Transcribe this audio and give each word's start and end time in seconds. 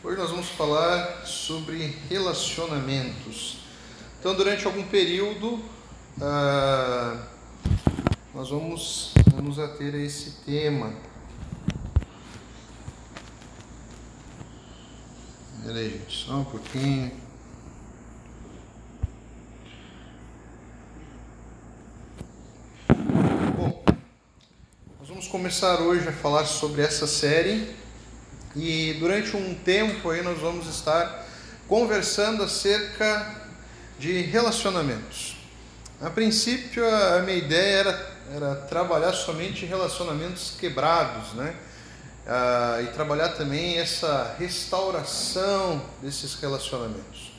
Hoje 0.00 0.16
nós 0.16 0.30
vamos 0.30 0.48
falar 0.50 1.26
sobre 1.26 1.88
relacionamentos. 2.08 3.58
Então, 4.20 4.32
durante 4.32 4.64
algum 4.64 4.84
período, 4.84 5.60
ah, 6.22 7.26
nós 8.32 8.48
vamos 8.50 9.12
nos 9.42 9.58
ater 9.58 9.96
a 9.96 9.98
esse 9.98 10.42
tema. 10.46 10.94
Espera 15.58 15.78
aí, 15.80 15.90
gente, 15.90 16.26
só 16.26 16.34
um 16.34 16.44
pouquinho. 16.44 17.10
Bom, 23.56 23.84
nós 25.00 25.08
vamos 25.08 25.26
começar 25.26 25.80
hoje 25.80 26.06
a 26.06 26.12
falar 26.12 26.46
sobre 26.46 26.82
essa 26.82 27.08
série 27.08 27.87
e 28.58 28.94
durante 28.94 29.36
um 29.36 29.54
tempo 29.54 30.10
aí 30.10 30.22
nós 30.22 30.38
vamos 30.38 30.66
estar 30.68 31.26
conversando 31.66 32.42
acerca 32.42 33.48
de 33.98 34.22
relacionamentos. 34.22 35.36
A 36.00 36.10
princípio 36.10 36.84
a 36.88 37.22
minha 37.22 37.36
ideia 37.36 37.78
era, 37.78 38.16
era 38.34 38.54
trabalhar 38.54 39.12
somente 39.12 39.66
relacionamentos 39.66 40.54
quebrados, 40.58 41.32
né? 41.34 41.54
Ah, 42.26 42.80
e 42.82 42.88
trabalhar 42.88 43.30
também 43.30 43.78
essa 43.78 44.36
restauração 44.38 45.82
desses 46.02 46.34
relacionamentos. 46.34 47.32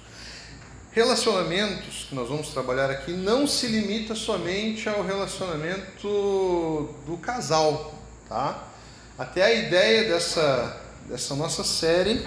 Relacionamentos 0.92 2.08
que 2.10 2.16
nós 2.16 2.28
vamos 2.28 2.50
trabalhar 2.50 2.90
aqui 2.90 3.12
não 3.12 3.46
se 3.46 3.68
limita 3.68 4.16
somente 4.16 4.90
ao 4.90 5.04
relacionamento 5.04 6.96
do 7.06 7.18
casal, 7.22 7.94
tá? 8.28 8.64
Até 9.16 9.44
a 9.44 9.54
ideia 9.54 10.10
dessa, 10.10 10.82
dessa 11.10 11.36
nossa 11.36 11.64
série 11.64 12.24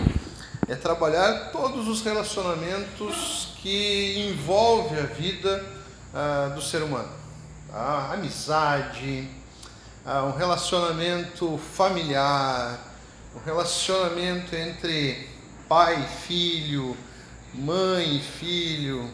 é 0.67 0.75
trabalhar 0.75 1.53
todos 1.53 1.87
os 1.87 2.03
relacionamentos 2.03 3.55
que 3.63 4.29
envolvem 4.29 4.99
a 4.99 5.07
vida 5.07 5.65
ah, 6.13 6.51
do 6.53 6.61
ser 6.61 6.83
humano. 6.83 7.09
Tá? 7.71 8.11
Amizade, 8.13 9.31
ah, 10.05 10.25
um 10.25 10.37
relacionamento 10.37 11.61
familiar, 11.77 12.77
um 13.37 13.39
relacionamento 13.47 14.57
entre 14.57 15.29
pai 15.69 16.03
e 16.03 16.27
filho, 16.27 16.97
mãe 17.55 18.17
e 18.17 18.21
filho, 18.21 19.09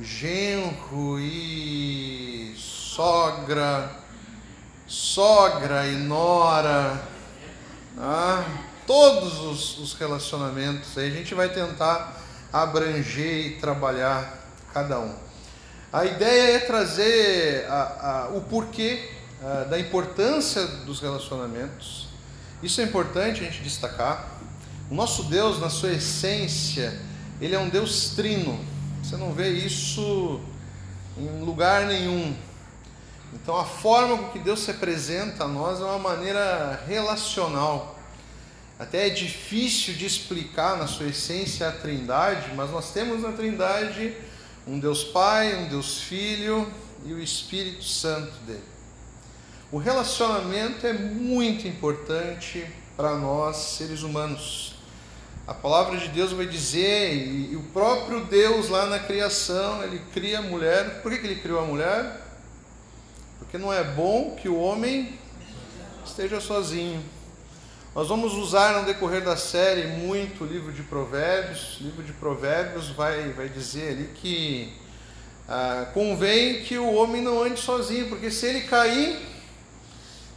genro 0.00 1.18
e 1.18 2.54
sogra, 2.56 3.90
sogra 4.86 5.88
e 5.88 5.96
nora, 5.96 7.02
ah, 7.98 8.67
todos 8.88 9.38
os, 9.40 9.78
os 9.78 9.92
relacionamentos. 9.92 10.96
Aí 10.96 11.08
a 11.08 11.14
gente 11.14 11.34
vai 11.34 11.50
tentar 11.50 12.20
abranger 12.50 13.46
e 13.46 13.60
trabalhar 13.60 14.48
cada 14.72 14.98
um. 14.98 15.14
A 15.92 16.06
ideia 16.06 16.56
é 16.56 16.58
trazer 16.60 17.66
a, 17.68 18.28
a, 18.28 18.28
o 18.34 18.40
porquê 18.40 19.10
a, 19.42 19.64
da 19.64 19.78
importância 19.78 20.66
dos 20.66 21.00
relacionamentos. 21.00 22.08
Isso 22.62 22.80
é 22.80 22.84
importante 22.84 23.42
a 23.42 23.44
gente 23.44 23.62
destacar. 23.62 24.38
O 24.90 24.94
nosso 24.94 25.24
Deus, 25.24 25.60
na 25.60 25.68
sua 25.68 25.92
essência, 25.92 26.98
ele 27.42 27.54
é 27.54 27.58
um 27.58 27.68
Deus 27.68 28.14
trino. 28.16 28.58
Você 29.02 29.18
não 29.18 29.34
vê 29.34 29.50
isso 29.50 30.40
em 31.18 31.44
lugar 31.44 31.84
nenhum. 31.84 32.34
Então, 33.34 33.54
a 33.54 33.66
forma 33.66 34.16
com 34.16 34.28
que 34.30 34.38
Deus 34.38 34.60
se 34.60 34.70
apresenta 34.70 35.44
a 35.44 35.48
nós 35.48 35.78
é 35.78 35.84
uma 35.84 35.98
maneira 35.98 36.82
relacional. 36.88 37.97
Até 38.78 39.08
é 39.08 39.10
difícil 39.10 39.94
de 39.94 40.06
explicar 40.06 40.76
na 40.76 40.86
sua 40.86 41.06
essência 41.06 41.68
a 41.68 41.72
Trindade, 41.72 42.54
mas 42.54 42.70
nós 42.70 42.92
temos 42.92 43.22
na 43.22 43.32
Trindade 43.32 44.14
um 44.66 44.78
Deus 44.78 45.02
Pai, 45.02 45.56
um 45.56 45.68
Deus 45.68 46.02
Filho 46.02 46.72
e 47.04 47.12
o 47.12 47.20
Espírito 47.20 47.82
Santo 47.82 48.32
dele. 48.46 48.62
O 49.72 49.78
relacionamento 49.78 50.86
é 50.86 50.92
muito 50.92 51.66
importante 51.66 52.64
para 52.96 53.16
nós, 53.16 53.56
seres 53.56 54.02
humanos. 54.02 54.76
A 55.46 55.54
palavra 55.54 55.98
de 55.98 56.08
Deus 56.08 56.32
vai 56.32 56.46
dizer, 56.46 57.14
e 57.16 57.56
o 57.56 57.62
próprio 57.72 58.24
Deus 58.26 58.68
lá 58.68 58.86
na 58.86 58.98
criação, 59.00 59.82
ele 59.82 60.00
cria 60.12 60.38
a 60.38 60.42
mulher. 60.42 61.02
Por 61.02 61.10
que 61.10 61.26
ele 61.26 61.40
criou 61.40 61.60
a 61.60 61.64
mulher? 61.64 62.20
Porque 63.38 63.58
não 63.58 63.72
é 63.72 63.82
bom 63.82 64.36
que 64.40 64.48
o 64.48 64.58
homem 64.60 65.18
esteja 66.04 66.40
sozinho. 66.40 67.02
Nós 67.94 68.08
vamos 68.08 68.34
usar 68.34 68.78
no 68.78 68.84
decorrer 68.84 69.24
da 69.24 69.36
série 69.36 69.86
muito 69.86 70.44
o 70.44 70.46
livro 70.46 70.70
de 70.72 70.82
Provérbios. 70.82 71.80
O 71.80 71.84
livro 71.84 72.02
de 72.02 72.12
Provérbios 72.12 72.90
vai, 72.90 73.32
vai 73.32 73.48
dizer 73.48 73.92
ali 73.92 74.10
que 74.14 74.72
ah, 75.48 75.90
convém 75.94 76.62
que 76.62 76.76
o 76.76 76.92
homem 76.92 77.22
não 77.22 77.42
ande 77.42 77.58
sozinho, 77.58 78.08
porque 78.10 78.30
se 78.30 78.46
ele 78.46 78.60
cair, 78.62 79.18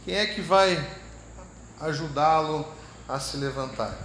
quem 0.04 0.14
é 0.14 0.26
que 0.26 0.40
vai 0.40 0.82
ajudá-lo 1.78 2.66
a 3.06 3.20
se 3.20 3.36
levantar? 3.36 3.98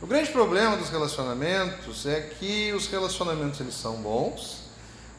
O 0.00 0.06
grande 0.06 0.30
problema 0.30 0.76
dos 0.76 0.90
relacionamentos 0.90 2.06
é 2.06 2.20
que 2.20 2.72
os 2.72 2.86
relacionamentos 2.86 3.60
eles 3.60 3.74
são 3.74 3.96
bons, 3.96 4.62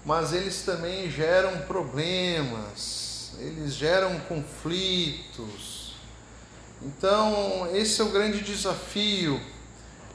mas 0.05 0.31
eles 0.31 0.63
também 0.63 1.11
geram 1.11 1.59
problemas, 1.67 3.33
eles 3.39 3.75
geram 3.75 4.17
conflitos. 4.21 5.80
Então, 6.83 7.69
esse 7.75 8.01
é 8.01 8.03
o 8.03 8.09
grande 8.09 8.41
desafio, 8.41 9.39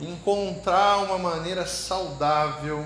encontrar 0.00 0.98
uma 1.04 1.16
maneira 1.16 1.64
saudável 1.64 2.84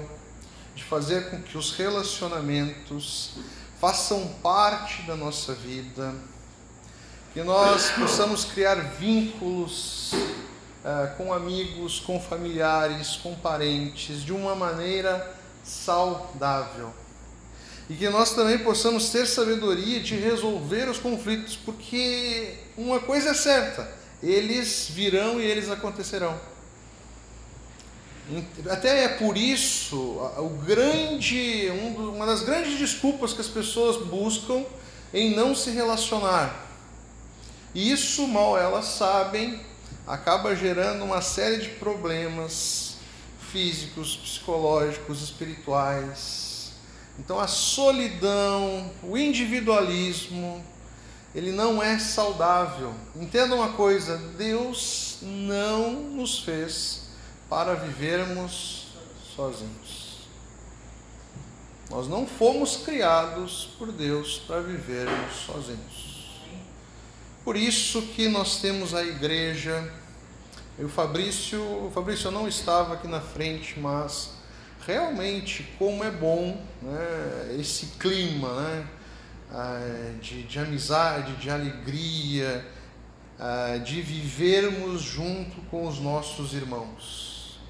de 0.75 0.85
fazer 0.85 1.31
com 1.31 1.41
que 1.41 1.57
os 1.57 1.73
relacionamentos 1.73 3.33
façam 3.81 4.29
parte 4.43 5.03
da 5.03 5.17
nossa 5.17 5.55
vida, 5.55 6.15
que 7.33 7.43
nós 7.43 7.91
possamos 7.93 8.45
criar 8.45 8.75
vínculos 8.75 10.13
uh, 10.13 11.17
com 11.17 11.33
amigos, 11.33 12.01
com 12.01 12.21
familiares, 12.21 13.17
com 13.17 13.35
parentes, 13.35 14.23
de 14.23 14.33
uma 14.33 14.55
maneira 14.55 15.35
saudável. 15.65 16.93
E 17.91 17.95
que 17.97 18.09
nós 18.09 18.33
também 18.37 18.57
possamos 18.57 19.09
ter 19.09 19.27
sabedoria 19.27 19.99
de 19.99 20.15
resolver 20.15 20.89
os 20.89 20.99
conflitos, 20.99 21.57
porque 21.57 22.55
uma 22.77 23.01
coisa 23.01 23.31
é 23.31 23.35
certa, 23.35 23.93
eles 24.23 24.87
virão 24.89 25.41
e 25.41 25.45
eles 25.45 25.69
acontecerão. 25.69 26.41
Até 28.71 29.07
é 29.07 29.09
por 29.09 29.37
isso 29.37 29.97
o 29.97 30.51
grande, 30.65 31.69
uma 31.97 32.25
das 32.25 32.43
grandes 32.43 32.79
desculpas 32.79 33.33
que 33.33 33.41
as 33.41 33.49
pessoas 33.49 33.97
buscam 34.07 34.65
em 35.13 35.35
não 35.35 35.53
se 35.53 35.71
relacionar. 35.71 36.69
Isso 37.75 38.29
mal 38.29 38.57
elas 38.57 38.85
sabem, 38.85 39.61
acaba 40.07 40.55
gerando 40.55 41.05
uma 41.05 41.21
série 41.21 41.57
de 41.57 41.71
problemas 41.71 42.99
físicos, 43.51 44.15
psicológicos, 44.15 45.25
espirituais. 45.25 46.50
Então 47.21 47.39
a 47.39 47.47
solidão, 47.47 48.91
o 49.03 49.17
individualismo, 49.17 50.65
ele 51.35 51.53
não 51.53 51.83
é 51.83 51.99
saudável. 51.99 52.95
Entenda 53.15 53.55
uma 53.55 53.75
coisa, 53.75 54.17
Deus 54.39 55.19
não 55.21 55.93
nos 55.93 56.41
fez 56.41 57.11
para 57.49 57.75
vivermos 57.75 58.87
sozinhos. 59.37 60.21
Nós 61.91 62.09
não 62.09 62.27
fomos 62.27 62.79
criados 62.79 63.69
por 63.79 63.93
Deus 63.93 64.39
para 64.47 64.61
vivermos 64.63 65.35
sozinhos. 65.45 66.41
Por 67.45 67.55
isso 67.55 68.01
que 68.01 68.29
nós 68.29 68.63
temos 68.63 68.95
a 68.95 69.05
igreja. 69.05 69.93
E 70.79 70.85
o 70.85 70.89
Fabrício, 70.89 71.61
o 71.61 71.91
Fabrício 71.93 72.31
não 72.31 72.49
estava 72.49 72.95
aqui 72.95 73.07
na 73.07 73.21
frente, 73.21 73.79
mas 73.79 74.40
realmente 74.91 75.63
como 75.79 76.03
é 76.03 76.11
bom 76.11 76.61
né, 76.83 77.57
esse 77.61 77.87
clima 77.99 78.49
né, 78.61 78.87
ah, 79.53 80.15
de, 80.21 80.43
de 80.43 80.59
amizade, 80.59 81.37
de 81.37 81.49
alegria, 81.49 82.67
ah, 83.39 83.77
de 83.79 84.03
vivermos 84.03 85.01
junto 85.01 85.61
com 85.71 85.87
os 85.87 86.01
nossos 86.01 86.55
irmãos. 86.55 87.61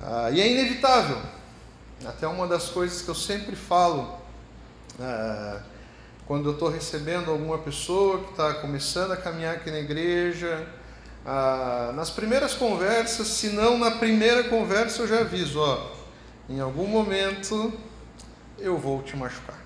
Ah, 0.00 0.30
e 0.30 0.40
é 0.40 0.50
inevitável, 0.50 1.20
até 2.06 2.26
uma 2.26 2.46
das 2.46 2.70
coisas 2.70 3.02
que 3.02 3.08
eu 3.08 3.14
sempre 3.14 3.54
falo 3.54 4.18
quando 6.26 6.50
eu 6.50 6.52
estou 6.52 6.68
recebendo 6.68 7.30
alguma 7.30 7.58
pessoa 7.58 8.22
que 8.22 8.30
está 8.30 8.54
começando 8.54 9.12
a 9.12 9.16
caminhar 9.16 9.56
aqui 9.56 9.70
na 9.70 9.78
igreja, 9.78 10.66
ah, 11.24 11.92
nas 11.94 12.10
primeiras 12.10 12.54
conversas, 12.54 13.28
se 13.28 13.48
não 13.48 13.78
na 13.78 13.92
primeira 13.92 14.44
conversa, 14.44 15.02
eu 15.02 15.08
já 15.08 15.20
aviso: 15.20 15.60
ó, 15.60 15.90
em 16.48 16.60
algum 16.60 16.86
momento 16.86 17.72
eu 18.58 18.78
vou 18.78 19.02
te 19.02 19.16
machucar. 19.16 19.58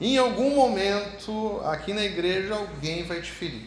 Em 0.00 0.18
algum 0.18 0.54
momento, 0.54 1.60
aqui 1.64 1.92
na 1.92 2.04
igreja, 2.04 2.54
alguém 2.54 3.04
vai 3.04 3.22
te 3.22 3.30
ferir. 3.30 3.66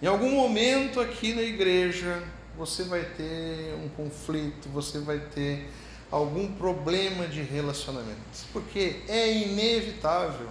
Em 0.00 0.06
algum 0.06 0.30
momento 0.30 1.00
aqui 1.00 1.34
na 1.34 1.42
igreja, 1.42 2.22
você 2.56 2.84
vai 2.84 3.02
ter 3.02 3.74
um 3.82 3.88
conflito, 3.88 4.68
você 4.68 4.98
vai 4.98 5.18
ter 5.18 5.68
algum 6.10 6.52
problema 6.52 7.26
de 7.26 7.42
relacionamento, 7.42 8.46
porque 8.52 9.00
é 9.08 9.32
inevitável. 9.32 10.48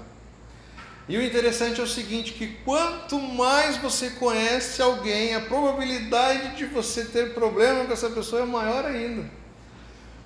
E 1.07 1.18
o 1.18 1.24
interessante 1.24 1.80
é 1.80 1.84
o 1.84 1.88
seguinte, 1.88 2.34
que 2.34 2.48
quanto 2.63 3.19
mais 3.19 3.78
você 3.78 4.10
conhece 4.12 4.81
alguém, 4.81 5.36
a 5.36 5.42
probabilidade 5.42 6.56
de 6.56 6.66
você 6.66 7.06
ter 7.06 7.34
problema 7.36 7.86
com 7.86 7.94
essa 7.94 8.10
pessoa 8.10 8.42
é 8.42 8.46
maior 8.46 8.86
ainda. 8.86 9.30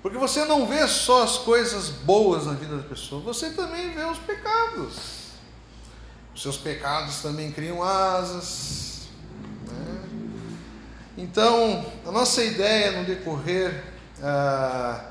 Porque 0.02 0.16
você 0.16 0.46
não 0.46 0.66
vê 0.66 0.88
só 0.88 1.22
as 1.22 1.36
coisas 1.36 1.90
boas 1.90 2.46
na 2.46 2.54
vida 2.54 2.78
da 2.78 2.82
pessoa, 2.82 3.20
você 3.20 3.50
também 3.50 3.90
vê 3.90 4.02
os 4.04 4.18
pecados. 4.18 5.20
Os 6.34 6.40
seus 6.40 6.56
pecados 6.56 7.20
também 7.20 7.52
criam 7.52 7.82
asas. 7.82 9.08
Né? 9.66 10.08
Então, 11.18 11.92
a 12.06 12.10
nossa 12.10 12.42
ideia 12.42 12.92
no 12.92 13.04
decorrer 13.04 13.84
ah, 14.22 15.04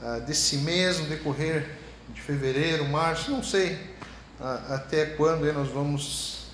ah, 0.00 0.18
desse 0.20 0.58
mês, 0.58 1.00
no 1.00 1.06
decorrer 1.06 1.68
de 2.10 2.20
fevereiro, 2.20 2.84
março, 2.88 3.32
não 3.32 3.42
sei 3.42 3.89
até 4.68 5.06
quando 5.06 5.50
nós 5.52 5.68
vamos 5.68 6.46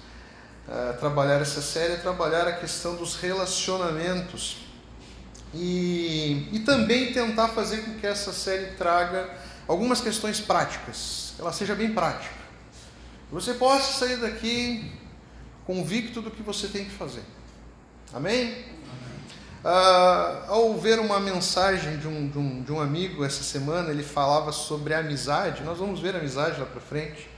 trabalhar 0.98 1.40
essa 1.40 1.62
série, 1.62 1.98
trabalhar 1.98 2.48
a 2.48 2.52
questão 2.52 2.96
dos 2.96 3.14
relacionamentos 3.16 4.56
e, 5.54 6.48
e 6.52 6.60
também 6.60 7.12
tentar 7.12 7.48
fazer 7.48 7.82
com 7.82 7.94
que 7.94 8.06
essa 8.06 8.32
série 8.32 8.72
traga 8.72 9.30
algumas 9.68 10.00
questões 10.00 10.40
práticas, 10.40 11.32
que 11.36 11.42
ela 11.42 11.52
seja 11.52 11.74
bem 11.74 11.92
prática. 11.92 12.34
Você 13.30 13.54
possa 13.54 13.98
sair 13.98 14.16
daqui 14.16 14.92
convicto 15.64 16.20
do 16.20 16.30
que 16.30 16.42
você 16.42 16.68
tem 16.68 16.84
que 16.84 16.92
fazer. 16.92 17.22
Amém? 18.12 18.64
Ah, 19.64 20.44
ao 20.48 20.74
ver 20.78 20.98
uma 21.00 21.18
mensagem 21.18 21.96
de 21.98 22.06
um, 22.06 22.28
de, 22.28 22.38
um, 22.38 22.62
de 22.62 22.72
um 22.72 22.80
amigo 22.80 23.24
essa 23.24 23.42
semana, 23.42 23.90
ele 23.90 24.04
falava 24.04 24.52
sobre 24.52 24.94
amizade. 24.94 25.64
Nós 25.64 25.78
vamos 25.78 26.00
ver 26.00 26.14
amizade 26.14 26.60
lá 26.60 26.66
para 26.66 26.80
frente 26.80 27.35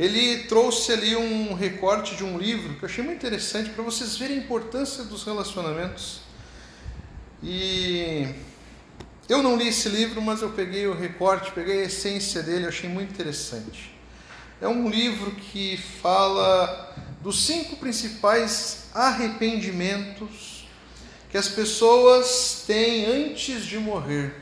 ele 0.00 0.44
trouxe 0.44 0.92
ali 0.92 1.14
um 1.14 1.52
recorte 1.52 2.16
de 2.16 2.24
um 2.24 2.38
livro 2.38 2.74
que 2.76 2.82
eu 2.82 2.88
achei 2.88 3.04
muito 3.04 3.18
interessante 3.18 3.68
para 3.68 3.84
vocês 3.84 4.16
verem 4.16 4.38
a 4.38 4.40
importância 4.40 5.04
dos 5.04 5.24
relacionamentos. 5.24 6.22
E 7.42 8.26
eu 9.28 9.42
não 9.42 9.58
li 9.58 9.68
esse 9.68 9.90
livro, 9.90 10.22
mas 10.22 10.40
eu 10.40 10.48
peguei 10.52 10.86
o 10.86 10.94
recorte, 10.94 11.52
peguei 11.52 11.82
a 11.82 11.84
essência 11.84 12.42
dele, 12.42 12.64
eu 12.64 12.70
achei 12.70 12.88
muito 12.88 13.12
interessante. 13.12 13.94
É 14.58 14.66
um 14.66 14.88
livro 14.88 15.32
que 15.32 15.76
fala 15.76 16.96
dos 17.20 17.44
cinco 17.44 17.76
principais 17.76 18.84
arrependimentos 18.94 20.66
que 21.28 21.36
as 21.36 21.48
pessoas 21.48 22.64
têm 22.66 23.04
antes 23.04 23.66
de 23.66 23.76
morrer. 23.78 24.34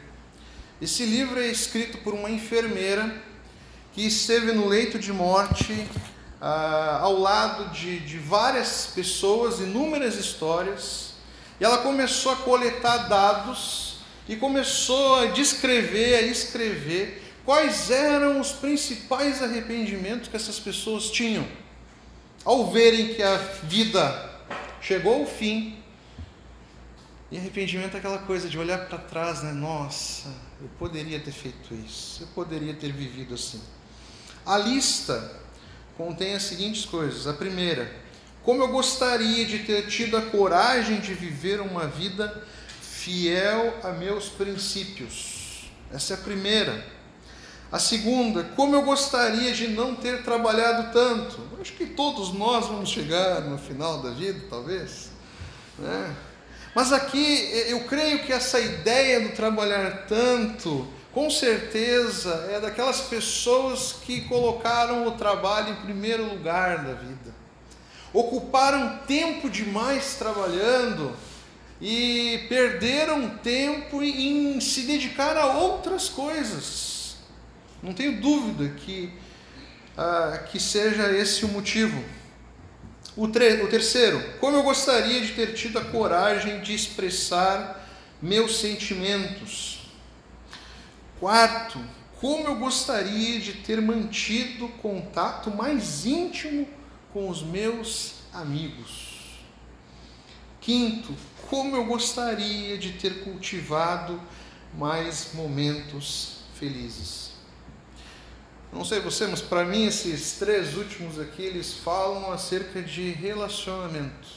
Esse 0.81 1.05
livro 1.05 1.40
é 1.40 1.49
escrito 1.49 1.99
por 1.99 2.14
uma 2.14 2.31
enfermeira 2.31 3.26
que 3.93 4.06
esteve 4.06 4.52
no 4.52 4.67
leito 4.67 4.99
de 4.99 5.12
morte, 5.12 5.87
ah, 6.40 7.00
ao 7.02 7.19
lado 7.19 7.70
de, 7.70 7.99
de 8.00 8.19
várias 8.19 8.90
pessoas, 8.94 9.61
inúmeras 9.61 10.17
histórias, 10.17 11.14
e 11.61 11.64
ela 11.64 11.79
começou 11.79 12.32
a 12.32 12.37
coletar 12.37 13.08
dados 13.08 13.99
e 14.29 14.37
começou 14.37 15.17
a 15.17 15.26
descrever, 15.26 16.14
a 16.17 16.23
escrever 16.23 17.23
quais 17.44 17.90
eram 17.90 18.40
os 18.40 18.52
principais 18.52 19.43
arrependimentos 19.43 20.29
que 20.29 20.37
essas 20.37 20.61
pessoas 20.61 21.11
tinham. 21.11 21.46
Ao 22.44 22.70
verem 22.70 23.14
que 23.14 23.23
a 23.23 23.37
vida 23.64 24.31
chegou 24.81 25.20
ao 25.20 25.26
fim, 25.26 25.82
e 27.31 27.37
arrependimento 27.37 27.94
é 27.94 27.99
aquela 27.99 28.19
coisa 28.19 28.49
de 28.49 28.58
olhar 28.58 28.87
para 28.87 28.96
trás, 28.99 29.43
né? 29.43 29.52
Nossa, 29.52 30.32
eu 30.61 30.69
poderia 30.79 31.20
ter 31.20 31.32
feito 31.32 31.75
isso, 31.75 32.23
eu 32.23 32.26
poderia 32.29 32.73
ter 32.73 32.91
vivido 32.91 33.34
assim. 33.34 33.61
A 34.49 34.56
lista 34.56 35.31
contém 35.95 36.35
as 36.35 36.45
seguintes 36.45 36.87
coisas. 36.87 37.27
A 37.27 37.35
primeira, 37.35 37.93
como 38.43 38.62
eu 38.62 38.69
gostaria 38.69 39.45
de 39.45 39.59
ter 39.59 39.89
tido 39.89 40.17
a 40.17 40.23
coragem 40.23 41.00
de 41.00 41.12
viver 41.12 41.61
uma 41.61 41.87
vida 41.87 42.43
fiel 42.81 43.75
a 43.85 43.91
meus 43.91 44.31
princípios. 44.31 45.71
Essa 45.93 46.15
é 46.15 46.17
a 46.17 46.21
primeira. 46.21 46.83
A 47.71 47.79
segunda, 47.79 48.43
como 48.56 48.75
eu 48.75 48.81
gostaria 48.81 49.53
de 49.53 49.69
não 49.69 49.95
ter 49.95 50.23
trabalhado 50.23 50.94
tanto. 50.94 51.39
Acho 51.61 51.73
que 51.75 51.85
todos 51.85 52.33
nós 52.33 52.67
vamos 52.69 52.89
chegar 52.89 53.43
no 53.43 53.59
final 53.59 54.01
da 54.01 54.12
vida, 54.12 54.47
talvez. 54.49 55.11
Né? 55.79 56.17
Mas 56.75 56.91
aqui 56.91 57.51
eu 57.69 57.81
creio 57.85 58.21
que 58.21 58.33
essa 58.33 58.59
ideia 58.59 59.21
do 59.21 59.29
trabalhar 59.31 60.06
tanto 60.06 60.89
com 61.19 61.29
certeza 61.29 62.49
é 62.49 62.61
daquelas 62.61 63.00
pessoas 63.00 63.93
que 64.05 64.20
colocaram 64.20 65.05
o 65.05 65.11
trabalho 65.11 65.73
em 65.73 65.82
primeiro 65.82 66.25
lugar 66.25 66.85
da 66.85 66.93
vida. 66.93 67.35
Ocuparam 68.12 68.99
tempo 68.99 69.50
demais 69.50 70.15
trabalhando 70.15 71.17
e 71.81 72.47
perderam 72.49 73.31
tempo 73.31 74.00
em 74.00 74.61
se 74.61 74.82
dedicar 74.82 75.37
a 75.37 75.55
outras 75.55 76.09
coisas. 76.09 77.17
Não 77.82 77.93
tenho 77.93 78.20
dúvida 78.20 78.73
que, 78.76 79.12
ah, 79.97 80.44
que 80.49 80.61
seja 80.61 81.11
esse 81.11 81.44
o 81.44 81.49
motivo. 81.49 82.00
O, 83.17 83.25
o 83.25 83.69
terceiro, 83.69 84.23
como 84.38 84.56
eu 84.56 84.62
gostaria 84.62 85.20
de 85.20 85.32
ter 85.32 85.53
tido 85.55 85.81
a 85.81 85.85
coragem 85.85 86.61
de 86.61 86.73
expressar 86.73 87.88
meus 88.23 88.61
sentimentos 88.61 89.78
Quarto, 91.19 91.81
como 92.20 92.47
eu 92.47 92.56
gostaria 92.56 93.41
de 93.41 93.55
ter 93.55 93.81
mantido 93.81 94.69
contato 94.81 95.50
mais 95.50 96.06
íntimo 96.06 96.69
com 97.12 97.29
os 97.29 97.43
meus 97.43 98.15
amigos. 98.32 99.41
Quinto, 100.61 101.15
como 101.49 101.75
eu 101.75 101.85
gostaria 101.87 102.76
de 102.79 102.93
ter 102.93 103.25
cultivado 103.25 104.20
mais 104.75 105.31
momentos 105.35 106.41
felizes. 106.55 107.32
Não 108.73 108.85
sei 108.85 109.00
você, 109.00 109.26
mas 109.26 109.41
para 109.41 109.65
mim 109.65 109.87
esses 109.87 110.38
três 110.38 110.76
últimos 110.76 111.19
aqui, 111.19 111.43
eles 111.43 111.73
falam 111.73 112.31
acerca 112.31 112.82
de 112.82 113.11
relacionamento. 113.11 114.29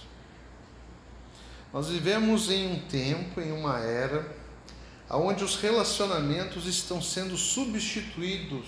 Nós 1.74 1.89
vivemos 1.89 2.50
em 2.50 2.72
um 2.72 2.80
tempo, 2.80 3.42
em 3.42 3.52
uma 3.52 3.80
era, 3.80 4.41
onde 5.18 5.44
os 5.44 5.56
relacionamentos 5.56 6.65
estão 6.65 7.01
sendo 7.01 7.37
substituídos. 7.37 8.65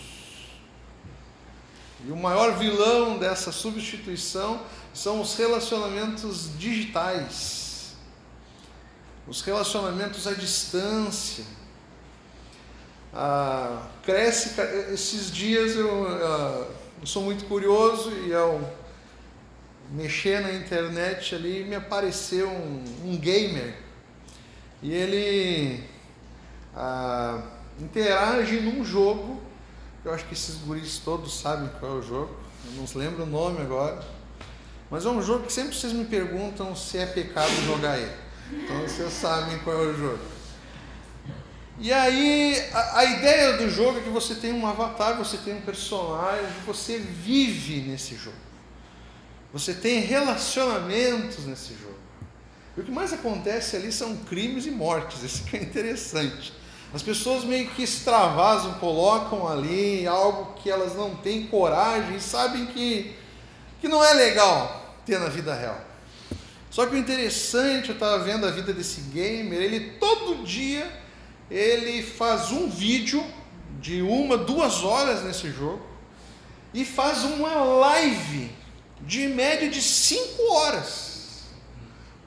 E 2.06 2.12
o 2.12 2.18
maior 2.18 2.58
vilão 2.58 3.18
dessa 3.18 3.52
substituição 3.52 4.62
são 4.94 5.22
os 5.22 5.36
relacionamentos 5.36 6.58
digitais, 6.58 7.96
os 9.26 9.42
relacionamentos 9.42 10.28
à 10.28 10.34
distância. 10.34 11.46
Ah, 13.14 13.88
cresce, 14.04 14.60
esses 14.92 15.32
dias 15.32 15.76
eu, 15.76 16.08
ah, 16.08 16.68
eu 17.00 17.08
sou 17.08 17.24
muito 17.24 17.46
curioso 17.46 18.12
e 18.28 18.34
ao 18.34 18.60
mexer 19.92 20.42
na 20.42 20.52
internet 20.52 21.36
ali 21.36 21.64
me 21.64 21.76
apareceu 21.76 22.50
um, 22.50 22.84
um 23.06 23.18
gamer 23.18 23.76
e 24.82 24.92
ele 24.92 25.84
ah, 26.76 27.42
interage 27.80 28.60
num 28.60 28.84
jogo. 28.84 29.42
Eu 30.04 30.14
acho 30.14 30.26
que 30.26 30.34
esses 30.34 30.56
guris 30.56 31.00
todos 31.00 31.40
sabem 31.40 31.70
qual 31.80 31.94
é 31.94 32.00
o 32.00 32.02
jogo. 32.02 32.36
Eu 32.66 32.72
não 32.74 32.86
lembro 32.96 33.24
o 33.24 33.26
nome 33.26 33.62
agora. 33.62 34.04
Mas 34.90 35.06
é 35.06 35.10
um 35.10 35.22
jogo 35.22 35.46
que 35.46 35.54
sempre 35.54 35.76
vocês 35.76 35.94
me 35.94 36.06
perguntam 36.06 36.76
se 36.76 36.98
é 36.98 37.06
pecado 37.06 37.52
jogar 37.66 37.98
ele. 37.98 38.16
Então 38.52 38.82
vocês 38.82 39.12
sabem 39.14 39.58
qual 39.60 39.76
é 39.76 39.88
o 39.88 39.98
jogo. 39.98 40.20
E 41.80 41.92
aí, 41.92 42.70
a, 42.72 43.00
a, 43.00 43.06
ideia 43.06 43.58
do 43.58 43.70
jogo 43.70 43.98
é 43.98 44.02
que 44.02 44.10
você 44.10 44.36
tem 44.36 44.54
um 44.54 44.68
avatar, 44.68 45.18
você 45.18 45.38
tem 45.38 45.56
um 45.56 45.62
personagem, 45.62 46.46
você 46.66 47.00
vive 47.00 47.82
nesse 47.82 48.16
jogo. 48.16 48.38
Você 49.52 49.74
tem 49.74 50.00
relacionamentos 50.00 51.46
nesse 51.46 51.74
jogo. 51.74 51.98
E 52.78 52.82
o 52.82 52.84
que 52.84 52.92
mais 52.92 53.12
acontece 53.14 53.76
ali 53.76 53.92
são 53.92 54.16
crimes 54.18 54.66
e 54.66 54.72
mortes, 54.72 55.24
isso 55.24 55.44
que 55.46 55.58
é 55.58 55.62
interessante. 55.62 56.54
As 56.94 57.02
pessoas 57.02 57.44
meio 57.44 57.70
que 57.70 57.82
extravasam, 57.82 58.74
colocam 58.76 59.48
ali 59.48 60.06
algo 60.06 60.54
que 60.62 60.70
elas 60.70 60.96
não 60.96 61.16
têm 61.16 61.48
coragem 61.48 62.18
e 62.18 62.22
sabem 62.22 62.68
que, 62.68 63.16
que 63.82 63.88
não 63.88 64.04
é 64.04 64.14
legal 64.14 64.96
ter 65.04 65.20
na 65.20 65.28
vida 65.28 65.56
real. 65.56 65.82
Só 66.70 66.86
que 66.86 66.96
o 66.96 66.98
interessante, 66.98 67.90
eu 67.90 67.94
estava 67.94 68.20
vendo 68.20 68.46
a 68.46 68.52
vida 68.52 68.72
desse 68.72 69.02
gamer, 69.02 69.60
ele 69.60 69.92
todo 70.00 70.44
dia 70.44 71.02
ele 71.50 72.04
faz 72.04 72.52
um 72.52 72.70
vídeo 72.70 73.24
de 73.80 74.02
uma, 74.02 74.38
duas 74.38 74.84
horas 74.84 75.24
nesse 75.24 75.52
jogo 75.52 75.86
e 76.74 76.86
faz 76.86 77.24
uma 77.24 77.56
live 77.64 78.52
de 79.02 79.28
média 79.28 79.70
de 79.70 79.82
cinco 79.82 80.52
horas. 80.54 81.44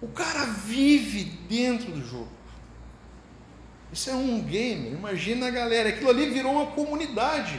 O 0.02 0.08
cara 0.08 0.44
vive 0.44 1.24
dentro 1.48 1.90
do 1.90 2.04
jogo. 2.04 2.35
Isso 3.96 4.10
é 4.10 4.14
um 4.14 4.42
game. 4.42 4.90
Imagina 4.90 5.48
a 5.48 5.50
galera. 5.50 5.88
Aquilo 5.88 6.10
ali 6.10 6.28
virou 6.28 6.52
uma 6.52 6.66
comunidade. 6.66 7.58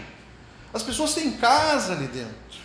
As 0.72 0.84
pessoas 0.84 1.16
têm 1.16 1.32
casa 1.32 1.94
ali 1.94 2.06
dentro. 2.06 2.60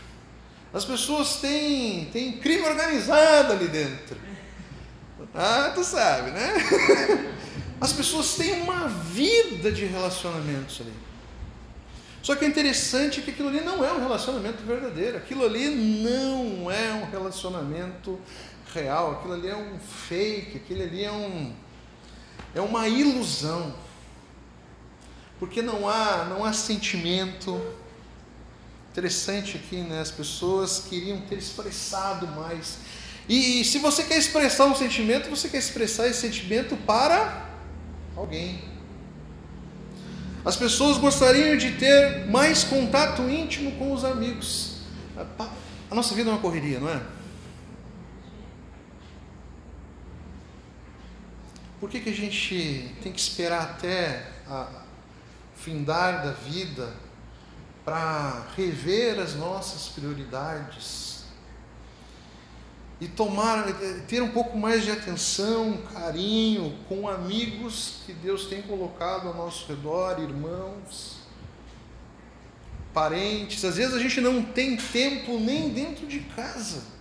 As 0.74 0.84
pessoas 0.84 1.36
têm, 1.36 2.04
têm 2.12 2.32
crime 2.32 2.66
organizado 2.66 3.54
ali 3.54 3.68
dentro. 3.68 4.18
Ah, 5.34 5.72
tu 5.74 5.82
sabe, 5.82 6.32
né? 6.32 6.52
As 7.80 7.94
pessoas 7.94 8.34
têm 8.34 8.60
uma 8.60 8.88
vida 8.88 9.72
de 9.72 9.86
relacionamentos 9.86 10.82
ali. 10.82 10.92
Só 12.22 12.36
que 12.36 12.44
é 12.44 12.48
interessante 12.48 13.22
que 13.22 13.30
aquilo 13.30 13.48
ali 13.48 13.62
não 13.62 13.82
é 13.82 13.90
um 13.90 14.00
relacionamento 14.00 14.62
verdadeiro, 14.64 15.16
aquilo 15.16 15.46
ali 15.46 15.68
não 15.68 16.70
é 16.70 16.92
um 16.92 17.10
relacionamento 17.10 18.20
real, 18.72 19.12
aquilo 19.12 19.32
ali 19.32 19.48
é 19.48 19.56
um 19.56 19.78
fake, 19.78 20.58
aquilo 20.58 20.82
ali 20.82 21.04
é 21.04 21.10
um 21.10 21.52
é 22.54 22.60
uma 22.60 22.88
ilusão. 22.88 23.74
Porque 25.38 25.60
não 25.60 25.88
há 25.88 26.26
não 26.28 26.44
há 26.44 26.52
sentimento. 26.52 27.60
Interessante 28.90 29.56
aqui, 29.56 29.76
né? 29.76 30.00
As 30.00 30.10
pessoas 30.10 30.84
queriam 30.88 31.20
ter 31.22 31.38
expressado 31.38 32.26
mais. 32.26 32.78
E, 33.28 33.60
e 33.60 33.64
se 33.64 33.78
você 33.78 34.02
quer 34.04 34.18
expressar 34.18 34.66
um 34.66 34.74
sentimento, 34.74 35.30
você 35.30 35.48
quer 35.48 35.58
expressar 35.58 36.06
esse 36.08 36.20
sentimento 36.20 36.76
para 36.76 37.48
alguém. 38.16 38.62
As 40.44 40.56
pessoas 40.56 40.98
gostariam 40.98 41.56
de 41.56 41.72
ter 41.72 42.26
mais 42.26 42.64
contato 42.64 43.22
íntimo 43.22 43.72
com 43.72 43.92
os 43.92 44.04
amigos. 44.04 44.76
A 45.90 45.94
nossa 45.94 46.14
vida 46.14 46.30
é 46.30 46.32
uma 46.32 46.40
correria, 46.40 46.80
não 46.80 46.88
é? 46.88 47.00
Por 51.82 51.90
que, 51.90 51.98
que 51.98 52.10
a 52.10 52.14
gente 52.14 52.94
tem 53.02 53.10
que 53.10 53.18
esperar 53.18 53.62
até 53.62 54.24
a 54.46 54.84
findar 55.56 56.24
da 56.24 56.30
vida 56.30 56.94
para 57.84 58.46
rever 58.56 59.18
as 59.18 59.34
nossas 59.34 59.88
prioridades? 59.88 61.24
e 63.00 63.08
tomar, 63.08 63.64
ter 64.06 64.22
um 64.22 64.30
pouco 64.30 64.56
mais 64.56 64.84
de 64.84 64.92
atenção, 64.92 65.76
carinho 65.92 66.78
com 66.88 67.08
amigos 67.08 68.02
que 68.06 68.12
Deus 68.12 68.46
tem 68.46 68.62
colocado 68.62 69.26
ao 69.26 69.34
nosso 69.34 69.66
redor, 69.66 70.20
irmãos, 70.20 71.16
parentes. 72.94 73.64
Às 73.64 73.74
vezes 73.74 73.92
a 73.92 73.98
gente 73.98 74.20
não 74.20 74.40
tem 74.40 74.76
tempo 74.76 75.36
nem 75.40 75.70
dentro 75.70 76.06
de 76.06 76.20
casa. 76.20 76.91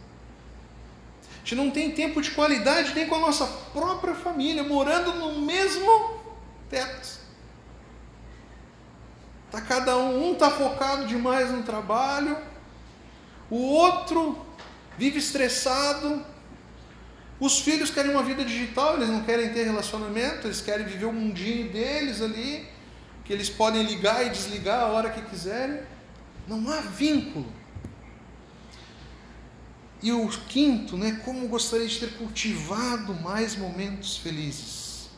A 1.42 1.44
gente 1.44 1.56
não 1.56 1.72
tem 1.72 1.90
tempo 1.90 2.22
de 2.22 2.32
qualidade 2.32 2.94
nem 2.94 3.08
com 3.08 3.16
a 3.16 3.20
nossa 3.20 3.48
própria 3.74 4.14
família, 4.14 4.64
morando 4.64 5.14
no 5.14 5.42
mesmo 5.42 6.20
teto. 6.70 7.20
Tá 9.50 9.60
cada 9.60 9.98
um, 9.98 10.30
um 10.30 10.36
tá 10.36 10.52
focado 10.52 11.08
demais 11.08 11.52
no 11.52 11.64
trabalho, 11.64 12.38
o 13.50 13.58
outro 13.58 14.46
vive 14.98 15.18
estressado. 15.18 16.24
Os 17.40 17.60
filhos 17.60 17.90
querem 17.90 18.12
uma 18.12 18.22
vida 18.22 18.46
digital, 18.46 18.96
eles 18.96 19.10
não 19.10 19.24
querem 19.24 19.52
ter 19.52 19.64
relacionamento, 19.64 20.46
eles 20.46 20.62
querem 20.62 20.86
viver 20.86 21.06
o 21.06 21.12
mundinho 21.12 21.72
deles 21.72 22.22
ali, 22.22 22.70
que 23.26 23.34
eles 23.34 23.50
podem 23.50 23.82
ligar 23.82 24.26
e 24.26 24.30
desligar 24.30 24.82
a 24.82 24.86
hora 24.86 25.10
que 25.10 25.22
quiserem. 25.24 25.82
Não 26.48 26.72
há 26.72 26.82
vínculo. 26.82 27.52
E 30.02 30.12
o 30.12 30.28
quinto, 30.28 30.98
né, 30.98 31.22
como 31.24 31.48
gostaria 31.48 31.88
de 31.88 32.00
ter 32.00 32.14
cultivado 32.18 33.14
mais 33.14 33.56
momentos 33.56 34.18
felizes. 34.18 35.10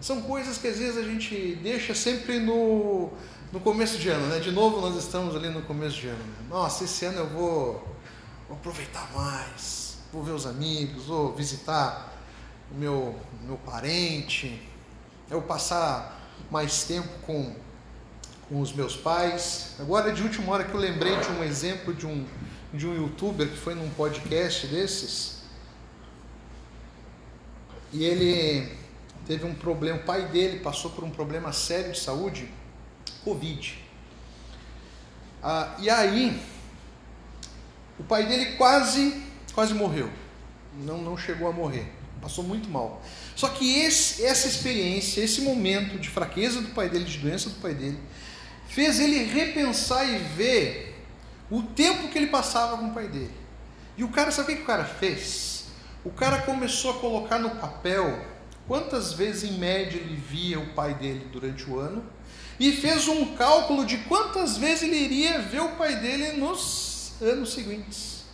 São 0.00 0.20
coisas 0.22 0.58
que 0.58 0.66
às 0.66 0.78
vezes 0.78 0.98
a 0.98 1.02
gente 1.02 1.58
deixa 1.62 1.94
sempre 1.94 2.40
no, 2.40 3.10
no 3.52 3.60
começo 3.60 3.98
de 3.98 4.08
ano, 4.08 4.26
né? 4.26 4.40
De 4.40 4.50
novo 4.50 4.80
nós 4.80 4.96
estamos 4.96 5.36
ali 5.36 5.48
no 5.48 5.62
começo 5.62 5.96
de 6.00 6.08
ano. 6.08 6.18
Né? 6.18 6.46
Nossa, 6.48 6.84
esse 6.84 7.04
ano 7.04 7.18
eu 7.18 7.28
vou 7.28 7.96
vou 8.48 8.56
aproveitar 8.56 9.10
mais, 9.12 9.98
vou 10.12 10.22
ver 10.22 10.32
os 10.32 10.46
amigos, 10.46 11.06
vou 11.06 11.34
visitar 11.34 12.12
o 12.70 12.74
meu, 12.74 13.14
meu 13.42 13.56
parente, 13.58 14.62
eu 15.30 15.42
passar 15.42 16.20
mais 16.50 16.84
tempo 16.84 17.08
com, 17.22 17.54
com 18.48 18.60
os 18.60 18.72
meus 18.72 18.96
pais. 18.96 19.74
Agora, 19.78 20.12
de 20.12 20.22
última 20.22 20.52
hora 20.52 20.64
que 20.64 20.74
eu 20.74 20.80
lembrei 20.80 21.16
de 21.18 21.28
um 21.32 21.42
exemplo 21.42 21.92
de 21.92 22.06
um, 22.06 22.24
de 22.72 22.86
um 22.86 22.94
youtuber 22.94 23.48
que 23.48 23.56
foi 23.56 23.74
num 23.74 23.88
podcast 23.90 24.66
desses, 24.66 25.36
e 27.92 28.04
ele 28.04 28.72
teve 29.26 29.44
um 29.46 29.54
problema, 29.54 29.98
o 29.98 30.02
pai 30.02 30.26
dele 30.28 30.60
passou 30.60 30.90
por 30.90 31.04
um 31.04 31.10
problema 31.10 31.52
sério 31.52 31.92
de 31.92 31.98
saúde, 31.98 32.48
Covid. 33.24 33.78
Ah, 35.42 35.76
e 35.78 35.88
aí, 35.88 36.40
o 37.98 38.04
pai 38.04 38.26
dele 38.26 38.56
quase, 38.56 39.22
quase 39.54 39.74
morreu. 39.74 40.10
Não, 40.84 40.98
não 40.98 41.16
chegou 41.16 41.48
a 41.48 41.52
morrer. 41.52 41.90
Passou 42.20 42.44
muito 42.44 42.68
mal. 42.68 43.02
Só 43.34 43.48
que 43.48 43.78
esse, 43.78 44.24
essa 44.24 44.48
experiência, 44.48 45.20
esse 45.22 45.40
momento 45.42 45.98
de 45.98 46.08
fraqueza 46.08 46.60
do 46.60 46.68
pai 46.68 46.88
dele, 46.88 47.04
de 47.04 47.18
doença 47.18 47.48
do 47.48 47.56
pai 47.56 47.74
dele, 47.74 47.98
fez 48.68 48.98
ele 48.98 49.24
repensar 49.24 50.08
e 50.08 50.18
ver 50.18 50.95
o 51.50 51.62
tempo 51.62 52.08
que 52.08 52.18
ele 52.18 52.26
passava 52.26 52.76
com 52.76 52.88
o 52.88 52.94
pai 52.94 53.08
dele. 53.08 53.34
E 53.96 54.04
o 54.04 54.08
cara, 54.08 54.30
sabe 54.30 54.52
o 54.52 54.56
que 54.56 54.62
o 54.62 54.66
cara 54.66 54.84
fez? 54.84 55.66
O 56.04 56.10
cara 56.10 56.42
começou 56.42 56.92
a 56.92 56.94
colocar 57.00 57.38
no 57.38 57.50
papel 57.56 58.24
quantas 58.68 59.12
vezes 59.12 59.50
em 59.50 59.58
média 59.58 59.98
ele 59.98 60.16
via 60.16 60.58
o 60.58 60.74
pai 60.74 60.94
dele 60.94 61.28
durante 61.32 61.68
o 61.68 61.78
ano 61.78 62.04
e 62.58 62.72
fez 62.72 63.06
um 63.08 63.34
cálculo 63.34 63.84
de 63.84 63.98
quantas 63.98 64.56
vezes 64.56 64.84
ele 64.84 64.96
iria 64.96 65.40
ver 65.40 65.60
o 65.60 65.76
pai 65.76 65.96
dele 65.96 66.32
nos 66.32 67.12
anos 67.20 67.52
seguintes. 67.52 68.24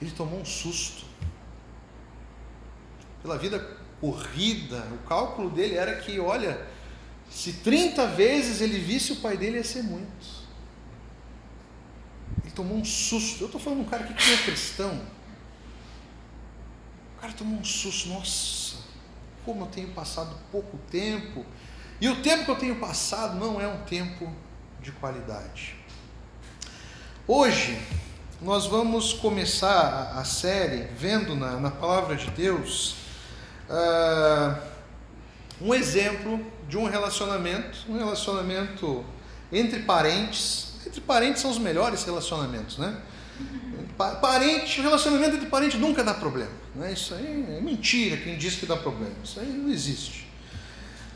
Ele 0.00 0.10
tomou 0.10 0.40
um 0.40 0.44
susto. 0.44 1.04
Pela 3.22 3.38
vida 3.38 3.58
corrida, 4.00 4.84
o 4.92 5.06
cálculo 5.06 5.48
dele 5.48 5.76
era 5.76 5.96
que, 5.96 6.18
olha, 6.18 6.66
se 7.30 7.52
30 7.54 8.08
vezes 8.08 8.60
ele 8.60 8.78
visse 8.78 9.12
o 9.12 9.16
pai 9.16 9.36
dele, 9.36 9.58
ia 9.58 9.64
ser 9.64 9.82
muito. 9.82 10.41
Tomou 12.54 12.78
um 12.78 12.84
susto. 12.84 13.42
Eu 13.42 13.46
estou 13.46 13.60
falando 13.60 13.80
de 13.80 13.86
um 13.86 13.88
cara 13.88 14.04
que 14.04 14.12
é 14.12 14.36
cristão. 14.38 15.00
O 17.16 17.20
cara 17.20 17.32
tomou 17.32 17.58
um 17.58 17.64
susto. 17.64 18.08
Nossa, 18.08 18.76
como 19.44 19.62
eu 19.62 19.66
tenho 19.66 19.88
passado 19.88 20.36
pouco 20.50 20.78
tempo. 20.90 21.44
E 22.00 22.08
o 22.08 22.22
tempo 22.22 22.44
que 22.44 22.50
eu 22.50 22.56
tenho 22.56 22.76
passado 22.76 23.38
não 23.38 23.60
é 23.60 23.66
um 23.66 23.82
tempo 23.84 24.30
de 24.80 24.90
qualidade. 24.92 25.76
Hoje, 27.26 27.80
nós 28.40 28.66
vamos 28.66 29.12
começar 29.12 30.14
a 30.16 30.24
série 30.24 30.88
vendo 30.96 31.36
na, 31.36 31.60
na 31.60 31.70
palavra 31.70 32.16
de 32.16 32.28
Deus 32.32 32.96
uh, 33.70 34.60
um 35.60 35.72
exemplo 35.72 36.44
de 36.68 36.76
um 36.76 36.88
relacionamento, 36.88 37.78
um 37.88 37.96
relacionamento 37.96 39.04
entre 39.52 39.84
parentes. 39.84 40.71
Entre 40.92 41.00
parentes 41.00 41.40
são 41.40 41.50
os 41.50 41.56
melhores 41.56 42.04
relacionamentos, 42.04 42.76
né? 42.76 42.94
Parente, 43.96 44.82
relacionamento 44.82 45.36
entre 45.36 45.48
parentes 45.48 45.80
nunca 45.80 46.04
dá 46.04 46.12
problema. 46.12 46.50
Né? 46.74 46.92
Isso 46.92 47.14
aí 47.14 47.46
é 47.48 47.60
mentira 47.62 48.18
quem 48.18 48.36
diz 48.36 48.56
que 48.56 48.66
dá 48.66 48.76
problema. 48.76 49.14
Isso 49.24 49.40
aí 49.40 49.46
não 49.46 49.70
existe. 49.70 50.28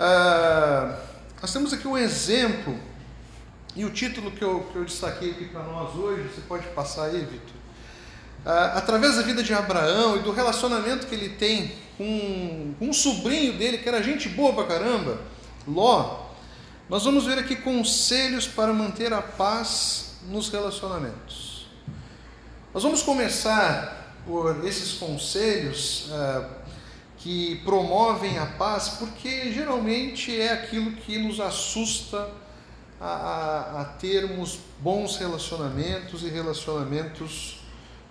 Uh, 0.01 0.97
nós 1.43 1.53
temos 1.53 1.75
aqui 1.75 1.87
um 1.87 1.99
exemplo 1.99 2.75
e 3.75 3.85
o 3.85 3.91
título 3.91 4.31
que 4.31 4.43
eu, 4.43 4.67
que 4.73 4.77
eu 4.77 4.85
destaquei 4.87 5.33
aqui 5.33 5.45
para 5.45 5.63
nós 5.65 5.95
hoje, 5.95 6.23
você 6.23 6.41
pode 6.49 6.67
passar 6.69 7.05
aí, 7.05 7.21
Vitor? 7.21 7.57
Ah, 8.47 8.79
através 8.79 9.17
da 9.17 9.23
vida 9.23 9.43
de 9.43 9.53
Abraão 9.53 10.17
e 10.17 10.21
do 10.21 10.33
relacionamento 10.33 11.07
que 11.07 11.15
ele 11.15 11.31
tem 11.31 11.73
com, 11.99 12.75
com 12.79 12.89
um 12.89 12.93
sobrinho 12.95 13.59
dele, 13.59 13.77
que 13.77 13.87
era 13.87 14.03
gente 14.03 14.31
boa 14.31 14.55
pra 14.55 14.65
caramba, 14.65 15.19
Ló, 15.69 16.26
nós 16.89 17.05
vamos 17.05 17.25
ver 17.25 17.39
aqui 17.39 17.57
conselhos 17.57 18.47
para 18.47 18.73
manter 18.73 19.13
a 19.13 19.21
paz 19.21 20.19
nos 20.29 20.49
relacionamentos. 20.51 21.67
Nós 22.73 22.83
vamos 22.83 23.03
começar 23.03 24.15
por 24.25 24.65
esses 24.65 24.93
conselhos 24.93 26.09
ah, 26.13 26.49
que 27.19 27.57
promovem 27.65 28.39
a 28.39 28.47
paz, 28.47 28.91
porque 29.01 29.53
geralmente 29.53 30.41
é 30.41 30.53
aquilo 30.53 30.93
que 30.93 31.19
nos 31.19 31.41
assusta 31.41 32.29
a, 33.01 33.07
a, 33.07 33.81
a 33.81 33.85
termos 33.85 34.61
bons 34.79 35.17
relacionamentos 35.17 36.23
e 36.23 36.29
relacionamentos 36.29 37.61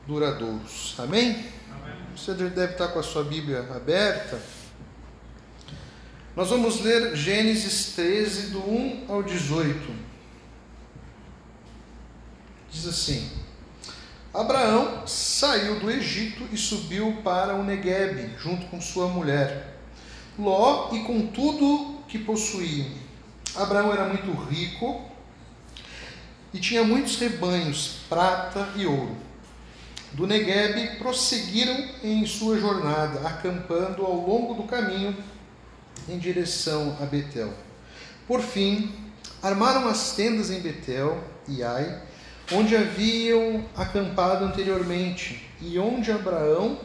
duradouros. 0.05 0.95
Amém? 0.97 1.31
Amém? 1.31 1.95
Você 2.15 2.33
deve 2.33 2.73
estar 2.73 2.89
com 2.89 2.99
a 2.99 3.03
sua 3.03 3.23
Bíblia 3.23 3.59
aberta. 3.73 4.37
Nós 6.35 6.49
vamos 6.49 6.81
ler 6.81 7.15
Gênesis 7.15 7.93
13, 7.95 8.47
do 8.47 8.59
1 8.59 9.05
ao 9.07 9.23
18. 9.23 9.89
Diz 12.69 12.85
assim: 12.85 13.31
Abraão 14.33 15.07
saiu 15.07 15.79
do 15.79 15.89
Egito 15.89 16.45
e 16.51 16.57
subiu 16.57 17.21
para 17.23 17.55
o 17.55 17.63
Negueb, 17.63 18.37
junto 18.37 18.65
com 18.65 18.81
sua 18.81 19.07
mulher, 19.07 19.77
Ló 20.37 20.89
e 20.91 21.05
com 21.05 21.25
tudo 21.27 22.01
que 22.09 22.19
possuía. 22.19 22.85
Abraão 23.55 23.93
era 23.93 24.05
muito 24.05 24.29
rico 24.49 25.05
e 26.53 26.59
tinha 26.59 26.83
muitos 26.83 27.17
rebanhos, 27.17 27.99
prata 28.09 28.67
e 28.75 28.85
ouro. 28.85 29.15
Do 30.11 30.27
Negueb 30.27 30.97
prosseguiram 30.97 31.91
em 32.03 32.25
sua 32.25 32.59
jornada, 32.59 33.25
acampando 33.25 34.05
ao 34.05 34.15
longo 34.15 34.53
do 34.53 34.63
caminho 34.63 35.15
em 36.07 36.17
direção 36.17 36.97
a 37.01 37.05
Betel. 37.05 37.53
Por 38.27 38.41
fim, 38.41 38.91
armaram 39.41 39.87
as 39.87 40.15
tendas 40.15 40.49
em 40.49 40.59
Betel 40.59 41.23
e 41.47 41.63
Ai, 41.63 42.01
onde 42.51 42.75
haviam 42.75 43.65
acampado 43.75 44.45
anteriormente 44.45 45.49
e 45.61 45.79
onde 45.79 46.11
Abraão 46.11 46.77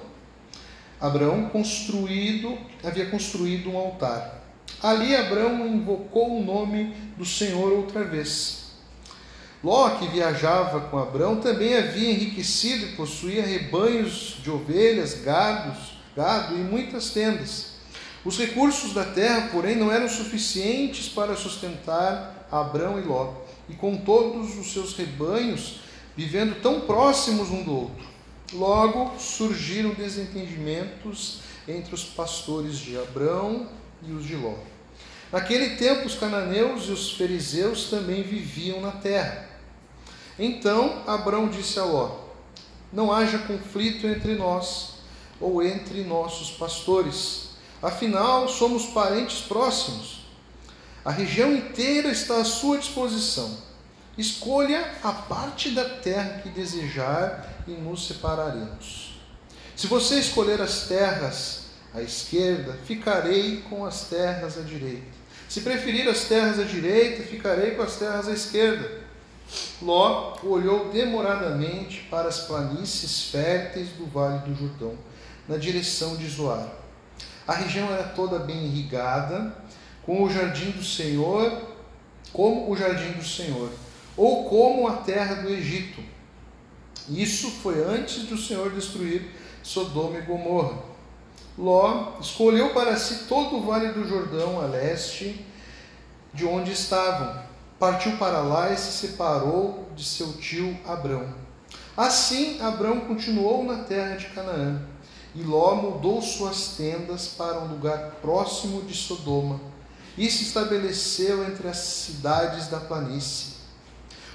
Abraão 1.00 1.48
construído 1.48 2.58
havia 2.84 3.06
construído 3.06 3.70
um 3.70 3.78
altar. 3.78 4.42
Ali 4.82 5.16
Abraão 5.16 5.66
invocou 5.66 6.38
o 6.38 6.44
nome 6.44 6.94
do 7.16 7.24
Senhor 7.24 7.72
outra 7.72 8.04
vez. 8.04 8.60
Ló, 9.64 9.90
que 9.90 10.08
viajava 10.08 10.80
com 10.80 10.98
Abraão, 10.98 11.40
também 11.40 11.76
havia 11.76 12.10
enriquecido 12.10 12.86
e 12.86 12.92
possuía 12.92 13.44
rebanhos 13.44 14.38
de 14.42 14.50
ovelhas, 14.50 15.14
gados, 15.22 15.98
gado 16.16 16.54
e 16.54 16.58
muitas 16.58 17.10
tendas. 17.10 17.69
Os 18.24 18.36
recursos 18.36 18.92
da 18.92 19.04
terra, 19.04 19.48
porém, 19.50 19.76
não 19.76 19.90
eram 19.90 20.08
suficientes 20.08 21.08
para 21.08 21.34
sustentar 21.36 22.46
Abraão 22.52 22.98
e 22.98 23.02
Ló, 23.02 23.32
e 23.68 23.74
com 23.74 23.96
todos 23.96 24.58
os 24.58 24.72
seus 24.72 24.94
rebanhos 24.94 25.80
vivendo 26.16 26.60
tão 26.60 26.82
próximos 26.82 27.50
um 27.50 27.62
do 27.62 27.74
outro. 27.74 28.04
Logo 28.52 29.18
surgiram 29.18 29.94
desentendimentos 29.94 31.40
entre 31.66 31.94
os 31.94 32.04
pastores 32.04 32.78
de 32.78 32.98
Abraão 32.98 33.68
e 34.02 34.12
os 34.12 34.26
de 34.26 34.36
Ló. 34.36 34.54
Naquele 35.32 35.76
tempo, 35.76 36.06
os 36.06 36.16
cananeus 36.16 36.88
e 36.88 36.90
os 36.90 37.12
fariseus 37.12 37.88
também 37.88 38.22
viviam 38.22 38.80
na 38.80 38.90
terra. 38.90 39.48
Então 40.38 41.02
Abraão 41.06 41.48
disse 41.48 41.78
a 41.78 41.84
Ló: 41.84 42.16
Não 42.92 43.12
haja 43.12 43.38
conflito 43.38 44.06
entre 44.06 44.34
nós 44.34 44.94
ou 45.40 45.62
entre 45.62 46.02
nossos 46.02 46.50
pastores 46.50 47.49
Afinal, 47.82 48.48
somos 48.48 48.86
parentes 48.86 49.40
próximos. 49.40 50.20
A 51.02 51.10
região 51.10 51.54
inteira 51.54 52.10
está 52.10 52.36
à 52.36 52.44
sua 52.44 52.76
disposição. 52.76 53.56
Escolha 54.18 54.86
a 55.02 55.12
parte 55.12 55.70
da 55.70 55.84
terra 55.84 56.40
que 56.42 56.50
desejar 56.50 57.62
e 57.66 57.70
nos 57.70 58.06
separaremos. 58.06 59.18
Se 59.74 59.86
você 59.86 60.18
escolher 60.18 60.60
as 60.60 60.88
terras 60.88 61.62
à 61.94 62.02
esquerda, 62.02 62.78
ficarei 62.84 63.62
com 63.62 63.86
as 63.86 64.04
terras 64.04 64.58
à 64.58 64.60
direita. 64.60 65.20
Se 65.48 65.62
preferir 65.62 66.06
as 66.06 66.24
terras 66.24 66.58
à 66.58 66.64
direita, 66.64 67.22
ficarei 67.22 67.70
com 67.70 67.82
as 67.82 67.96
terras 67.96 68.28
à 68.28 68.32
esquerda. 68.32 69.00
Ló 69.80 70.36
olhou 70.44 70.90
demoradamente 70.90 72.06
para 72.10 72.28
as 72.28 72.40
planícies 72.40 73.30
férteis 73.30 73.88
do 73.90 74.06
vale 74.06 74.38
do 74.40 74.54
Jordão, 74.54 74.94
na 75.48 75.56
direção 75.56 76.16
de 76.16 76.28
Zoar. 76.28 76.79
A 77.46 77.54
região 77.54 77.90
era 77.92 78.04
toda 78.04 78.38
bem 78.38 78.66
irrigada, 78.66 79.54
com 80.04 80.22
o 80.22 80.30
jardim 80.30 80.70
do 80.70 80.84
Senhor, 80.84 81.62
como 82.32 82.70
o 82.70 82.76
jardim 82.76 83.12
do 83.12 83.24
Senhor, 83.24 83.70
ou 84.16 84.48
como 84.48 84.86
a 84.86 84.96
terra 84.98 85.36
do 85.36 85.48
Egito. 85.48 86.02
Isso 87.08 87.50
foi 87.50 87.82
antes 87.82 88.24
do 88.24 88.36
Senhor 88.36 88.70
destruir 88.70 89.30
Sodoma 89.62 90.18
e 90.18 90.22
Gomorra. 90.22 90.78
Ló 91.58 92.18
escolheu 92.20 92.72
para 92.72 92.96
si 92.96 93.26
todo 93.26 93.56
o 93.56 93.62
vale 93.62 93.92
do 93.92 94.06
Jordão 94.06 94.60
a 94.60 94.66
leste 94.66 95.44
de 96.32 96.46
onde 96.46 96.72
estavam. 96.72 97.42
Partiu 97.78 98.16
para 98.16 98.40
lá 98.40 98.72
e 98.72 98.76
se 98.76 98.92
separou 98.92 99.88
de 99.96 100.04
seu 100.04 100.34
tio 100.34 100.78
Abrão. 100.86 101.34
Assim, 101.96 102.60
Abrão 102.60 103.00
continuou 103.00 103.64
na 103.64 103.84
terra 103.84 104.16
de 104.16 104.26
Canaã 104.26 104.89
e 105.34 105.42
Ló 105.42 105.74
mudou 105.74 106.20
suas 106.20 106.74
tendas 106.76 107.28
para 107.28 107.60
um 107.60 107.68
lugar 107.68 108.16
próximo 108.20 108.82
de 108.82 108.94
Sodoma 108.94 109.60
e 110.18 110.28
se 110.30 110.42
estabeleceu 110.42 111.44
entre 111.44 111.68
as 111.68 111.78
cidades 111.78 112.66
da 112.68 112.80
planície. 112.80 113.60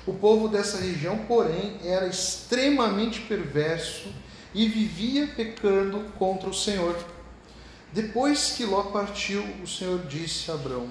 O 0.08 0.14
povo 0.14 0.48
dessa 0.48 0.78
região, 0.78 1.18
porém, 1.28 1.78
era 1.84 2.08
extremamente 2.08 3.22
perverso 3.22 4.08
e 4.54 4.68
vivia 4.70 5.28
pecando 5.28 6.00
contra 6.18 6.50
o 6.50 6.54
Senhor. 6.54 6.96
Depois 7.92 8.52
que 8.52 8.66
Ló 8.66 8.84
partiu, 8.84 9.44
o 9.64 9.68
Senhor 9.68 10.06
disse 10.06 10.50
a 10.50 10.54
Abrão: 10.54 10.88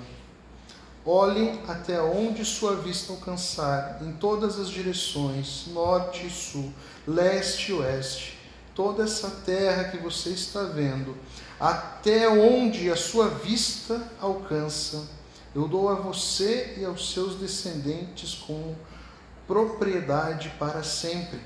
Olhem 1.06 1.60
até 1.66 2.00
onde 2.02 2.44
sua 2.44 2.76
vista 2.76 3.12
alcançar, 3.12 4.00
em 4.02 4.12
todas 4.12 4.58
as 4.58 4.68
direções, 4.68 5.66
norte 5.68 6.26
e 6.26 6.30
sul, 6.30 6.72
leste 7.06 7.70
e 7.70 7.74
oeste 7.74 8.33
toda 8.74 9.04
essa 9.04 9.30
terra 9.30 9.84
que 9.84 9.98
você 9.98 10.30
está 10.30 10.62
vendo, 10.64 11.16
até 11.58 12.28
onde 12.28 12.90
a 12.90 12.96
sua 12.96 13.28
vista 13.28 14.10
alcança, 14.20 15.08
eu 15.54 15.68
dou 15.68 15.88
a 15.88 15.94
você 15.94 16.74
e 16.78 16.84
aos 16.84 17.12
seus 17.12 17.36
descendentes 17.36 18.34
como 18.34 18.76
propriedade 19.46 20.52
para 20.58 20.82
sempre. 20.82 21.38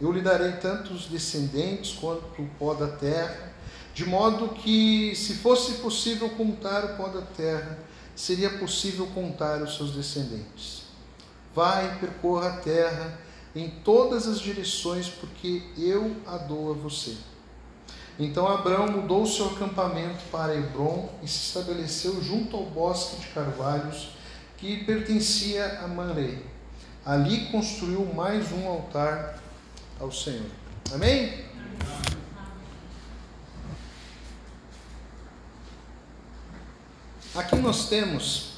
Eu 0.00 0.10
lhe 0.10 0.20
darei 0.20 0.52
tanto 0.52 0.92
os 0.92 1.06
descendentes 1.06 1.92
quanto 1.92 2.42
o 2.42 2.48
pó 2.58 2.74
da 2.74 2.88
terra, 2.88 3.52
de 3.94 4.04
modo 4.04 4.48
que, 4.48 5.14
se 5.14 5.34
fosse 5.34 5.74
possível 5.74 6.28
contar 6.30 6.84
o 6.84 6.96
pó 6.96 7.08
da 7.08 7.22
terra, 7.22 7.78
seria 8.14 8.50
possível 8.58 9.06
contar 9.14 9.62
os 9.62 9.76
seus 9.76 9.92
descendentes. 9.92 10.82
Vai, 11.54 11.98
percorra 11.98 12.48
a 12.48 12.56
terra 12.58 13.25
em 13.56 13.70
todas 13.70 14.28
as 14.28 14.38
direções, 14.38 15.08
porque 15.08 15.62
eu 15.78 16.14
a 16.26 16.36
dou 16.36 16.72
a 16.72 16.74
você. 16.74 17.16
Então 18.18 18.46
Abraão 18.46 18.86
mudou 18.86 19.26
seu 19.26 19.46
acampamento 19.46 20.22
para 20.30 20.54
Hebron 20.54 21.08
e 21.22 21.28
se 21.28 21.48
estabeleceu 21.48 22.22
junto 22.22 22.54
ao 22.56 22.66
bosque 22.66 23.16
de 23.20 23.28
carvalhos 23.28 24.10
que 24.58 24.84
pertencia 24.84 25.80
a 25.80 25.88
Manrei. 25.88 26.44
Ali 27.04 27.46
construiu 27.46 28.04
mais 28.14 28.52
um 28.52 28.66
altar 28.68 29.38
ao 29.98 30.12
Senhor. 30.12 30.50
Amém? 30.92 31.44
Aqui 37.34 37.56
nós 37.56 37.88
temos, 37.88 38.56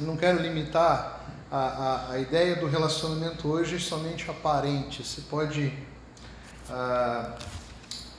não 0.00 0.16
quero 0.16 0.40
limitar 0.40 1.15
a, 1.50 1.56
a, 1.58 2.10
a 2.12 2.18
ideia 2.18 2.56
do 2.56 2.66
relacionamento 2.66 3.48
hoje 3.48 3.76
é 3.76 3.78
somente 3.78 4.28
aparente. 4.30 5.04
Você 5.04 5.20
pode 5.22 5.72
ah, 6.68 7.36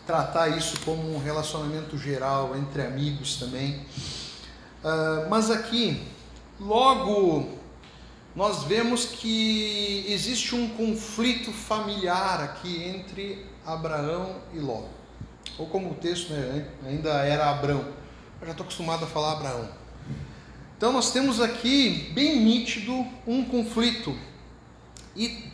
tratar 0.05 0.49
isso 0.49 0.79
como 0.81 1.15
um 1.15 1.19
relacionamento 1.19 1.97
geral 1.97 2.55
entre 2.55 2.81
amigos 2.81 3.37
também. 3.37 3.85
Ah, 4.83 5.27
mas 5.29 5.51
aqui, 5.51 6.07
logo, 6.59 7.57
nós 8.35 8.63
vemos 8.63 9.05
que 9.05 10.05
existe 10.07 10.55
um 10.55 10.69
conflito 10.69 11.51
familiar 11.51 12.41
aqui 12.41 12.83
entre 12.83 13.45
Abraão 13.65 14.37
e 14.53 14.59
Ló. 14.59 14.83
Ou 15.57 15.65
como 15.67 15.91
o 15.91 15.95
texto 15.95 16.31
né, 16.31 16.67
ainda 16.85 17.09
era 17.25 17.49
Abraão. 17.49 17.85
Eu 18.39 18.45
já 18.45 18.51
estou 18.51 18.63
acostumado 18.63 19.03
a 19.03 19.07
falar 19.07 19.33
Abraão. 19.33 19.67
Então 20.77 20.93
nós 20.93 21.11
temos 21.11 21.41
aqui 21.41 22.11
bem 22.13 22.39
nítido 22.39 22.93
um 23.25 23.43
conflito. 23.43 24.15
E 25.15 25.51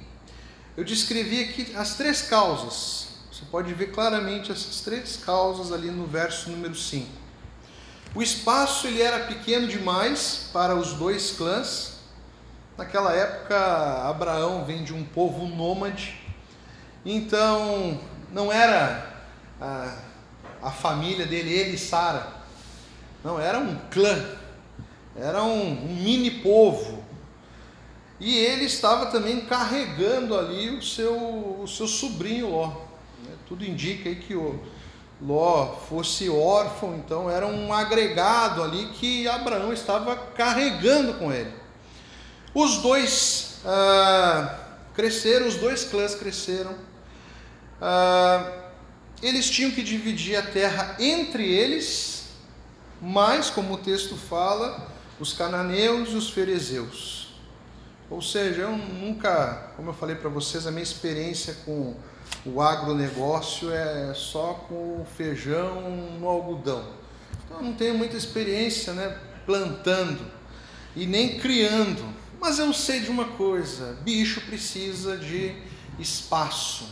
eu 0.75 0.83
descrevi 0.83 1.45
aqui 1.45 1.73
as 1.77 1.95
três 1.95 2.23
causas. 2.23 3.07
Você 3.31 3.45
pode 3.49 3.73
ver 3.73 3.93
claramente 3.93 4.51
essas 4.51 4.81
três 4.81 5.15
causas 5.15 5.71
ali 5.71 5.89
no 5.89 6.05
verso 6.05 6.49
número 6.49 6.75
5. 6.75 7.07
O 8.13 8.21
espaço 8.21 8.86
ele 8.86 9.01
era 9.01 9.25
pequeno 9.25 9.65
demais 9.65 10.49
para 10.51 10.75
os 10.75 10.91
dois 10.91 11.31
clãs. 11.31 11.99
Naquela 12.77 13.13
época, 13.13 13.55
Abraão 14.09 14.65
vem 14.65 14.83
de 14.83 14.93
um 14.93 15.05
povo 15.05 15.47
nômade. 15.47 16.19
Então, 17.05 17.97
não 18.29 18.51
era 18.51 19.23
a, 19.62 19.95
a 20.62 20.71
família 20.71 21.25
dele, 21.25 21.53
ele 21.53 21.75
e 21.75 21.79
Sara. 21.79 22.27
Não, 23.23 23.39
era 23.39 23.57
um 23.57 23.77
clã 23.89 24.42
era 25.15 25.43
um, 25.43 25.71
um 25.71 25.95
mini 25.95 26.32
povo. 26.32 27.04
E 28.19 28.38
ele 28.38 28.65
estava 28.65 29.08
também 29.08 29.41
carregando 29.41 30.38
ali 30.38 30.69
o 30.69 30.82
seu, 30.82 31.60
o 31.62 31.67
seu 31.67 31.88
sobrinho 31.88 32.49
Ló. 32.52 32.67
Né? 32.67 33.36
Tudo 33.47 33.65
indica 33.65 34.10
aí 34.10 34.15
que 34.15 34.36
o 34.36 34.60
Ló 35.21 35.76
fosse 35.88 36.30
órfão, 36.30 36.95
então 36.95 37.30
era 37.30 37.45
um 37.45 37.73
agregado 37.73 38.63
ali 38.63 38.88
que 38.93 39.28
Abraão 39.28 39.73
estava 39.73 40.15
carregando 40.15 41.15
com 41.15 41.32
ele. 41.32 41.52
Os 42.54 42.78
dois 42.78 43.62
ah, 43.65 44.58
cresceram, 44.93 45.47
os 45.47 45.56
dois 45.56 45.84
clãs 45.84 46.13
cresceram, 46.15 46.76
ah, 47.82 48.52
eles 49.21 49.49
tinham 49.49 49.71
que 49.71 49.82
dividir 49.82 50.36
a 50.36 50.41
terra 50.41 50.97
entre 50.99 51.49
eles, 51.49 52.26
mas, 53.02 53.49
como 53.49 53.73
o 53.73 53.78
texto 53.78 54.15
fala, 54.15 54.88
os 55.23 55.31
cananeus 55.31 56.09
e 56.09 56.15
os 56.15 56.29
ferezeus. 56.29 57.29
Ou 58.09 58.21
seja, 58.21 58.63
eu 58.63 58.77
nunca, 58.77 59.71
como 59.77 59.89
eu 59.89 59.93
falei 59.93 60.17
para 60.17 60.29
vocês, 60.29 60.67
a 60.67 60.71
minha 60.71 60.83
experiência 60.83 61.55
com 61.65 61.95
o 62.45 62.62
agronegócio 62.62 63.71
é 63.71 64.13
só 64.13 64.65
com 64.67 65.05
feijão 65.15 65.81
no 66.19 66.27
algodão. 66.27 66.86
Então 67.45 67.57
eu 67.57 67.63
não 67.63 67.73
tenho 67.73 67.97
muita 67.97 68.17
experiência 68.17 68.91
né, 68.91 69.17
plantando 69.45 70.29
e 70.93 71.05
nem 71.05 71.39
criando. 71.39 72.03
Mas 72.38 72.59
eu 72.59 72.73
sei 72.73 72.99
de 72.99 73.09
uma 73.09 73.25
coisa: 73.25 73.97
bicho 74.01 74.41
precisa 74.41 75.15
de 75.17 75.55
espaço, 75.97 76.86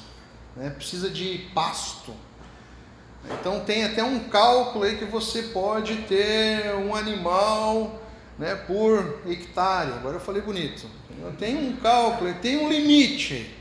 né? 0.56 0.70
precisa 0.70 1.10
de 1.10 1.50
pasto. 1.54 2.16
Então 3.26 3.60
tem 3.60 3.84
até 3.84 4.02
um 4.02 4.22
cálculo 4.30 4.86
aí 4.86 4.98
que 4.98 5.06
você 5.06 5.44
pode 5.44 5.98
ter 6.04 6.74
um 6.76 6.96
animal 6.96 8.01
né, 8.42 8.56
por 8.56 9.22
hectare. 9.28 9.94
Agora 9.94 10.16
eu 10.16 10.20
falei 10.20 10.42
bonito. 10.42 10.88
Tem 11.38 11.56
um 11.56 11.76
cálculo, 11.76 12.34
tem 12.42 12.58
um 12.58 12.68
limite. 12.68 13.56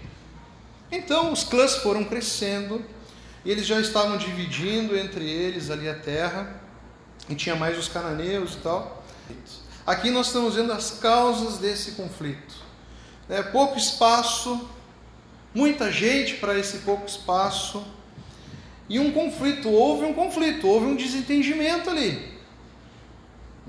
Então 0.90 1.30
os 1.32 1.44
clãs 1.44 1.76
foram 1.76 2.02
crescendo 2.02 2.82
e 3.44 3.50
eles 3.50 3.66
já 3.66 3.78
estavam 3.78 4.16
dividindo 4.16 4.96
entre 4.96 5.28
eles 5.28 5.70
ali 5.70 5.86
a 5.86 5.94
terra. 5.94 6.62
E 7.28 7.34
tinha 7.34 7.54
mais 7.54 7.78
os 7.78 7.88
cananeus 7.88 8.54
e 8.54 8.56
tal. 8.56 9.04
Aqui 9.86 10.10
nós 10.10 10.28
estamos 10.28 10.54
vendo 10.54 10.72
as 10.72 10.92
causas 10.92 11.58
desse 11.58 11.92
conflito. 11.92 12.54
É, 13.28 13.42
pouco 13.42 13.76
espaço, 13.76 14.66
muita 15.54 15.92
gente 15.92 16.36
para 16.36 16.58
esse 16.58 16.78
pouco 16.78 17.06
espaço 17.06 17.84
e 18.88 18.98
um 18.98 19.12
conflito. 19.12 19.68
Houve 19.68 20.06
um 20.06 20.14
conflito, 20.14 20.66
houve 20.66 20.86
um 20.86 20.96
desentendimento 20.96 21.90
ali. 21.90 22.39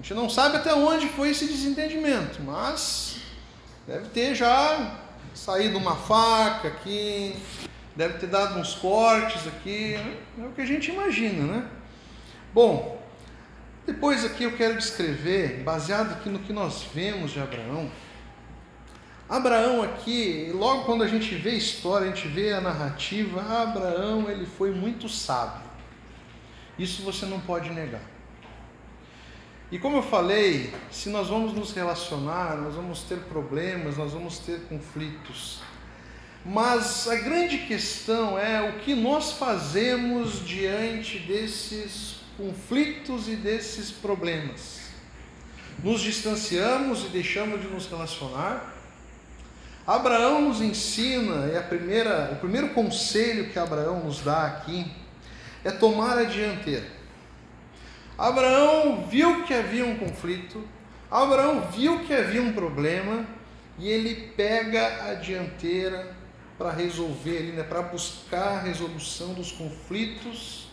A 0.01 0.03
gente 0.03 0.15
não 0.15 0.27
sabe 0.27 0.57
até 0.57 0.73
onde 0.73 1.07
foi 1.09 1.29
esse 1.29 1.45
desentendimento, 1.45 2.41
mas 2.41 3.17
deve 3.85 4.07
ter 4.07 4.33
já 4.33 4.99
saído 5.31 5.77
uma 5.77 5.95
faca 5.95 6.69
aqui, 6.69 7.35
deve 7.95 8.17
ter 8.17 8.25
dado 8.25 8.57
uns 8.57 8.73
cortes 8.73 9.45
aqui, 9.45 9.93
é 9.93 10.43
o 10.43 10.53
que 10.53 10.61
a 10.61 10.65
gente 10.65 10.89
imagina, 10.89 11.45
né? 11.45 11.67
Bom, 12.51 12.99
depois 13.85 14.25
aqui 14.25 14.43
eu 14.43 14.57
quero 14.57 14.75
descrever, 14.75 15.61
baseado 15.61 16.13
aqui 16.13 16.29
no 16.29 16.39
que 16.39 16.51
nós 16.51 16.81
vemos 16.91 17.29
de 17.29 17.39
Abraão. 17.39 17.87
Abraão 19.29 19.83
aqui, 19.83 20.51
logo 20.51 20.85
quando 20.85 21.03
a 21.03 21.07
gente 21.07 21.35
vê 21.35 21.51
a 21.51 21.53
história, 21.53 22.11
a 22.11 22.15
gente 22.15 22.27
vê 22.27 22.53
a 22.53 22.59
narrativa, 22.59 23.39
Abraão 23.39 24.31
ele 24.31 24.47
foi 24.47 24.71
muito 24.71 25.07
sábio. 25.07 25.61
Isso 26.79 27.03
você 27.03 27.27
não 27.27 27.39
pode 27.39 27.69
negar. 27.69 28.01
E 29.71 29.79
como 29.79 29.97
eu 29.97 30.03
falei, 30.03 30.73
se 30.91 31.07
nós 31.07 31.29
vamos 31.29 31.53
nos 31.53 31.71
relacionar, 31.71 32.57
nós 32.57 32.75
vamos 32.75 33.03
ter 33.03 33.19
problemas, 33.19 33.95
nós 33.95 34.11
vamos 34.11 34.37
ter 34.39 34.59
conflitos. 34.67 35.61
Mas 36.45 37.07
a 37.07 37.15
grande 37.15 37.59
questão 37.59 38.37
é 38.37 38.61
o 38.69 38.79
que 38.79 38.93
nós 38.93 39.31
fazemos 39.31 40.45
diante 40.45 41.19
desses 41.19 42.15
conflitos 42.35 43.29
e 43.29 43.35
desses 43.37 43.91
problemas. 43.91 44.81
Nos 45.81 46.01
distanciamos 46.01 47.05
e 47.05 47.07
deixamos 47.07 47.61
de 47.61 47.67
nos 47.67 47.87
relacionar. 47.87 48.75
Abraão 49.87 50.41
nos 50.41 50.61
ensina, 50.61 51.47
e 51.47 51.57
a 51.57 51.63
primeira, 51.63 52.31
o 52.33 52.35
primeiro 52.35 52.69
conselho 52.69 53.49
que 53.49 53.57
Abraão 53.57 54.03
nos 54.03 54.19
dá 54.19 54.47
aqui 54.47 54.91
é 55.63 55.71
tomar 55.71 56.17
a 56.17 56.23
dianteira. 56.23 57.00
Abraão 58.21 59.07
viu 59.09 59.45
que 59.45 59.51
havia 59.51 59.83
um 59.83 59.97
conflito, 59.97 60.63
Abraão 61.09 61.61
viu 61.71 62.05
que 62.05 62.13
havia 62.13 62.39
um 62.39 62.53
problema 62.53 63.25
e 63.79 63.89
ele 63.89 64.27
pega 64.37 65.09
a 65.09 65.15
dianteira 65.15 66.15
para 66.55 66.69
resolver, 66.69 67.51
né, 67.53 67.63
para 67.63 67.81
buscar 67.81 68.59
a 68.59 68.59
resolução 68.59 69.33
dos 69.33 69.51
conflitos 69.51 70.67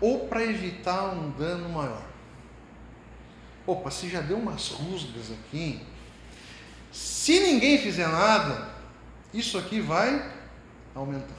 ou 0.00 0.26
para 0.26 0.42
evitar 0.42 1.14
um 1.14 1.30
dano 1.30 1.68
maior. 1.68 2.02
Opa, 3.64 3.92
se 3.92 4.08
já 4.08 4.20
deu 4.20 4.36
umas 4.36 4.70
rusgas 4.70 5.30
aqui, 5.30 5.80
se 6.90 7.38
ninguém 7.38 7.78
fizer 7.78 8.08
nada, 8.08 8.70
isso 9.32 9.56
aqui 9.56 9.80
vai 9.80 10.32
aumentar. 10.96 11.36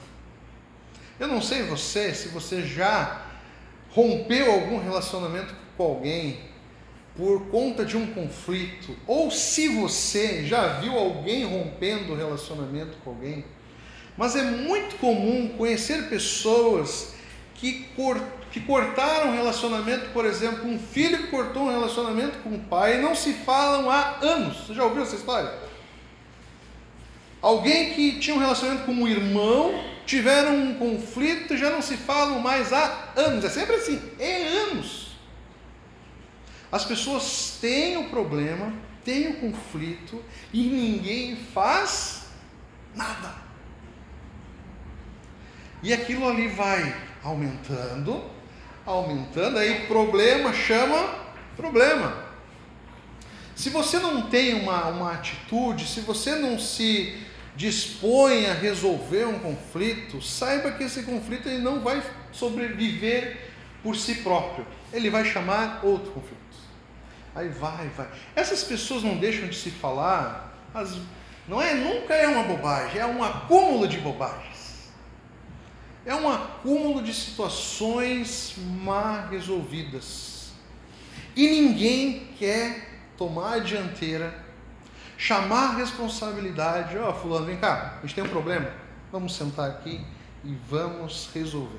Eu 1.18 1.28
não 1.28 1.42
sei 1.42 1.64
você, 1.64 2.14
se 2.14 2.28
você 2.28 2.62
já 2.62 3.19
rompeu 3.90 4.50
algum 4.52 4.78
relacionamento 4.78 5.54
com 5.76 5.84
alguém 5.84 6.38
por 7.16 7.46
conta 7.48 7.84
de 7.84 7.96
um 7.96 8.06
conflito, 8.14 8.96
ou 9.06 9.30
se 9.30 9.68
você 9.68 10.46
já 10.46 10.80
viu 10.80 10.96
alguém 10.96 11.44
rompendo 11.44 12.14
relacionamento 12.14 12.96
com 13.04 13.10
alguém, 13.10 13.44
mas 14.16 14.36
é 14.36 14.42
muito 14.42 14.96
comum 14.96 15.48
conhecer 15.56 16.08
pessoas 16.08 17.14
que 17.54 17.84
cortaram 17.96 18.40
que 18.50 18.60
cortaram 18.60 19.32
relacionamento, 19.32 20.10
por 20.10 20.24
exemplo, 20.24 20.68
um 20.68 20.78
filho 20.78 21.18
que 21.18 21.26
cortou 21.28 21.64
um 21.64 21.70
relacionamento 21.70 22.38
com 22.38 22.50
o 22.50 22.58
pai 22.58 22.98
e 22.98 23.00
não 23.00 23.14
se 23.14 23.32
falam 23.32 23.88
há 23.88 24.18
anos. 24.20 24.66
Você 24.66 24.74
já 24.74 24.84
ouviu 24.84 25.02
essa 25.02 25.14
história? 25.14 25.52
Alguém 27.40 27.94
que 27.94 28.18
tinha 28.18 28.34
um 28.34 28.40
relacionamento 28.40 28.84
com 28.84 28.92
um 28.92 29.08
irmão, 29.08 29.72
tiveram 30.10 30.56
um 30.56 30.74
conflito 30.74 31.56
já 31.56 31.70
não 31.70 31.80
se 31.80 31.96
falam 31.96 32.40
mais 32.40 32.72
há 32.72 33.12
anos. 33.14 33.44
É 33.44 33.48
sempre 33.48 33.76
assim, 33.76 34.02
é 34.18 34.48
anos. 34.48 35.12
As 36.72 36.84
pessoas 36.84 37.58
têm 37.60 37.96
o 37.96 38.10
problema, 38.10 38.72
têm 39.04 39.28
o 39.28 39.34
conflito 39.34 40.20
e 40.52 40.64
ninguém 40.64 41.36
faz 41.36 42.24
nada. 42.92 43.36
E 45.80 45.92
aquilo 45.92 46.28
ali 46.28 46.48
vai 46.48 46.92
aumentando, 47.22 48.28
aumentando, 48.84 49.58
aí 49.58 49.86
problema 49.86 50.52
chama 50.52 51.20
problema. 51.56 52.30
Se 53.54 53.70
você 53.70 54.00
não 54.00 54.22
tem 54.22 54.54
uma, 54.54 54.88
uma 54.88 55.12
atitude, 55.12 55.86
se 55.86 56.00
você 56.00 56.34
não 56.34 56.58
se 56.58 57.16
dispõe 57.60 58.46
a 58.46 58.54
resolver 58.54 59.26
um 59.26 59.38
conflito, 59.38 60.22
saiba 60.22 60.72
que 60.72 60.84
esse 60.84 61.02
conflito 61.02 61.46
ele 61.46 61.58
não 61.58 61.80
vai 61.80 62.02
sobreviver 62.32 63.50
por 63.82 63.94
si 63.94 64.16
próprio, 64.16 64.66
ele 64.90 65.10
vai 65.10 65.26
chamar 65.26 65.80
outro 65.84 66.10
conflito. 66.10 66.40
Aí 67.34 67.50
vai, 67.50 67.88
vai. 67.88 68.08
Essas 68.34 68.64
pessoas 68.64 69.02
não 69.02 69.18
deixam 69.18 69.46
de 69.46 69.56
se 69.56 69.70
falar, 69.70 70.58
não 71.46 71.60
é, 71.60 71.74
nunca 71.74 72.14
é 72.14 72.26
uma 72.26 72.44
bobagem, 72.44 72.98
é 72.98 73.04
um 73.04 73.22
acúmulo 73.22 73.86
de 73.86 73.98
bobagens 73.98 74.50
é 76.06 76.14
um 76.14 76.28
acúmulo 76.28 77.02
de 77.02 77.12
situações 77.12 78.54
mal 78.82 79.28
resolvidas. 79.28 80.50
E 81.36 81.46
ninguém 81.46 82.28
quer 82.38 83.00
tomar 83.18 83.54
a 83.54 83.58
dianteira, 83.58 84.34
chamar 85.20 85.74
a 85.74 85.74
responsabilidade. 85.74 86.96
Ó, 86.96 87.10
oh, 87.10 87.12
fulano, 87.12 87.44
vem 87.44 87.58
cá, 87.58 87.98
a 87.98 88.06
gente 88.06 88.14
tem 88.14 88.24
um 88.24 88.28
problema. 88.28 88.70
Vamos 89.12 89.36
sentar 89.36 89.68
aqui 89.68 90.00
e 90.42 90.56
vamos 90.66 91.28
resolver. 91.34 91.78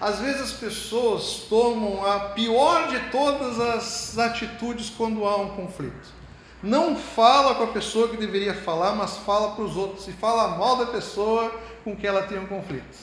Às 0.00 0.20
vezes 0.20 0.42
as 0.42 0.52
pessoas 0.52 1.46
tomam 1.48 2.06
a 2.06 2.20
pior 2.20 2.88
de 2.88 3.00
todas 3.10 3.58
as 3.58 4.16
atitudes 4.16 4.90
quando 4.90 5.26
há 5.26 5.36
um 5.36 5.56
conflito. 5.56 6.14
Não 6.62 6.96
fala 6.96 7.56
com 7.56 7.64
a 7.64 7.68
pessoa 7.68 8.08
que 8.08 8.16
deveria 8.16 8.54
falar, 8.54 8.94
mas 8.94 9.16
fala 9.16 9.52
para 9.52 9.64
os 9.64 9.76
outros 9.76 10.06
e 10.06 10.12
fala 10.12 10.56
mal 10.56 10.76
da 10.76 10.86
pessoa 10.86 11.52
com 11.82 11.96
que 11.96 12.06
ela 12.06 12.22
tem 12.22 12.38
um 12.38 12.46
conflito. 12.46 12.96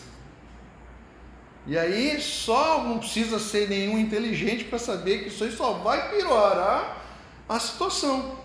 E 1.67 1.77
aí 1.77 2.19
só 2.21 2.82
não 2.84 2.99
precisa 2.99 3.39
ser 3.39 3.67
nenhum 3.67 3.97
inteligente 3.97 4.63
para 4.65 4.79
saber 4.79 5.23
que 5.23 5.27
isso 5.27 5.43
aí 5.43 5.51
só 5.51 5.73
vai 5.73 6.10
piorar 6.12 7.01
a 7.47 7.60
situação. 7.60 8.42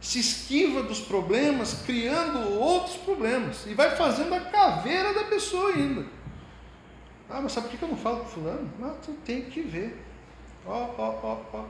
Se 0.00 0.18
esquiva 0.18 0.82
dos 0.82 1.00
problemas, 1.00 1.82
criando 1.84 2.58
outros 2.58 2.96
problemas. 2.96 3.66
E 3.66 3.74
vai 3.74 3.94
fazendo 3.96 4.34
a 4.34 4.40
caveira 4.40 5.12
da 5.12 5.24
pessoa 5.24 5.74
ainda. 5.74 6.06
Ah, 7.28 7.40
mas 7.40 7.52
sabe 7.52 7.68
por 7.68 7.78
que 7.78 7.84
eu 7.84 7.88
não 7.88 7.96
falo 7.96 8.20
com 8.20 8.26
fulano? 8.26 8.72
Ah, 8.82 8.94
tu 9.04 9.12
tem 9.24 9.42
que 9.42 9.60
ver. 9.60 10.02
Ó, 10.66 10.90
ó, 10.98 11.20
ó, 11.22 11.40
ó. 11.52 11.64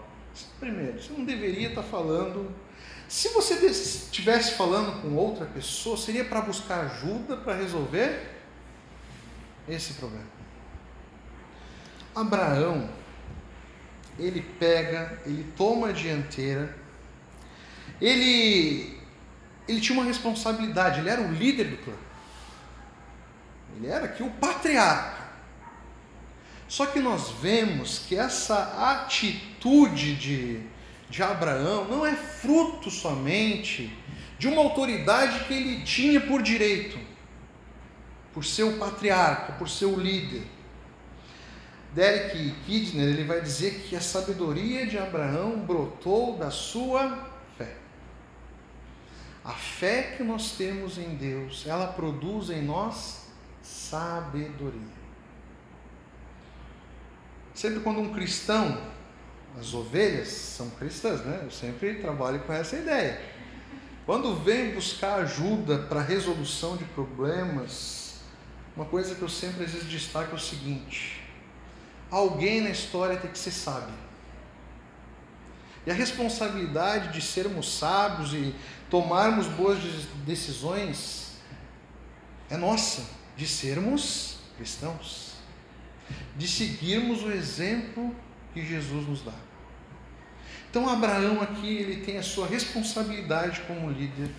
Primeiro, 0.58 1.02
você 1.02 1.12
não 1.12 1.24
deveria 1.24 1.68
estar 1.68 1.82
falando. 1.82 2.54
Se 3.08 3.28
você 3.30 3.54
estivesse 3.66 4.54
falando 4.54 5.02
com 5.02 5.16
outra 5.16 5.44
pessoa, 5.44 5.96
seria 5.96 6.24
para 6.24 6.40
buscar 6.40 6.84
ajuda 6.84 7.36
para 7.36 7.54
resolver 7.54 8.30
esse 9.68 9.94
problema. 9.94 10.26
Abraão, 12.14 12.88
ele 14.18 14.40
pega, 14.58 15.20
ele 15.26 15.44
toma 15.56 15.88
a 15.88 15.92
dianteira, 15.92 16.76
ele, 18.00 18.98
ele 19.68 19.80
tinha 19.80 19.98
uma 19.98 20.06
responsabilidade, 20.06 21.00
ele 21.00 21.10
era 21.10 21.20
o 21.20 21.32
líder 21.32 21.64
do 21.64 21.76
clã. 21.78 21.94
ele 23.76 23.86
era 23.86 24.06
aqui 24.06 24.22
o 24.22 24.30
patriarca. 24.30 25.20
Só 26.68 26.86
que 26.86 27.00
nós 27.00 27.30
vemos 27.42 27.98
que 27.98 28.14
essa 28.14 28.92
atitude 28.92 30.14
de, 30.14 30.60
de 31.08 31.22
Abraão 31.22 31.86
não 31.88 32.06
é 32.06 32.14
fruto 32.14 32.90
somente 32.90 33.92
de 34.38 34.46
uma 34.46 34.62
autoridade 34.62 35.44
que 35.44 35.52
ele 35.52 35.82
tinha 35.82 36.20
por 36.20 36.40
direito, 36.40 36.98
por 38.32 38.44
ser 38.44 38.62
o 38.62 38.78
patriarca, 38.78 39.52
por 39.54 39.68
ser 39.68 39.86
o 39.86 39.98
líder. 39.98 40.42
Derek 41.92 42.52
Kidner 42.64 43.08
ele 43.08 43.24
vai 43.24 43.40
dizer 43.40 43.82
que 43.88 43.96
a 43.96 44.00
sabedoria 44.00 44.86
de 44.86 44.96
Abraão 44.96 45.58
brotou 45.58 46.38
da 46.38 46.50
sua. 46.50 47.29
A 49.44 49.52
fé 49.52 50.14
que 50.16 50.22
nós 50.22 50.52
temos 50.52 50.98
em 50.98 51.14
Deus, 51.14 51.66
ela 51.66 51.86
produz 51.86 52.50
em 52.50 52.62
nós 52.62 53.26
sabedoria. 53.62 55.00
Sempre 57.54 57.80
quando 57.80 58.00
um 58.00 58.12
cristão, 58.12 58.80
as 59.58 59.74
ovelhas 59.74 60.28
são 60.28 60.70
cristãs, 60.70 61.20
né? 61.24 61.40
Eu 61.42 61.50
sempre 61.50 61.94
trabalho 61.94 62.40
com 62.40 62.52
essa 62.52 62.76
ideia. 62.76 63.20
Quando 64.06 64.34
vem 64.36 64.74
buscar 64.74 65.20
ajuda 65.20 65.78
para 65.78 66.00
resolução 66.00 66.76
de 66.76 66.84
problemas, 66.84 68.20
uma 68.76 68.84
coisa 68.84 69.14
que 69.14 69.22
eu 69.22 69.28
sempre 69.28 69.64
às 69.64 69.72
vezes 69.72 69.88
destaco 69.88 70.32
é 70.32 70.34
o 70.34 70.38
seguinte: 70.38 71.22
alguém 72.10 72.60
na 72.60 72.70
história 72.70 73.16
tem 73.16 73.30
que 73.30 73.38
ser 73.38 73.50
sábio. 73.50 73.94
E 75.86 75.90
a 75.90 75.94
responsabilidade 75.94 77.12
de 77.12 77.22
sermos 77.22 77.78
sábios 77.78 78.34
e 78.34 78.54
tomarmos 78.90 79.46
boas 79.46 79.78
decisões 80.26 81.30
é 82.50 82.56
nossa, 82.56 83.02
de 83.36 83.46
sermos 83.46 84.38
cristãos, 84.56 85.34
de 86.36 86.48
seguirmos 86.48 87.22
o 87.22 87.30
exemplo 87.30 88.14
que 88.52 88.66
Jesus 88.66 89.08
nos 89.08 89.22
dá. 89.22 89.32
Então 90.68 90.88
Abraão 90.88 91.40
aqui 91.40 91.68
ele 91.68 92.04
tem 92.04 92.18
a 92.18 92.22
sua 92.22 92.46
responsabilidade 92.46 93.60
como 93.62 93.90
líder. 93.90 94.30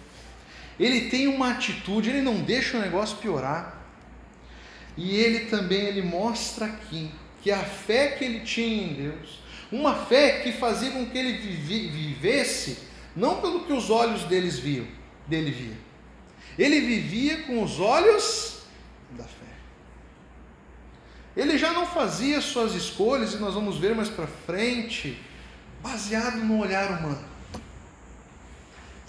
Ele 0.79 1.09
tem 1.09 1.27
uma 1.27 1.51
atitude, 1.51 2.09
ele 2.09 2.21
não 2.21 2.41
deixa 2.41 2.77
o 2.77 2.81
negócio 2.81 3.17
piorar. 3.17 3.81
E 4.97 5.15
ele 5.15 5.45
também 5.45 5.81
ele 5.81 6.01
mostra 6.01 6.65
aqui 6.65 7.11
que 7.41 7.51
a 7.51 7.63
fé 7.63 8.09
que 8.09 8.25
ele 8.25 8.41
tinha 8.41 8.83
em 8.83 8.93
Deus, 8.93 9.39
uma 9.71 9.95
fé 10.05 10.41
que 10.41 10.51
fazia 10.51 10.91
com 10.91 11.05
que 11.05 11.17
ele 11.17 11.33
vivesse 11.33 12.90
não 13.15 13.41
pelo 13.41 13.65
que 13.65 13.74
os 13.74 13.89
olhos 13.89 14.24
deles 14.24 14.60
viam, 14.60 14.88
dele 15.28 15.52
via. 15.52 15.78
Ele 16.58 16.82
vivia 16.82 17.43
com 17.43 17.63
os 17.63 17.80
olhos 17.80 18.63
da 19.12 19.24
fé. 19.24 19.30
Ele 21.36 21.58
já 21.58 21.71
não 21.71 21.86
fazia 21.86 22.41
suas 22.41 22.74
escolhas, 22.74 23.34
e 23.34 23.38
nós 23.38 23.54
vamos 23.54 23.78
ver 23.78 23.95
mais 23.95 24.10
para 24.10 24.28
frente, 24.28 25.21
baseado 25.82 26.38
no 26.38 26.60
olhar 26.60 27.00
humano. 27.00 27.24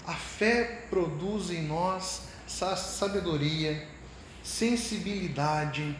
A 0.05 0.13
fé 0.13 0.85
produz 0.89 1.49
em 1.49 1.63
nós 1.63 2.23
sabedoria, 2.47 3.87
sensibilidade. 4.43 5.95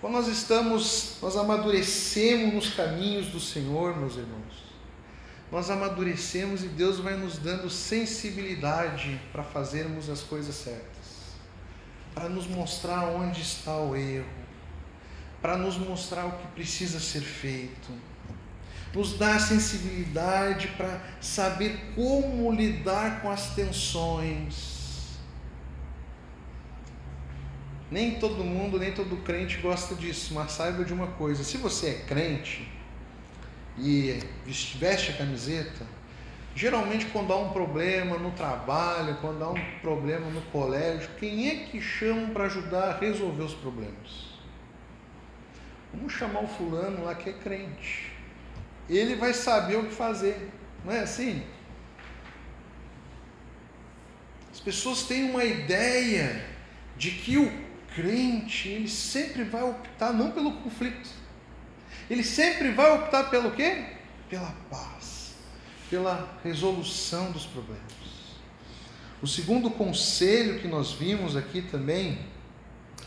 Quando 0.00 0.12
nós 0.12 0.28
estamos, 0.28 1.16
nós 1.20 1.36
amadurecemos 1.36 2.54
nos 2.54 2.74
caminhos 2.74 3.26
do 3.28 3.40
Senhor, 3.40 3.96
meus 3.96 4.16
irmãos. 4.16 4.65
Nós 5.50 5.70
amadurecemos 5.70 6.64
e 6.64 6.68
Deus 6.68 6.98
vai 6.98 7.16
nos 7.16 7.38
dando 7.38 7.70
sensibilidade 7.70 9.20
para 9.30 9.44
fazermos 9.44 10.10
as 10.10 10.20
coisas 10.20 10.54
certas, 10.54 11.36
para 12.14 12.28
nos 12.28 12.48
mostrar 12.48 13.04
onde 13.04 13.42
está 13.42 13.76
o 13.76 13.94
erro, 13.94 14.26
para 15.40 15.56
nos 15.56 15.78
mostrar 15.78 16.26
o 16.26 16.32
que 16.32 16.48
precisa 16.48 16.98
ser 16.98 17.20
feito. 17.20 17.92
Nos 18.92 19.16
dá 19.16 19.38
sensibilidade 19.38 20.68
para 20.68 21.00
saber 21.20 21.92
como 21.94 22.50
lidar 22.50 23.20
com 23.20 23.30
as 23.30 23.54
tensões. 23.54 24.74
Nem 27.88 28.18
todo 28.18 28.42
mundo, 28.42 28.80
nem 28.80 28.92
todo 28.92 29.16
crente 29.18 29.58
gosta 29.58 29.94
disso, 29.94 30.34
mas 30.34 30.50
saiba 30.52 30.84
de 30.84 30.92
uma 30.92 31.06
coisa: 31.08 31.44
se 31.44 31.56
você 31.56 31.88
é 31.90 31.94
crente 32.06 32.75
e 33.78 34.20
veste 34.78 35.12
a 35.12 35.16
camiseta, 35.16 35.86
geralmente 36.54 37.06
quando 37.06 37.32
há 37.32 37.36
um 37.36 37.50
problema 37.50 38.18
no 38.18 38.30
trabalho, 38.32 39.16
quando 39.20 39.42
há 39.42 39.50
um 39.50 39.80
problema 39.80 40.28
no 40.30 40.42
colégio, 40.42 41.08
quem 41.18 41.48
é 41.48 41.54
que 41.66 41.80
chama 41.80 42.28
para 42.28 42.44
ajudar 42.44 42.90
a 42.90 42.98
resolver 42.98 43.42
os 43.42 43.54
problemas? 43.54 44.36
Vamos 45.92 46.12
chamar 46.12 46.44
o 46.44 46.48
fulano 46.48 47.04
lá 47.04 47.14
que 47.14 47.30
é 47.30 47.32
crente 47.32 48.16
ele 48.88 49.16
vai 49.16 49.34
saber 49.34 49.76
o 49.76 49.86
que 49.86 49.94
fazer. 49.94 50.50
Não 50.84 50.92
é 50.92 51.00
assim? 51.00 51.42
As 54.52 54.60
pessoas 54.60 55.02
têm 55.02 55.30
uma 55.30 55.44
ideia 55.44 56.44
de 56.96 57.10
que 57.10 57.36
o 57.36 57.66
crente, 57.94 58.68
ele 58.68 58.88
sempre 58.88 59.44
vai 59.44 59.62
optar 59.62 60.12
não 60.12 60.30
pelo 60.30 60.52
conflito. 60.52 61.08
Ele 62.08 62.22
sempre 62.22 62.70
vai 62.70 62.92
optar 62.92 63.24
pelo 63.24 63.50
quê? 63.50 63.84
Pela 64.30 64.54
paz, 64.70 65.34
pela 65.90 66.28
resolução 66.42 67.32
dos 67.32 67.44
problemas. 67.46 67.82
O 69.22 69.26
segundo 69.26 69.70
conselho 69.70 70.60
que 70.60 70.68
nós 70.68 70.92
vimos 70.92 71.36
aqui 71.36 71.62
também, 71.62 72.18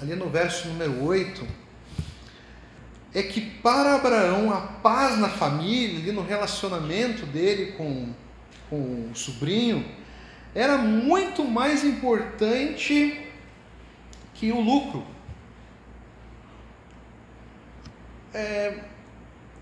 ali 0.01 0.15
no 0.15 0.29
verso 0.29 0.67
número 0.67 1.03
8, 1.03 1.47
é 3.13 3.23
que 3.23 3.41
para 3.41 3.95
Abraão 3.95 4.51
a 4.51 4.61
paz 4.61 5.17
na 5.17 5.29
família, 5.29 5.99
ali 5.99 6.11
no 6.11 6.23
relacionamento 6.23 7.25
dele 7.25 7.73
com, 7.73 8.13
com 8.69 9.09
o 9.11 9.15
sobrinho, 9.15 9.85
era 10.53 10.77
muito 10.77 11.43
mais 11.43 11.83
importante 11.83 13.25
que 14.33 14.51
o 14.51 14.59
lucro. 14.59 15.05
É, 18.39 18.79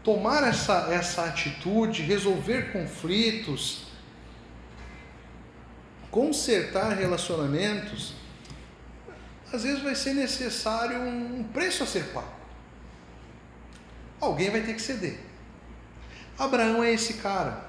tomar 0.03 0.47
essa, 0.47 0.87
essa 0.91 1.25
atitude, 1.25 2.03
resolver 2.03 2.71
conflitos, 2.71 3.87
consertar 6.11 6.95
relacionamentos, 6.95 8.13
às 9.51 9.63
vezes 9.63 9.81
vai 9.81 9.95
ser 9.95 10.13
necessário 10.13 11.01
um 11.01 11.43
preço 11.43 11.83
a 11.83 11.87
ser 11.87 12.03
pago. 12.13 12.37
Alguém 14.21 14.51
vai 14.51 14.61
ter 14.61 14.75
que 14.75 14.81
ceder. 14.81 15.19
Abraão 16.37 16.83
é 16.83 16.93
esse 16.93 17.15
cara. 17.15 17.65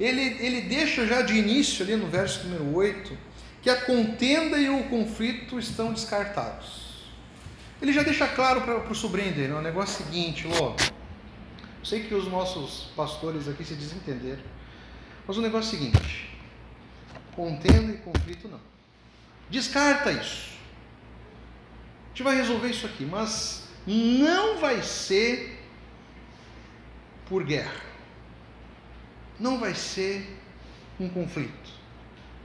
Ele, 0.00 0.20
ele 0.44 0.62
deixa 0.62 1.06
já 1.06 1.22
de 1.22 1.34
início, 1.34 1.84
ali 1.84 1.94
no 1.94 2.08
verso 2.08 2.44
número 2.48 2.74
8, 2.74 3.16
que 3.62 3.70
a 3.70 3.80
contenda 3.82 4.58
e 4.58 4.68
o 4.68 4.84
conflito 4.88 5.58
estão 5.58 5.92
descartados. 5.92 6.83
Ele 7.84 7.92
já 7.92 8.02
deixa 8.02 8.26
claro 8.26 8.62
para 8.62 8.90
o 8.90 8.94
sobrinho 8.94 9.34
dele: 9.34 9.52
o 9.52 9.60
negócio 9.60 10.02
é 10.02 10.04
o 10.04 10.06
seguinte, 10.06 10.46
Ló. 10.48 10.74
Sei 11.84 12.02
que 12.02 12.14
os 12.14 12.26
nossos 12.26 12.90
pastores 12.96 13.46
aqui 13.46 13.62
se 13.62 13.74
desentenderam, 13.74 14.42
mas 15.26 15.36
o 15.36 15.42
negócio 15.42 15.76
é 15.76 15.76
o 15.76 15.80
seguinte: 15.82 16.30
contenda 17.36 17.92
e 17.92 17.98
conflito 17.98 18.48
não. 18.48 18.60
Descarta 19.50 20.10
isso. 20.12 20.54
A 22.06 22.08
gente 22.08 22.22
vai 22.22 22.36
resolver 22.36 22.68
isso 22.68 22.86
aqui, 22.86 23.04
mas 23.04 23.68
não 23.86 24.56
vai 24.58 24.82
ser 24.82 25.62
por 27.28 27.44
guerra. 27.44 27.82
Não 29.38 29.60
vai 29.60 29.74
ser 29.74 30.40
um 30.98 31.10
conflito. 31.10 31.70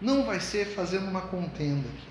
Não 0.01 0.25
vai 0.25 0.41
ser 0.41 0.65
fazendo 0.65 1.07
uma 1.07 1.21
contenda 1.21 1.87
aqui. 1.87 2.08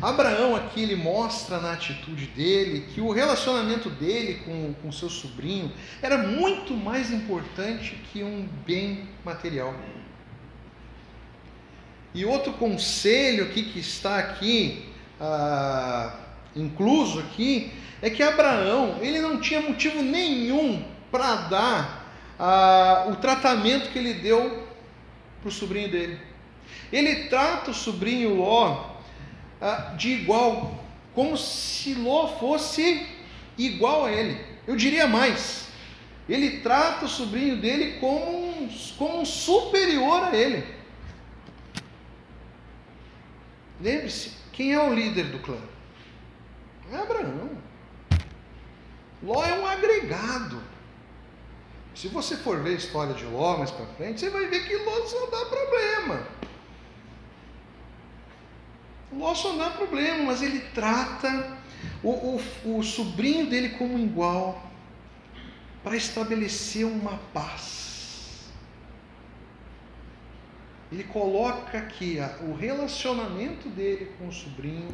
Abraão 0.00 0.54
aqui 0.54 0.82
ele 0.82 0.94
mostra 0.94 1.58
na 1.58 1.72
atitude 1.72 2.26
dele 2.26 2.86
que 2.94 3.00
o 3.00 3.10
relacionamento 3.10 3.90
dele 3.90 4.42
com, 4.44 4.72
com 4.74 4.92
seu 4.92 5.10
sobrinho 5.10 5.72
era 6.00 6.16
muito 6.16 6.74
mais 6.74 7.10
importante 7.10 7.98
que 8.12 8.22
um 8.22 8.48
bem 8.64 9.08
material. 9.24 9.74
E 12.14 12.24
outro 12.24 12.52
conselho 12.52 13.44
aqui 13.44 13.64
que 13.64 13.80
está 13.80 14.18
aqui 14.18 14.86
ah, 15.20 16.14
incluso 16.54 17.18
aqui 17.18 17.72
é 18.00 18.08
que 18.08 18.22
Abraão 18.22 18.98
ele 19.00 19.20
não 19.20 19.40
tinha 19.40 19.60
motivo 19.60 20.00
nenhum 20.00 20.84
para 21.10 21.34
dar 21.48 22.12
ah, 22.38 23.06
o 23.08 23.16
tratamento 23.16 23.90
que 23.90 23.98
ele 23.98 24.14
deu 24.14 24.68
para 25.40 25.48
o 25.48 25.52
sobrinho 25.52 25.90
dele. 25.90 26.20
Ele 26.92 27.24
trata 27.24 27.72
o 27.72 27.74
sobrinho 27.74 28.36
Ló 28.36 28.87
ah, 29.60 29.94
de 29.96 30.10
igual, 30.10 30.84
como 31.14 31.36
se 31.36 31.94
Ló 31.94 32.28
fosse 32.38 33.06
igual 33.56 34.04
a 34.04 34.12
ele. 34.12 34.40
Eu 34.66 34.76
diria 34.76 35.06
mais, 35.06 35.68
ele 36.28 36.60
trata 36.60 37.06
o 37.06 37.08
sobrinho 37.08 37.56
dele 37.56 37.98
como 37.98 38.48
um, 38.48 38.68
como 38.96 39.24
superior 39.24 40.24
a 40.24 40.36
ele. 40.36 40.64
Lembre-se 43.80 44.32
Quem 44.52 44.74
é 44.74 44.80
o 44.80 44.92
líder 44.92 45.26
do 45.26 45.38
clã? 45.38 45.58
É 46.92 46.96
Abraão. 46.96 47.50
Ló 49.22 49.44
é 49.44 49.54
um 49.54 49.66
agregado. 49.66 50.60
Se 51.94 52.08
você 52.08 52.36
for 52.36 52.62
ver 52.62 52.70
a 52.70 52.74
história 52.74 53.14
de 53.14 53.24
Ló 53.24 53.56
mais 53.56 53.70
para 53.70 53.86
frente, 53.86 54.20
você 54.20 54.30
vai 54.30 54.46
ver 54.46 54.66
que 54.66 54.76
Ló 54.76 55.06
só 55.06 55.26
dá 55.26 55.44
problema. 55.46 56.26
Só 59.34 59.56
dá 59.56 59.70
problema, 59.70 60.24
mas 60.24 60.42
ele 60.42 60.60
trata 60.74 61.58
o, 62.02 62.10
o, 62.10 62.78
o 62.78 62.82
sobrinho 62.82 63.46
dele 63.46 63.70
como 63.70 63.98
igual 63.98 64.68
para 65.82 65.96
estabelecer 65.96 66.84
uma 66.84 67.18
paz. 67.32 68.48
Ele 70.90 71.04
coloca 71.04 71.78
aqui 71.78 72.18
o 72.42 72.54
relacionamento 72.54 73.68
dele 73.68 74.12
com 74.18 74.28
o 74.28 74.32
sobrinho 74.32 74.88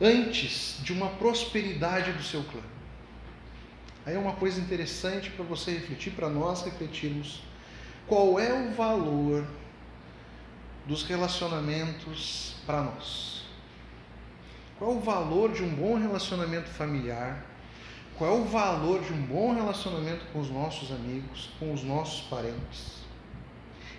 antes 0.00 0.78
de 0.82 0.92
uma 0.92 1.08
prosperidade 1.08 2.12
do 2.12 2.22
seu 2.22 2.44
clã. 2.44 2.62
Aí 4.04 4.14
é 4.14 4.18
uma 4.18 4.34
coisa 4.34 4.60
interessante 4.60 5.30
para 5.30 5.44
você 5.44 5.72
refletir, 5.72 6.12
para 6.12 6.28
nós 6.28 6.62
refletirmos. 6.62 7.42
Qual 8.06 8.38
é 8.38 8.52
o 8.52 8.70
valor 8.72 9.46
dos 10.86 11.02
relacionamentos 11.02 12.56
para 12.66 12.82
nós? 12.82 13.44
Qual 14.78 14.92
é 14.92 14.94
o 14.94 15.00
valor 15.00 15.52
de 15.52 15.62
um 15.62 15.74
bom 15.74 15.98
relacionamento 15.98 16.68
familiar? 16.68 17.44
Qual 18.18 18.30
é 18.30 18.40
o 18.40 18.44
valor 18.44 19.02
de 19.02 19.12
um 19.12 19.22
bom 19.22 19.54
relacionamento 19.54 20.24
com 20.32 20.40
os 20.40 20.50
nossos 20.50 20.92
amigos, 20.92 21.50
com 21.58 21.72
os 21.72 21.82
nossos 21.82 22.22
parentes? 22.28 23.04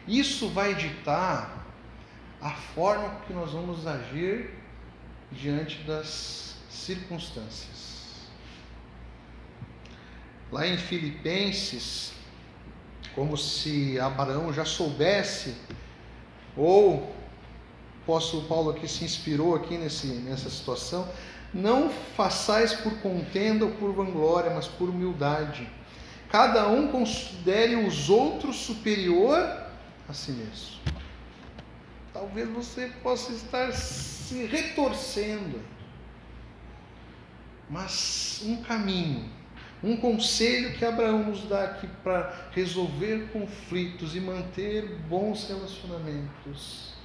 Isso 0.08 0.50
vai 0.50 0.76
ditar 0.76 1.66
a 2.42 2.52
forma 2.52 3.22
que 3.26 3.34
nós 3.34 3.52
vamos 3.52 3.88
agir 3.88 4.52
diante 5.32 5.82
das 5.84 6.56
circunstâncias. 6.70 7.96
Lá 10.52 10.68
em 10.68 10.78
Filipenses, 10.78 12.14
como 13.16 13.36
se 13.38 14.00
Abraão 14.00 14.54
já 14.54 14.64
soubesse, 14.64 15.56
ou 16.56 16.96
o 16.96 17.14
apóstolo 18.04 18.48
Paulo 18.48 18.70
aqui 18.72 18.88
se 18.88 19.04
inspirou 19.04 19.56
aqui 19.56 19.78
nesse, 19.78 20.08
nessa 20.08 20.50
situação, 20.50 21.08
não 21.54 21.90
façais 21.90 22.74
por 22.74 23.00
contenda 23.00 23.66
ou 23.66 23.72
por 23.72 23.92
vanglória, 23.94 24.52
mas 24.52 24.68
por 24.68 24.90
humildade. 24.90 25.68
Cada 26.30 26.68
um 26.68 26.88
considere 26.90 27.76
os 27.76 28.10
outros 28.10 28.58
superior 28.58 29.40
a 30.08 30.14
si 30.14 30.32
mesmo. 30.32 30.76
Talvez 32.14 32.50
você 32.50 32.92
possa 33.02 33.32
estar 33.32 33.72
se 33.74 34.46
retorcendo, 34.46 35.62
mas 37.70 38.42
um 38.46 38.62
caminho 38.64 39.30
um 39.86 39.96
conselho 39.96 40.74
que 40.74 40.84
Abraão 40.84 41.26
nos 41.26 41.44
dá 41.44 41.64
aqui 41.64 41.88
para 42.04 42.50
resolver 42.52 43.30
conflitos 43.32 44.16
e 44.16 44.20
manter 44.20 44.88
bons 45.08 45.48
relacionamentos 45.48 46.96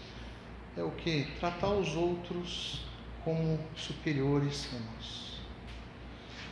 é 0.77 0.83
o 0.83 0.91
que? 0.93 1.27
Tratar 1.39 1.69
os 1.69 1.95
outros 1.95 2.81
como 3.23 3.61
superiores 3.77 4.67
a 4.75 4.79
nós. 4.79 5.41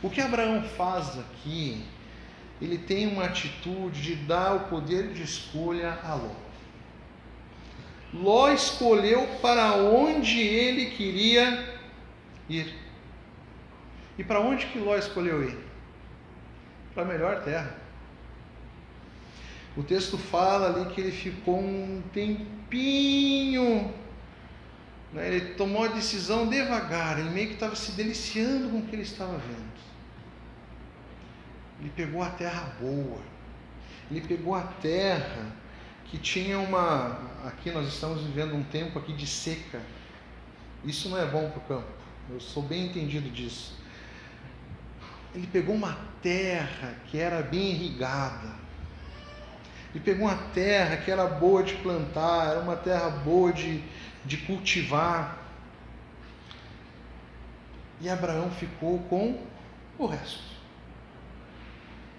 O 0.03 0.09
que 0.09 0.21
Abraão 0.21 0.61
faz 0.61 1.17
aqui, 1.17 1.83
ele 2.61 2.77
tem 2.77 3.07
uma 3.07 3.25
atitude 3.25 3.99
de 3.99 4.15
dar 4.15 4.55
o 4.55 4.59
poder 4.69 5.11
de 5.13 5.23
escolha 5.23 5.97
a 6.03 6.13
Ló. 6.13 6.35
Ló 8.13 8.51
escolheu 8.51 9.27
para 9.41 9.77
onde 9.77 10.39
ele 10.39 10.91
queria 10.91 11.79
ir. 12.47 12.75
E 14.15 14.23
para 14.23 14.39
onde 14.39 14.67
que 14.67 14.77
Ló 14.77 14.95
escolheu 14.95 15.43
ir? 15.43 15.68
Para 16.93 17.03
a 17.03 17.05
melhor 17.05 17.43
terra. 17.43 17.75
O 19.77 19.83
texto 19.83 20.17
fala 20.17 20.67
ali 20.67 20.93
que 20.93 20.99
ele 20.99 21.11
ficou 21.11 21.59
um 21.59 22.01
tempinho, 22.13 23.93
né? 25.13 25.27
ele 25.27 25.53
tomou 25.53 25.85
a 25.85 25.87
decisão 25.87 26.47
devagar, 26.47 27.19
ele 27.19 27.29
meio 27.29 27.47
que 27.47 27.53
estava 27.53 27.75
se 27.75 27.91
deliciando 27.93 28.69
com 28.69 28.79
o 28.79 28.85
que 28.85 28.95
ele 28.95 29.03
estava 29.03 29.37
vendo. 29.37 29.79
Ele 31.79 31.91
pegou 31.95 32.21
a 32.21 32.29
terra 32.29 32.73
boa, 32.79 33.21
ele 34.11 34.21
pegou 34.21 34.55
a 34.55 34.63
terra 34.63 35.55
que 36.05 36.17
tinha 36.17 36.59
uma. 36.59 37.29
Aqui 37.45 37.71
nós 37.71 37.87
estamos 37.87 38.21
vivendo 38.23 38.53
um 38.55 38.63
tempo 38.63 38.99
aqui 38.99 39.13
de 39.13 39.25
seca. 39.25 39.81
Isso 40.83 41.07
não 41.07 41.17
é 41.17 41.25
bom 41.25 41.49
para 41.49 41.59
o 41.59 41.61
campo. 41.61 41.99
Eu 42.29 42.39
sou 42.39 42.63
bem 42.63 42.87
entendido 42.87 43.29
disso 43.29 43.78
ele 45.33 45.47
pegou 45.47 45.75
uma 45.75 45.97
terra 46.21 46.95
que 47.07 47.17
era 47.19 47.41
bem 47.41 47.71
irrigada. 47.71 48.59
Ele 49.93 50.03
pegou 50.03 50.27
uma 50.27 50.37
terra 50.53 50.97
que 50.97 51.09
era 51.09 51.25
boa 51.25 51.63
de 51.63 51.75
plantar, 51.75 52.51
era 52.51 52.59
uma 52.59 52.75
terra 52.75 53.09
boa 53.09 53.51
de, 53.51 53.83
de 54.25 54.37
cultivar. 54.37 55.37
E 58.01 58.09
Abraão 58.09 58.49
ficou 58.51 58.99
com 59.03 59.41
o 59.97 60.05
resto. 60.05 60.43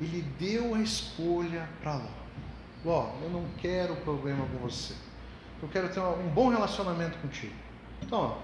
Ele 0.01 0.23
deu 0.39 0.75
a 0.75 0.81
escolha 0.81 1.69
para 1.83 1.95
Ló. 1.95 2.21
Ló, 2.85 3.15
eu 3.23 3.31
não 3.31 3.47
quero 3.59 3.97
problema 3.97 4.47
com 4.47 4.59
você. 4.59 4.95
Eu 5.63 5.69
quero 5.69 5.89
ter 5.91 6.01
um 6.01 6.29
bom 6.29 6.49
relacionamento 6.49 7.19
contigo. 7.19 7.55
Então, 8.03 8.19
ó, 8.19 8.39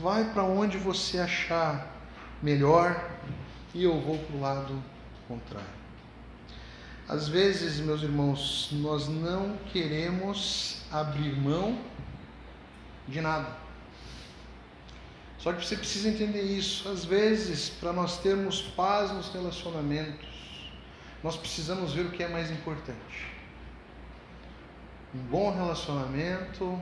vai 0.00 0.24
para 0.32 0.42
onde 0.42 0.76
você 0.76 1.18
achar 1.18 1.86
melhor, 2.42 3.10
e 3.74 3.84
eu 3.84 4.00
vou 4.00 4.18
para 4.18 4.36
o 4.36 4.40
lado 4.40 4.82
contrário. 5.28 5.80
Às 7.08 7.28
vezes, 7.28 7.80
meus 7.80 8.02
irmãos, 8.02 8.68
nós 8.72 9.08
não 9.08 9.56
queremos 9.72 10.82
abrir 10.92 11.36
mão 11.36 11.78
de 13.08 13.20
nada. 13.20 13.56
Só 15.38 15.52
que 15.52 15.64
você 15.64 15.76
precisa 15.76 16.08
entender 16.08 16.42
isso. 16.42 16.88
Às 16.88 17.04
vezes, 17.04 17.68
para 17.68 17.92
nós 17.92 18.18
termos 18.18 18.62
paz 18.62 19.10
nos 19.10 19.32
relacionamentos, 19.32 20.70
nós 21.22 21.36
precisamos 21.36 21.92
ver 21.92 22.06
o 22.06 22.10
que 22.10 22.22
é 22.22 22.28
mais 22.28 22.50
importante: 22.50 23.26
um 25.14 25.18
bom 25.18 25.52
relacionamento 25.52 26.80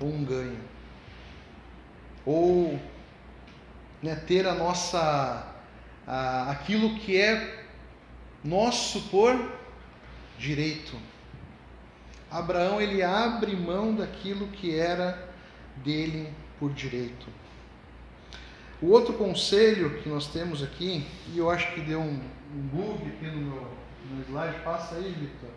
ou 0.00 0.08
um 0.08 0.24
ganho, 0.24 0.60
ou 2.26 2.78
né, 4.02 4.16
ter 4.16 4.46
a 4.46 4.54
nossa 4.54 5.51
ah, 6.06 6.50
aquilo 6.50 6.96
que 6.96 7.20
é 7.20 7.64
nosso 8.44 9.02
por 9.08 9.52
direito. 10.38 10.96
Abraão 12.30 12.80
ele 12.80 13.02
abre 13.02 13.54
mão 13.54 13.94
daquilo 13.94 14.48
que 14.48 14.78
era 14.78 15.28
dele 15.76 16.32
por 16.58 16.72
direito. 16.72 17.26
O 18.80 18.88
outro 18.88 19.14
conselho 19.14 20.02
que 20.02 20.08
nós 20.08 20.26
temos 20.26 20.62
aqui, 20.62 21.06
e 21.32 21.38
eu 21.38 21.48
acho 21.50 21.72
que 21.72 21.80
deu 21.80 22.00
um, 22.00 22.20
um 22.54 22.60
bug 22.62 23.08
aqui 23.10 23.26
no 23.26 23.40
meu, 23.40 23.68
no 24.10 24.22
slide, 24.24 24.58
passa 24.64 24.96
aí, 24.96 25.10
Victor. 25.10 25.50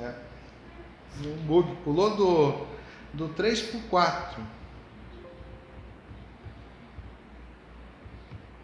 É. 0.00 0.14
Um 1.26 1.36
bug, 1.46 1.76
pulou 1.84 2.16
do, 2.16 2.66
do 3.12 3.28
3 3.34 3.60
para 3.60 3.78
o 3.78 3.82
4. 3.82 4.42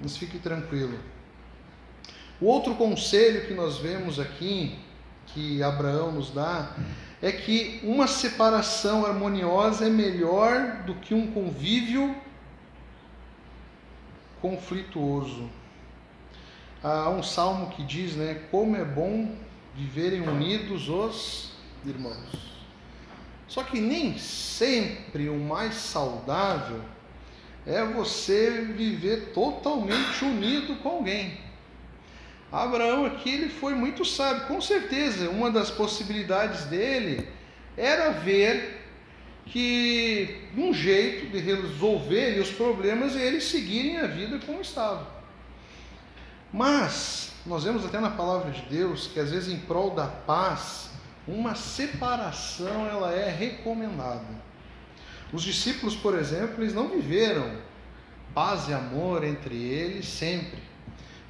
Mas 0.02 0.16
fique 0.16 0.38
tranquilo. 0.38 0.98
O 2.40 2.46
outro 2.46 2.74
conselho 2.74 3.46
que 3.46 3.54
nós 3.54 3.78
vemos 3.78 4.18
aqui, 4.18 4.78
que 5.26 5.62
Abraão 5.62 6.12
nos 6.12 6.30
dá, 6.30 6.74
é 7.20 7.30
que 7.30 7.80
uma 7.82 8.06
separação 8.06 9.04
harmoniosa 9.04 9.86
é 9.86 9.90
melhor 9.90 10.84
do 10.84 10.94
que 10.94 11.12
um 11.12 11.30
convívio 11.32 12.16
conflituoso. 14.40 15.50
Há 16.82 17.10
um 17.10 17.22
salmo 17.22 17.70
que 17.70 17.82
diz, 17.82 18.16
né, 18.16 18.42
como 18.50 18.74
é 18.74 18.84
bom 18.84 19.36
viverem 19.74 20.22
unidos 20.22 20.88
os 20.88 21.52
irmãos. 21.84 22.50
Só 23.46 23.62
que 23.62 23.80
nem 23.80 24.16
sempre 24.16 25.28
o 25.28 25.38
mais 25.38 25.74
saudável 25.74 26.82
é 27.70 27.84
você 27.84 28.50
viver 28.76 29.32
totalmente 29.32 30.24
unido 30.24 30.74
com 30.82 30.88
alguém. 30.88 31.38
Abraão 32.50 33.06
aqui 33.06 33.30
ele 33.30 33.48
foi 33.48 33.74
muito 33.74 34.04
sábio, 34.04 34.46
com 34.48 34.60
certeza. 34.60 35.30
Uma 35.30 35.50
das 35.52 35.70
possibilidades 35.70 36.64
dele 36.64 37.28
era 37.76 38.10
ver 38.10 38.80
que 39.46 40.48
um 40.56 40.74
jeito 40.74 41.30
de 41.30 41.38
resolver 41.38 42.40
os 42.40 42.50
problemas 42.50 43.16
é 43.16 43.24
eles 43.24 43.44
seguirem 43.44 43.98
a 43.98 44.06
vida 44.06 44.40
como 44.44 44.60
estava. 44.60 45.06
Mas 46.52 47.32
nós 47.46 47.62
vemos 47.62 47.84
até 47.84 48.00
na 48.00 48.10
palavra 48.10 48.50
de 48.50 48.62
Deus 48.62 49.06
que 49.06 49.20
às 49.20 49.30
vezes 49.30 49.52
em 49.52 49.60
prol 49.60 49.90
da 49.90 50.06
paz, 50.06 50.90
uma 51.26 51.54
separação 51.54 52.86
ela 52.88 53.12
é 53.12 53.30
recomendada. 53.30 54.49
Os 55.32 55.42
discípulos, 55.42 55.94
por 55.94 56.18
exemplo, 56.18 56.62
eles 56.62 56.74
não 56.74 56.88
viveram 56.88 57.50
paz 58.34 58.68
e 58.68 58.72
amor 58.72 59.24
entre 59.24 59.56
eles 59.56 60.06
sempre. 60.06 60.58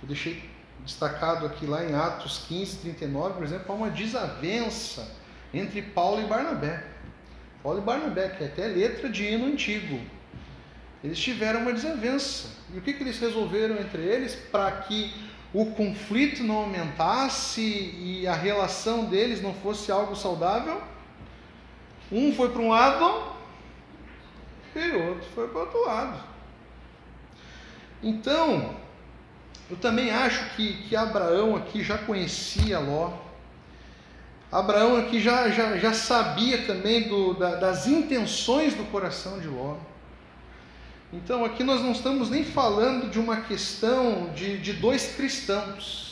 Eu 0.03 0.09
deixei 0.09 0.43
destacado 0.85 1.45
aqui 1.45 1.67
lá 1.67 1.85
em 1.85 1.95
Atos 1.95 2.45
15, 2.49 2.79
39, 2.79 3.35
por 3.35 3.45
exemplo, 3.45 3.67
há 3.69 3.75
uma 3.75 3.91
desavença 3.91 5.07
entre 5.53 5.83
Paulo 5.83 6.23
e 6.23 6.27
Barnabé. 6.27 6.85
Paulo 7.63 7.79
e 7.79 7.83
Barnabé, 7.83 8.29
que 8.31 8.45
é 8.45 8.47
até 8.47 8.67
letra 8.67 9.09
de 9.09 9.25
hino 9.25 9.47
antigo. 9.47 10.01
Eles 11.05 11.19
tiveram 11.19 11.61
uma 11.61 11.73
desavença. 11.73 12.49
E 12.73 12.79
o 12.79 12.81
que, 12.81 12.95
que 12.95 13.03
eles 13.03 13.19
resolveram 13.19 13.77
entre 13.77 14.03
eles 14.03 14.35
para 14.35 14.71
que 14.73 15.13
o 15.53 15.67
conflito 15.67 16.43
não 16.43 16.57
aumentasse 16.57 17.61
e 17.61 18.27
a 18.27 18.35
relação 18.35 19.07
deles 19.07 19.43
não 19.43 19.53
fosse 19.53 19.93
algo 19.93 20.17
saudável? 20.17 20.81
Um 22.11 22.33
foi 22.33 22.51
para 22.51 22.63
um 22.63 22.69
lado 22.71 23.40
e 24.75 24.93
outro 24.93 25.29
foi 25.35 25.49
para 25.49 25.59
o 25.59 25.61
outro 25.61 25.85
lado. 25.85 26.21
Então, 28.03 28.75
eu 29.71 29.77
também 29.77 30.11
acho 30.11 30.57
que, 30.57 30.75
que 30.85 30.97
Abraão 30.97 31.57
aqui 31.57 31.83
já 31.83 31.99
conhecia 31.99 32.79
Ló. 32.79 33.13
Abraão 34.51 34.97
aqui 34.97 35.21
já, 35.21 35.49
já, 35.51 35.77
já 35.77 35.93
sabia 35.93 36.67
também 36.67 37.09
do, 37.09 37.35
da, 37.35 37.55
das 37.55 37.87
intenções 37.87 38.75
do 38.75 38.85
coração 38.85 39.39
de 39.39 39.47
Ló. 39.47 39.77
Então 41.13 41.45
aqui 41.45 41.63
nós 41.63 41.83
não 41.83 41.93
estamos 41.93 42.31
nem 42.31 42.45
falando 42.45 43.11
de 43.11 43.19
uma 43.19 43.43
questão 43.43 44.33
de, 44.35 44.59
de 44.59 44.73
dois 44.73 45.15
cristãos. 45.15 46.10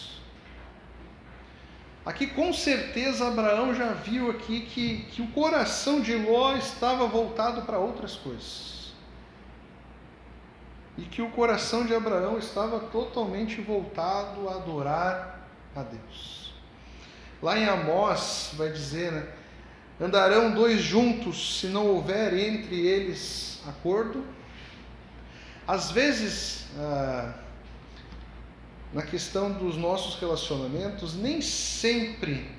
Aqui 2.08 2.26
com 2.26 2.54
certeza 2.54 3.28
Abraão 3.28 3.74
já 3.74 3.92
viu 3.92 4.30
aqui 4.30 4.60
que, 4.60 5.04
que 5.10 5.20
o 5.20 5.26
coração 5.26 6.00
de 6.00 6.14
Ló 6.14 6.56
estava 6.56 7.06
voltado 7.06 7.60
para 7.66 7.78
outras 7.78 8.16
coisas 8.16 8.94
e 10.96 11.02
que 11.02 11.20
o 11.20 11.28
coração 11.28 11.84
de 11.84 11.94
Abraão 11.94 12.38
estava 12.38 12.80
totalmente 12.80 13.60
voltado 13.60 14.48
a 14.48 14.54
adorar 14.54 15.50
a 15.76 15.82
Deus. 15.82 16.54
Lá 17.42 17.58
em 17.58 17.66
Amós 17.66 18.52
vai 18.54 18.72
dizer, 18.72 19.12
né, 19.12 19.28
andarão 20.00 20.52
dois 20.52 20.80
juntos 20.80 21.60
se 21.60 21.66
não 21.66 21.88
houver 21.88 22.32
entre 22.32 22.86
eles 22.86 23.62
acordo. 23.68 24.24
Às 25.66 25.90
vezes, 25.90 26.68
ah, 26.78 27.34
na 28.92 29.02
questão 29.02 29.52
dos 29.52 29.76
nossos 29.76 30.18
relacionamentos, 30.20 31.14
nem 31.14 31.40
sempre 31.40 32.50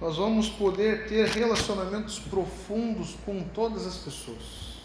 nós 0.00 0.16
vamos 0.16 0.48
poder 0.48 1.06
ter 1.06 1.26
relacionamentos 1.28 2.18
profundos 2.18 3.16
com 3.24 3.42
todas 3.42 3.86
as 3.86 3.96
pessoas. 3.96 4.76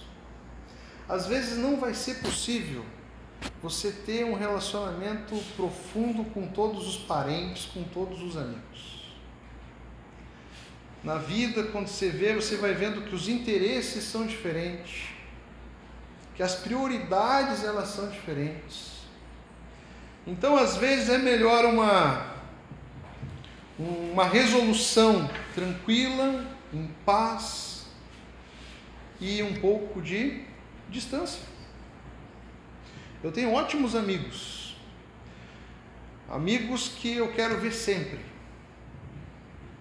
Às 1.07 1.27
vezes 1.27 1.57
não 1.57 1.77
vai 1.77 1.93
ser 1.93 2.15
possível 2.21 2.85
você 3.61 3.91
ter 3.91 4.23
um 4.23 4.35
relacionamento 4.35 5.35
profundo 5.55 6.23
com 6.31 6.47
todos 6.47 6.87
os 6.87 6.97
parentes, 6.97 7.65
com 7.65 7.83
todos 7.83 8.21
os 8.21 8.37
amigos. 8.37 9.01
Na 11.03 11.17
vida, 11.17 11.63
quando 11.63 11.87
você 11.87 12.09
vê, 12.09 12.35
você 12.35 12.57
vai 12.57 12.73
vendo 12.73 13.01
que 13.01 13.15
os 13.15 13.27
interesses 13.27 14.03
são 14.03 14.25
diferentes, 14.25 15.09
que 16.35 16.43
as 16.43 16.55
prioridades 16.55 17.63
elas 17.63 17.89
são 17.89 18.07
diferentes. 18.09 19.00
Então, 20.25 20.55
às 20.55 20.77
vezes 20.77 21.09
é 21.09 21.17
melhor 21.17 21.65
uma 21.65 22.31
uma 23.81 24.25
resolução 24.25 25.29
tranquila, 25.55 26.45
em 26.73 26.87
paz 27.05 27.85
e 29.19 29.41
um 29.41 29.55
pouco 29.55 30.01
de 30.01 30.43
distância. 30.89 31.41
Eu 33.23 33.31
tenho 33.31 33.53
ótimos 33.53 33.95
amigos, 33.95 34.75
amigos 36.29 36.89
que 36.89 37.15
eu 37.15 37.31
quero 37.33 37.59
ver 37.59 37.71
sempre, 37.71 38.19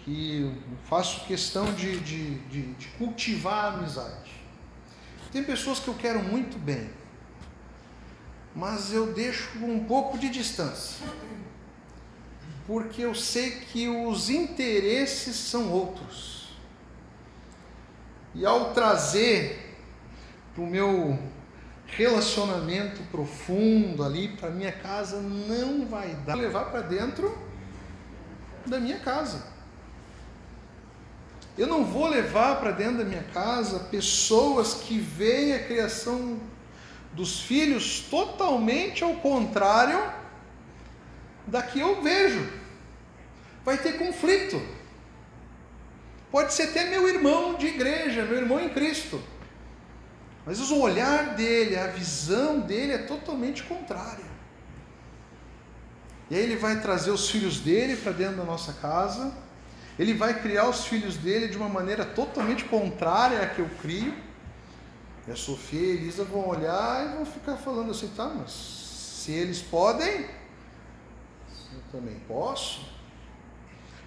que 0.01 0.53
faço 0.85 1.25
questão 1.27 1.73
de, 1.75 1.99
de, 2.01 2.35
de, 2.49 2.63
de 2.75 2.89
cultivar 2.99 3.67
a 3.67 3.69
amizade. 3.79 4.31
Tem 5.33 5.45
pessoas 5.45 5.79
que 5.79 5.89
eu 5.89 5.95
quero 5.95 6.23
muito 6.23 6.59
bem, 6.59 6.91
mas 8.55 8.93
eu 8.93 9.13
deixo 9.13 9.59
um 9.65 9.85
pouco 9.85 10.19
de 10.19 10.29
distância, 10.29 11.07
porque 12.67 13.03
eu 13.03 13.15
sei 13.15 13.51
que 13.51 13.89
os 13.89 14.29
interesses 14.29 15.37
são 15.37 15.71
outros. 15.71 16.51
E 18.35 18.47
ao 18.47 18.73
trazer 18.73 19.77
para 20.55 20.63
o 20.63 20.67
meu 20.67 21.19
relacionamento 21.87 23.03
profundo 23.11 24.05
ali, 24.05 24.29
para 24.29 24.51
minha 24.51 24.73
casa, 24.73 25.21
não 25.21 25.87
vai 25.87 26.15
dar. 26.27 26.35
Vou 26.35 26.43
levar 26.43 26.67
para 26.67 26.83
dentro 26.83 27.37
da 28.67 28.79
minha 28.79 29.01
casa. 29.01 29.45
Eu 31.59 31.67
não 31.67 31.85
vou 31.85 32.07
levar 32.07 32.61
para 32.61 32.71
dentro 32.71 32.99
da 32.99 33.05
minha 33.05 33.25
casa 33.25 33.81
pessoas 33.81 34.75
que 34.75 34.99
veem 34.99 35.55
a 35.55 35.65
criação 35.65 36.39
dos 37.13 37.41
filhos 37.41 38.01
totalmente 38.11 39.03
ao 39.03 39.15
contrário 39.15 40.01
da 41.47 41.63
que 41.63 41.81
eu 41.81 42.03
vejo. 42.03 42.49
Vai 43.65 43.77
ter 43.77 43.99
conflito. 43.99 44.61
Pode 46.31 46.55
ser 46.55 46.65
até 46.65 46.89
meu 46.89 47.09
irmão 47.09 47.55
de 47.55 47.67
igreja, 47.67 48.25
meu 48.25 48.39
irmão 48.39 48.61
em 48.61 48.69
Cristo. 48.69 49.21
Mas 50.47 50.61
o 50.71 50.81
olhar 50.81 51.35
dele, 51.35 51.77
a 51.77 51.89
visão 51.89 52.61
dele 52.61 52.93
é 52.93 52.99
totalmente 52.99 53.63
contrária. 53.65 54.31
E 56.31 56.37
aí 56.37 56.43
ele 56.43 56.57
vai 56.57 56.81
trazer 56.81 57.11
os 57.11 57.29
filhos 57.29 57.59
dele 57.59 57.97
para 57.97 58.13
dentro 58.13 58.37
da 58.37 58.45
nossa 58.45 58.73
casa, 58.75 59.35
ele 59.99 60.15
vai 60.15 60.41
criar 60.41 60.69
os 60.69 60.87
filhos 60.87 61.17
dele 61.17 61.49
de 61.49 61.57
uma 61.57 61.69
maneira 61.69 62.05
totalmente 62.05 62.65
contrária 62.65 63.43
à 63.43 63.47
que 63.47 63.59
eu 63.59 63.69
crio. 63.83 64.15
E 65.29 65.31
a 65.31 65.37
Sofia 65.37 65.81
e 65.81 65.91
a 65.91 65.95
Elisa 65.95 66.25
vão 66.25 66.49
olhar 66.49 67.07
e 67.07 67.17
vão 67.17 67.27
ficar 67.27 67.57
falando 67.57 67.91
assim, 67.91 68.09
tá, 68.17 68.27
mas 68.27 68.51
se 68.51 69.33
eles 69.33 69.61
podem, 69.61 70.27
eu 71.73 71.83
também 71.93 72.19
posso. 72.27 72.89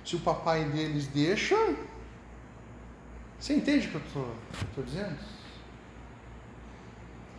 Se 0.03 0.15
o 0.15 0.19
papai 0.19 0.65
deles 0.65 1.07
deixa, 1.07 1.55
você 3.39 3.53
entende 3.53 3.87
o 3.87 3.89
que 3.91 4.15
eu 4.15 4.35
estou 4.69 4.83
dizendo? 4.83 5.17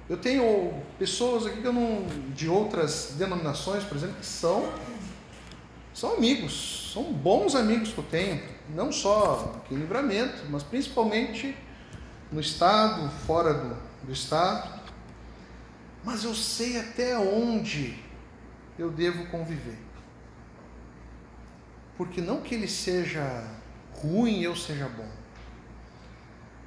Eu 0.09 0.19
tenho 0.19 0.83
pessoas 0.99 1.47
aqui 1.47 1.61
não, 1.61 2.07
de 2.35 2.49
outras 2.49 3.15
denominações, 3.19 3.83
por 3.85 3.97
exemplo, 3.97 4.17
que 4.17 4.27
são, 4.27 4.71
são 5.95 6.15
amigos, 6.15 6.91
são 6.93 7.05
bons 7.05 7.55
amigos 7.55 7.91
que 7.93 7.99
eu 7.99 8.05
tenho, 8.05 8.43
não 8.69 8.93
só 8.93 9.55
aqui 9.57 9.75
em 9.75 9.79
livramento, 9.79 10.45
mas 10.51 10.63
principalmente 10.63 11.57
no 12.35 12.41
estado, 12.41 13.09
fora 13.27 13.55
do, 13.55 13.77
do 14.05 14.13
estado. 14.13 14.83
Mas 16.05 16.25
eu 16.25 16.35
sei 16.35 16.79
até 16.79 17.17
onde 17.19 17.99
eu 18.79 18.91
devo 18.91 19.27
conviver. 19.29 19.79
Porque 21.97 22.21
não 22.21 22.43
que 22.43 22.55
ele 22.55 22.69
seja 22.69 23.49
ruim 23.95 24.43
eu 24.43 24.55
seja 24.55 24.87
bom 24.89 25.09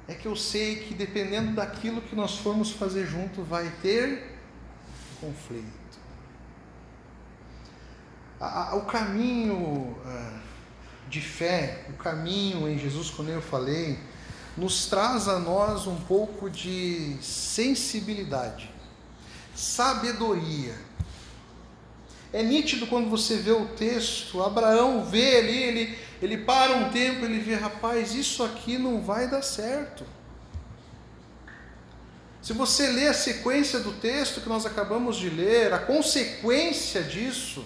é 0.08 0.14
que 0.14 0.26
eu 0.26 0.34
sei 0.34 0.76
que 0.76 0.94
dependendo 0.94 1.52
daquilo 1.54 2.00
que 2.00 2.16
nós 2.16 2.38
formos 2.38 2.72
fazer 2.72 3.06
junto, 3.06 3.42
vai 3.42 3.70
ter 3.82 4.38
conflito. 5.20 5.78
o 8.72 8.80
caminho 8.86 9.98
ah, 10.06 10.40
de 11.10 11.20
fé, 11.20 11.84
o 11.90 11.92
caminho 11.92 12.66
em 12.66 12.78
Jesus, 12.78 13.10
como 13.10 13.28
eu 13.28 13.42
falei, 13.42 13.98
nos 14.58 14.86
traz 14.86 15.28
a 15.28 15.38
nós 15.38 15.86
um 15.86 15.96
pouco 15.96 16.50
de 16.50 17.16
sensibilidade, 17.22 18.70
sabedoria. 19.54 20.74
É 22.32 22.42
nítido 22.42 22.86
quando 22.86 23.08
você 23.08 23.36
vê 23.36 23.52
o 23.52 23.66
texto, 23.68 24.42
Abraão 24.42 25.04
vê 25.04 25.38
ali, 25.38 25.62
ele 25.62 25.98
ele 26.20 26.38
para 26.38 26.72
um 26.72 26.90
tempo, 26.90 27.24
ele 27.24 27.38
vê, 27.38 27.54
rapaz, 27.54 28.14
isso 28.14 28.42
aqui 28.42 28.76
não 28.76 29.00
vai 29.00 29.28
dar 29.28 29.42
certo. 29.42 30.04
Se 32.42 32.52
você 32.52 32.88
ler 32.88 33.08
a 33.08 33.14
sequência 33.14 33.78
do 33.78 33.92
texto 33.92 34.40
que 34.40 34.48
nós 34.48 34.66
acabamos 34.66 35.16
de 35.16 35.30
ler, 35.30 35.72
a 35.72 35.78
consequência 35.78 37.02
disso, 37.02 37.64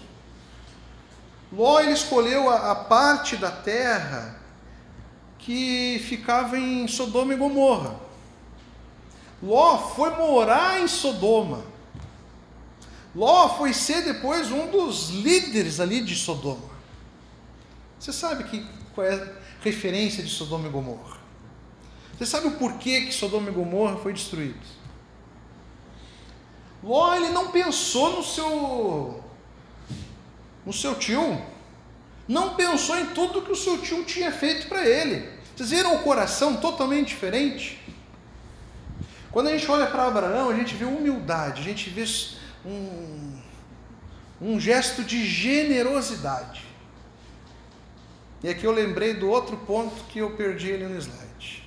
Ló 1.51 1.81
ele 1.81 1.93
escolheu 1.93 2.49
a, 2.49 2.73
a 2.73 2.75
parte 2.75 3.37
da 3.37 3.51
terra 3.51 4.42
que 5.43 6.01
ficava 6.07 6.57
em 6.57 6.87
Sodoma 6.87 7.35
e 7.35 7.37
Gomorra. 7.37 8.01
Ló 9.43 9.77
foi 9.77 10.11
morar 10.11 10.81
em 10.81 10.87
Sodoma. 10.87 11.65
Ló 13.15 13.49
foi 13.57 13.73
ser 13.73 14.03
depois 14.03 14.51
um 14.53 14.69
dos 14.69 15.11
líderes 15.11 15.81
ali 15.81 16.01
de 16.01 16.15
Sodoma. 16.15 16.71
Você 17.99 18.13
sabe 18.13 18.45
que, 18.45 18.65
qual 18.95 19.07
é 19.07 19.15
a 19.15 19.29
referência 19.61 20.23
de 20.23 20.31
Sodoma 20.31 20.69
e 20.69 20.71
Gomorra? 20.71 21.19
Você 22.17 22.25
sabe 22.25 22.47
o 22.47 22.53
porquê 22.53 23.03
que 23.03 23.13
Sodoma 23.13 23.51
e 23.51 23.53
Gomorra 23.53 23.97
foi 23.97 24.13
destruído? 24.13 24.61
Ló 26.85 27.15
ele 27.15 27.31
não 27.31 27.51
pensou 27.51 28.17
no 28.17 28.23
seu 28.23 29.23
no 30.65 30.73
seu 30.73 30.95
tio. 30.95 31.43
Não 32.29 32.55
pensou 32.55 32.97
em 32.97 33.07
tudo 33.07 33.43
que 33.43 33.51
o 33.51 33.57
seu 33.57 33.79
tio 33.79 34.05
tinha 34.05 34.31
feito 34.31 34.69
para 34.69 34.87
ele. 34.87 35.32
Vocês 35.55 35.71
viram 35.71 35.97
o 35.97 36.03
coração 36.03 36.57
totalmente 36.57 37.09
diferente? 37.09 37.79
Quando 39.31 39.49
a 39.49 39.57
gente 39.57 39.71
olha 39.71 39.87
para 39.87 40.07
Abraão, 40.07 40.51
a 40.51 40.55
gente 40.55 40.75
vê 40.75 40.85
humildade, 40.85 41.61
a 41.61 41.65
gente 41.65 41.89
vê 41.91 42.05
um, 42.65 43.39
um 44.41 44.61
gesto 44.61 45.03
de 45.03 45.25
generosidade. 45.25 46.65
E 48.43 48.49
aqui 48.49 48.65
eu 48.65 48.73
lembrei 48.73 49.15
do 49.15 49.29
outro 49.31 49.57
ponto 49.57 50.05
que 50.05 50.19
eu 50.19 50.37
perdi 50.37 50.73
ali 50.73 50.85
no 50.85 50.99
slide. 50.99 51.63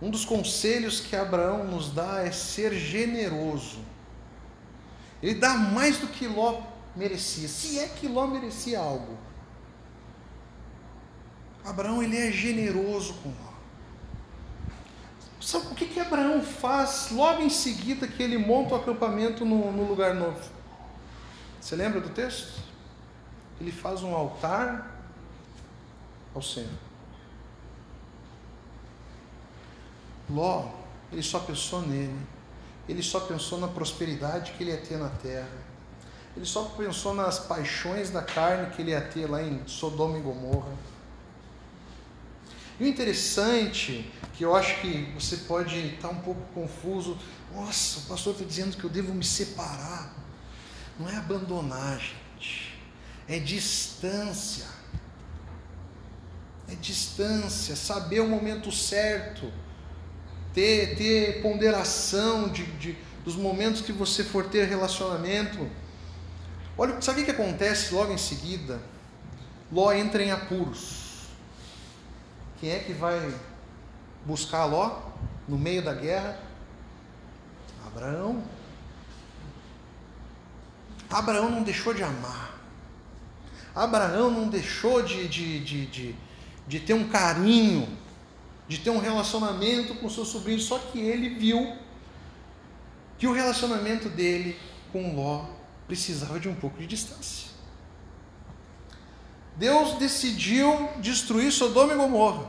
Um 0.00 0.10
dos 0.10 0.24
conselhos 0.24 1.00
que 1.00 1.14
Abraão 1.14 1.64
nos 1.64 1.90
dá 1.90 2.22
é 2.22 2.30
ser 2.30 2.72
generoso. 2.74 3.78
Ele 5.22 5.34
dá 5.34 5.54
mais 5.54 5.98
do 5.98 6.06
que 6.06 6.26
Ló 6.26 6.62
merecia, 6.94 7.48
se 7.48 7.78
é 7.78 7.88
que 7.88 8.06
Ló 8.06 8.26
merecia 8.26 8.78
algo. 8.78 9.16
Abraão 11.66 12.00
ele 12.00 12.16
é 12.16 12.30
generoso 12.30 13.14
com 13.14 13.28
Ló. 13.28 13.52
Sabe 15.40 15.66
o 15.66 15.74
que, 15.74 15.86
que 15.86 15.98
Abraão 15.98 16.40
faz 16.40 17.08
logo 17.10 17.42
em 17.42 17.50
seguida 17.50 18.06
que 18.06 18.22
ele 18.22 18.38
monta 18.38 18.74
o 18.74 18.78
acampamento 18.78 19.44
no, 19.44 19.72
no 19.72 19.84
lugar 19.84 20.14
novo? 20.14 20.40
Você 21.60 21.74
lembra 21.74 22.00
do 22.00 22.10
texto? 22.10 22.62
Ele 23.60 23.72
faz 23.72 24.02
um 24.02 24.14
altar 24.14 24.94
ao 26.32 26.40
Senhor. 26.40 26.70
Ló, 30.30 30.68
ele 31.10 31.22
só 31.22 31.40
pensou 31.40 31.82
nele. 31.82 32.16
Ele 32.88 33.02
só 33.02 33.20
pensou 33.20 33.58
na 33.58 33.66
prosperidade 33.66 34.52
que 34.52 34.62
ele 34.62 34.70
ia 34.70 34.80
ter 34.80 34.98
na 34.98 35.08
terra. 35.08 35.48
Ele 36.36 36.46
só 36.46 36.62
pensou 36.76 37.12
nas 37.12 37.40
paixões 37.40 38.10
da 38.10 38.22
carne 38.22 38.70
que 38.70 38.82
ele 38.82 38.92
ia 38.92 39.00
ter 39.00 39.28
lá 39.28 39.42
em 39.42 39.66
Sodoma 39.66 40.18
e 40.18 40.20
Gomorra. 40.20 40.70
E 42.78 42.84
o 42.84 42.86
interessante, 42.86 44.10
que 44.34 44.44
eu 44.44 44.54
acho 44.54 44.80
que 44.80 45.10
você 45.14 45.38
pode 45.38 45.78
estar 45.94 46.10
um 46.10 46.20
pouco 46.20 46.42
confuso, 46.52 47.18
nossa, 47.54 48.00
o 48.00 48.02
pastor 48.02 48.34
está 48.34 48.44
dizendo 48.44 48.76
que 48.76 48.84
eu 48.84 48.90
devo 48.90 49.14
me 49.14 49.24
separar. 49.24 50.14
Não 50.98 51.08
é 51.08 51.16
abandonar, 51.16 51.98
gente. 51.98 52.78
É 53.26 53.38
distância. 53.38 54.66
É 56.68 56.74
distância, 56.74 57.76
saber 57.76 58.20
o 58.20 58.28
momento 58.28 58.72
certo, 58.72 59.52
ter, 60.52 60.96
ter 60.96 61.40
ponderação 61.40 62.48
de, 62.48 62.64
de, 62.72 62.98
dos 63.24 63.36
momentos 63.36 63.80
que 63.80 63.92
você 63.92 64.24
for 64.24 64.48
ter 64.48 64.66
relacionamento. 64.66 65.70
Olha, 66.76 67.00
sabe 67.00 67.22
o 67.22 67.24
que 67.24 67.30
acontece 67.30 67.94
logo 67.94 68.12
em 68.12 68.18
seguida? 68.18 68.80
Ló 69.70 69.92
entra 69.92 70.22
em 70.22 70.32
apuros. 70.32 71.05
Quem 72.58 72.70
é 72.70 72.78
que 72.78 72.92
vai 72.92 73.34
buscar 74.24 74.64
Ló 74.64 75.00
no 75.46 75.58
meio 75.58 75.84
da 75.84 75.92
guerra? 75.92 76.40
Abraão. 77.86 78.42
Abraão 81.10 81.50
não 81.50 81.62
deixou 81.62 81.92
de 81.94 82.02
amar. 82.02 82.58
Abraão 83.74 84.30
não 84.30 84.48
deixou 84.48 85.02
de, 85.02 85.28
de, 85.28 85.60
de, 85.60 85.86
de, 85.86 86.16
de 86.66 86.80
ter 86.80 86.94
um 86.94 87.08
carinho, 87.08 87.86
de 88.66 88.78
ter 88.78 88.90
um 88.90 88.98
relacionamento 88.98 89.94
com 89.96 90.08
seu 90.08 90.24
sobrinho, 90.24 90.58
só 90.58 90.78
que 90.78 90.98
ele 90.98 91.28
viu 91.28 91.76
que 93.18 93.26
o 93.26 93.32
relacionamento 93.32 94.08
dele 94.08 94.58
com 94.92 95.14
Ló 95.14 95.46
precisava 95.86 96.40
de 96.40 96.48
um 96.48 96.54
pouco 96.54 96.78
de 96.78 96.86
distância. 96.86 97.55
Deus 99.56 99.94
decidiu 99.94 100.90
destruir 100.98 101.50
Sodoma 101.50 101.94
e 101.94 101.96
Gomorra. 101.96 102.46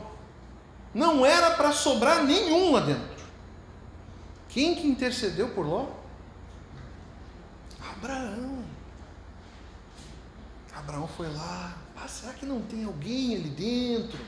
Não 0.94 1.24
era 1.24 1.52
para 1.52 1.72
sobrar 1.72 2.24
nenhum 2.24 2.72
lá 2.72 2.80
dentro. 2.80 3.24
Quem 4.48 4.74
que 4.74 4.86
intercedeu 4.86 5.50
por 5.50 5.66
Ló? 5.66 5.86
Abraão. 7.80 8.64
Abraão 10.74 11.08
foi 11.08 11.32
lá. 11.32 11.76
Ah, 11.96 12.08
será 12.08 12.32
que 12.32 12.46
não 12.46 12.62
tem 12.62 12.84
alguém 12.84 13.36
ali 13.36 13.50
dentro? 13.50 14.18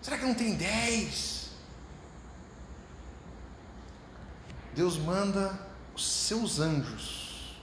Será 0.00 0.16
que 0.16 0.24
não 0.24 0.34
tem 0.34 0.54
dez? 0.54 1.50
Deus 4.74 4.96
manda 4.96 5.58
os 5.94 6.06
seus 6.06 6.60
anjos 6.60 7.58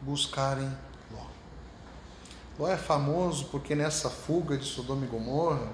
buscarem 0.00 0.70
Ló 2.58 2.68
é 2.68 2.76
famoso 2.76 3.46
porque 3.46 3.74
nessa 3.74 4.08
fuga 4.08 4.56
de 4.56 4.64
Sodoma 4.64 5.04
e 5.04 5.08
Gomorra, 5.08 5.72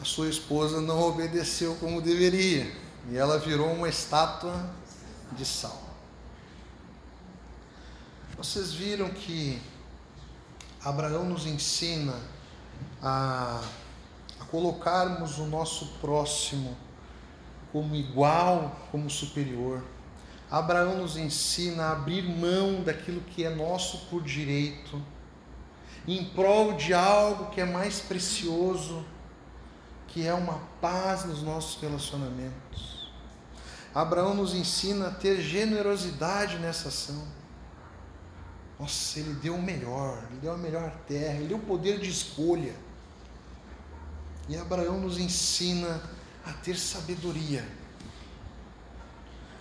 a 0.00 0.04
sua 0.04 0.28
esposa 0.28 0.80
não 0.80 1.00
obedeceu 1.02 1.74
como 1.76 2.00
deveria 2.00 2.70
e 3.10 3.16
ela 3.16 3.38
virou 3.38 3.72
uma 3.72 3.88
estátua 3.88 4.54
de 5.32 5.44
sal. 5.44 5.82
Vocês 8.36 8.72
viram 8.72 9.08
que 9.10 9.60
Abraão 10.84 11.24
nos 11.24 11.46
ensina 11.46 12.14
a, 13.02 13.60
a 14.40 14.44
colocarmos 14.44 15.38
o 15.38 15.46
nosso 15.46 15.86
próximo 16.00 16.76
como 17.72 17.96
igual, 17.96 18.76
como 18.92 19.10
superior. 19.10 19.82
Abraão 20.50 20.96
nos 20.96 21.16
ensina 21.16 21.84
a 21.84 21.92
abrir 21.92 22.22
mão 22.22 22.82
daquilo 22.82 23.20
que 23.20 23.44
é 23.44 23.50
nosso 23.50 24.06
por 24.06 24.22
direito, 24.22 25.02
em 26.06 26.24
prol 26.24 26.72
de 26.72 26.94
algo 26.94 27.50
que 27.50 27.60
é 27.60 27.66
mais 27.66 28.00
precioso, 28.00 29.04
que 30.06 30.26
é 30.26 30.32
uma 30.32 30.58
paz 30.80 31.26
nos 31.26 31.42
nossos 31.42 31.80
relacionamentos. 31.82 33.12
Abraão 33.94 34.34
nos 34.34 34.54
ensina 34.54 35.08
a 35.08 35.10
ter 35.10 35.40
generosidade 35.42 36.58
nessa 36.58 36.88
ação. 36.88 37.26
Nossa, 38.80 39.20
ele 39.20 39.34
deu 39.34 39.54
o 39.54 39.62
melhor, 39.62 40.22
ele 40.30 40.40
deu 40.40 40.52
a 40.52 40.56
melhor 40.56 40.90
terra, 41.06 41.34
ele 41.34 41.48
deu 41.48 41.58
o 41.58 41.62
poder 41.62 41.98
de 41.98 42.08
escolha. 42.08 42.74
E 44.48 44.56
Abraão 44.56 44.98
nos 44.98 45.18
ensina 45.18 46.00
a 46.46 46.52
ter 46.52 46.78
sabedoria 46.78 47.66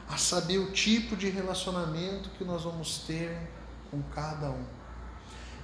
a 0.07 0.17
saber 0.17 0.57
o 0.57 0.71
tipo 0.71 1.15
de 1.15 1.29
relacionamento 1.29 2.29
que 2.37 2.43
nós 2.43 2.63
vamos 2.63 2.99
ter 2.99 3.37
com 3.91 4.01
cada 4.13 4.49
um. 4.49 4.63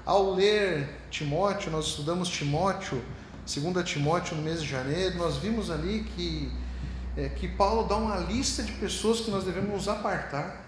Ao 0.05 0.33
ler 0.33 0.99
Timóteo, 1.09 1.71
nós 1.71 1.87
estudamos 1.87 2.27
Timóteo, 2.27 3.03
2 3.45 3.89
Timóteo 3.89 4.35
no 4.35 4.43
mês 4.43 4.61
de 4.61 4.67
janeiro, 4.67 5.17
nós 5.17 5.37
vimos 5.37 5.71
ali 5.71 6.03
que, 6.15 6.51
é, 7.15 7.29
que 7.29 7.47
Paulo 7.47 7.87
dá 7.87 7.95
uma 7.95 8.17
lista 8.17 8.63
de 8.63 8.73
pessoas 8.73 9.21
que 9.21 9.31
nós 9.31 9.45
devemos 9.45 9.71
nos 9.71 9.87
apartar. 9.87 10.61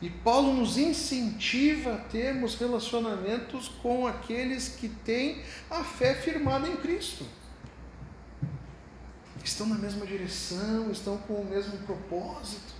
E 0.00 0.08
Paulo 0.08 0.54
nos 0.54 0.78
incentiva 0.78 1.94
a 1.94 1.98
termos 1.98 2.54
relacionamentos 2.54 3.68
com 3.82 4.06
aqueles 4.06 4.68
que 4.68 4.88
têm 4.88 5.42
a 5.70 5.84
fé 5.84 6.14
firmada 6.14 6.66
em 6.66 6.76
Cristo 6.76 7.26
estão 9.48 9.66
na 9.66 9.76
mesma 9.76 10.06
direção, 10.06 10.90
estão 10.90 11.16
com 11.18 11.34
o 11.34 11.44
mesmo 11.44 11.78
propósito. 11.78 12.74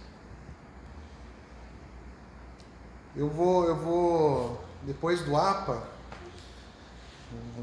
Eu 3.16 3.28
vou, 3.28 3.64
eu 3.64 3.76
vou 3.76 4.64
depois 4.82 5.22
do 5.22 5.36
APA, 5.36 5.82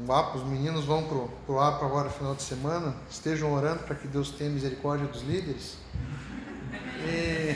o 0.06 0.12
APA, 0.12 0.38
os 0.38 0.44
meninos 0.44 0.84
vão 0.84 1.02
pro, 1.04 1.28
pro 1.44 1.60
APA 1.60 1.84
agora 1.84 2.08
final 2.08 2.34
de 2.34 2.42
semana, 2.42 2.94
estejam 3.10 3.52
orando 3.52 3.82
para 3.82 3.94
que 3.94 4.06
Deus 4.06 4.30
tenha 4.30 4.50
misericórdia 4.50 5.06
dos 5.06 5.22
líderes. 5.22 5.76
E 7.04 7.54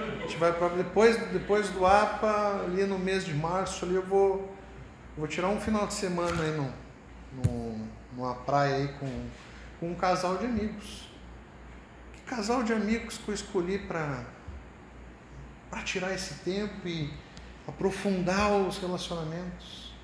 a 0.00 0.20
gente 0.22 0.36
vai 0.36 0.52
para 0.52 0.68
depois, 0.68 1.16
depois 1.32 1.68
do 1.70 1.84
APA, 1.84 2.62
ali 2.64 2.84
no 2.84 2.98
mês 2.98 3.24
de 3.24 3.34
março, 3.34 3.84
ali 3.84 3.94
eu 3.94 4.06
vou, 4.06 4.54
vou 5.16 5.26
tirar 5.26 5.48
um 5.48 5.60
final 5.60 5.86
de 5.86 5.94
semana 5.94 6.42
aí 6.42 6.56
no, 6.56 6.72
no, 7.42 7.88
numa 8.16 8.34
praia 8.34 8.76
aí 8.76 8.88
com 8.98 9.26
com 9.80 9.90
um 9.90 9.94
casal 9.94 10.36
de 10.36 10.44
amigos. 10.44 11.08
Que 12.12 12.20
casal 12.20 12.62
de 12.62 12.72
amigos 12.72 13.16
que 13.16 13.28
eu 13.28 13.34
escolhi 13.34 13.78
para 13.78 14.22
tirar 15.82 16.14
esse 16.14 16.34
tempo 16.44 16.86
e 16.86 17.10
aprofundar 17.66 18.52
os 18.52 18.76
relacionamentos? 18.78 19.94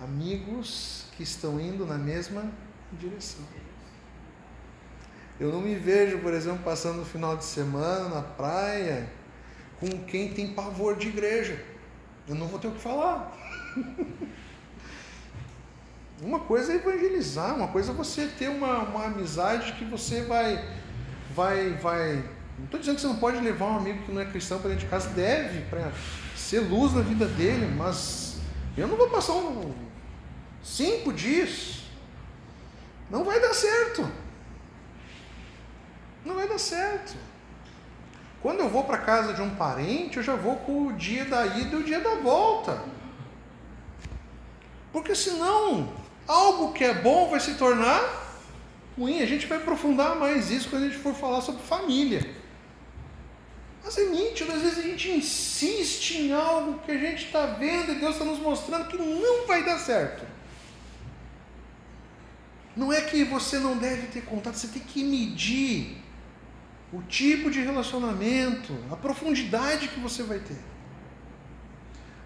Amigos 0.00 1.04
que 1.16 1.22
estão 1.22 1.60
indo 1.60 1.86
na 1.86 1.98
mesma 1.98 2.50
direção. 2.98 3.44
Eu 5.38 5.52
não 5.52 5.60
me 5.60 5.74
vejo, 5.74 6.18
por 6.20 6.32
exemplo, 6.32 6.62
passando 6.64 7.02
o 7.02 7.04
final 7.04 7.36
de 7.36 7.44
semana 7.44 8.08
na 8.08 8.22
praia 8.22 9.08
com 9.78 9.88
quem 10.04 10.32
tem 10.32 10.54
pavor 10.54 10.96
de 10.96 11.08
igreja. 11.08 11.62
Eu 12.26 12.34
não 12.34 12.46
vou 12.46 12.58
ter 12.58 12.68
o 12.68 12.72
que 12.72 12.80
falar. 12.80 13.36
Uma 16.22 16.38
coisa 16.38 16.72
é 16.72 16.76
evangelizar, 16.76 17.52
uma 17.52 17.66
coisa 17.66 17.90
é 17.90 17.94
você 17.94 18.26
ter 18.38 18.48
uma, 18.48 18.78
uma 18.84 19.06
amizade 19.06 19.72
que 19.72 19.84
você 19.84 20.22
vai, 20.22 20.64
vai, 21.34 21.70
vai. 21.70 22.24
Não 22.56 22.66
estou 22.66 22.78
dizendo 22.78 22.94
que 22.94 23.00
você 23.00 23.08
não 23.08 23.16
pode 23.16 23.38
levar 23.38 23.66
um 23.66 23.78
amigo 23.78 24.04
que 24.04 24.12
não 24.12 24.22
é 24.22 24.24
cristão 24.26 24.60
para 24.60 24.68
dentro 24.68 24.84
de 24.84 24.90
casa, 24.90 25.08
deve, 25.08 25.62
para 25.62 25.90
ser 26.36 26.60
luz 26.60 26.94
na 26.94 27.00
vida 27.00 27.26
dele, 27.26 27.66
mas 27.76 28.36
eu 28.76 28.86
não 28.86 28.96
vou 28.96 29.10
passar 29.10 29.32
um, 29.32 29.74
cinco 30.62 31.12
dias. 31.12 31.82
Não 33.10 33.24
vai 33.24 33.40
dar 33.40 33.52
certo. 33.52 34.08
Não 36.24 36.36
vai 36.36 36.46
dar 36.46 36.58
certo. 36.58 37.16
Quando 38.40 38.60
eu 38.60 38.68
vou 38.68 38.84
para 38.84 38.98
casa 38.98 39.34
de 39.34 39.42
um 39.42 39.50
parente, 39.56 40.18
eu 40.18 40.22
já 40.22 40.36
vou 40.36 40.54
com 40.56 40.86
o 40.86 40.92
dia 40.92 41.24
da 41.24 41.44
ida 41.46 41.76
e 41.76 41.80
o 41.80 41.84
dia 41.84 42.00
da 42.00 42.14
volta. 42.14 42.80
Porque 44.92 45.14
senão 45.16 46.01
algo 46.26 46.72
que 46.72 46.84
é 46.84 46.94
bom 46.94 47.30
vai 47.30 47.40
se 47.40 47.54
tornar 47.54 48.22
ruim. 48.96 49.22
A 49.22 49.26
gente 49.26 49.46
vai 49.46 49.58
aprofundar 49.58 50.16
mais 50.16 50.50
isso 50.50 50.68
quando 50.68 50.84
a 50.84 50.88
gente 50.88 50.98
for 50.98 51.14
falar 51.14 51.40
sobre 51.40 51.62
família. 51.62 52.42
Mas 53.84 53.98
é 53.98 54.04
nítido, 54.04 54.52
às 54.52 54.62
vezes 54.62 54.78
a 54.78 54.82
gente 54.82 55.10
insiste 55.10 56.18
em 56.18 56.32
algo 56.32 56.78
que 56.80 56.92
a 56.92 56.98
gente 56.98 57.26
está 57.26 57.46
vendo 57.46 57.92
e 57.92 57.96
Deus 57.96 58.12
está 58.12 58.24
nos 58.24 58.38
mostrando 58.38 58.86
que 58.86 58.96
não 58.96 59.46
vai 59.46 59.64
dar 59.64 59.78
certo. 59.78 60.24
Não 62.76 62.92
é 62.92 63.00
que 63.00 63.24
você 63.24 63.58
não 63.58 63.76
deve 63.76 64.06
ter 64.06 64.22
contato, 64.22 64.54
você 64.54 64.68
tem 64.68 64.82
que 64.82 65.02
medir 65.02 65.98
o 66.92 67.02
tipo 67.02 67.50
de 67.50 67.60
relacionamento, 67.60 68.72
a 68.90 68.96
profundidade 68.96 69.88
que 69.88 69.98
você 69.98 70.22
vai 70.22 70.38
ter. 70.38 70.58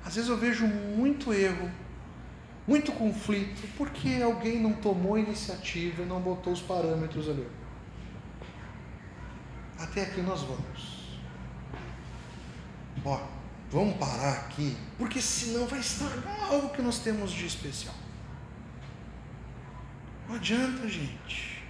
Às 0.05 0.15
vezes 0.15 0.29
eu 0.29 0.37
vejo 0.37 0.67
muito 0.67 1.33
erro 1.33 1.71
muito 2.67 2.93
conflito, 2.93 3.69
porque 3.77 4.21
alguém 4.23 4.61
não 4.61 4.73
tomou 4.73 5.19
iniciativa 5.19 6.03
e 6.03 6.07
não 6.07 6.21
botou 6.21 6.53
os 6.53 6.61
parâmetros 6.61 7.29
ali. 7.29 7.47
Até 9.79 10.03
aqui 10.03 10.21
nós 10.21 10.41
vamos. 10.43 11.21
Ó, 13.05 13.21
vamos 13.71 13.97
parar 13.99 14.33
aqui, 14.33 14.77
porque 14.99 15.21
senão 15.21 15.67
vai 15.67 15.79
estragar 15.79 16.53
algo 16.53 16.71
que 16.71 16.83
nós 16.83 16.99
temos 16.99 17.31
de 17.31 17.47
especial. 17.47 17.95
Não 20.29 20.35
adianta, 20.35 20.89
gente. 20.89 21.63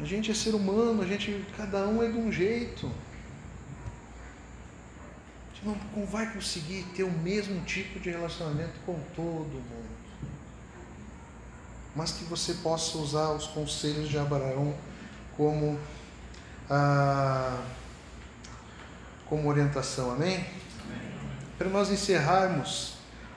A 0.00 0.04
gente 0.04 0.30
é 0.30 0.34
ser 0.34 0.54
humano, 0.56 1.02
a 1.02 1.06
gente, 1.06 1.46
cada 1.56 1.86
um 1.86 2.02
é 2.02 2.10
de 2.10 2.18
um 2.18 2.32
jeito 2.32 2.90
não 5.64 6.06
vai 6.06 6.30
conseguir 6.32 6.84
ter 6.94 7.04
o 7.04 7.10
mesmo 7.10 7.62
tipo 7.62 7.98
de 7.98 8.10
relacionamento 8.10 8.74
com 8.84 8.98
todo 9.14 9.52
mundo. 9.52 9.94
Mas 11.96 12.12
que 12.12 12.24
você 12.24 12.54
possa 12.54 12.98
usar 12.98 13.30
os 13.30 13.46
conselhos 13.46 14.08
de 14.08 14.18
Abraão 14.18 14.74
como, 15.36 15.78
ah, 16.68 17.62
como 19.26 19.48
orientação, 19.48 20.10
amém? 20.10 20.36
amém? 20.36 20.46
Para 21.56 21.68
nós 21.70 21.90
encerrarmos, 21.90 22.94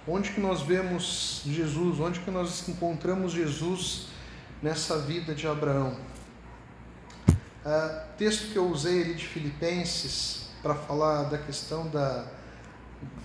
onde 0.08 0.32
que 0.32 0.42
nós 0.42 0.62
vemos 0.62 1.44
Jesus, 1.46 2.00
onde 2.00 2.20
que 2.20 2.32
nós 2.32 2.68
encontramos 2.68 3.32
Jesus 3.32 4.08
nessa 4.62 5.00
vida 5.00 5.34
de 5.36 5.48
Abraão? 5.48 5.98
Ah, 7.64 8.06
texto 8.18 8.52
que 8.52 8.58
eu 8.58 8.68
usei 8.68 9.04
ali 9.04 9.14
de 9.14 9.28
Filipenses, 9.28 10.47
para 10.68 10.76
falar 10.76 11.24
da 11.24 11.38
questão 11.38 11.88
da, 11.88 12.26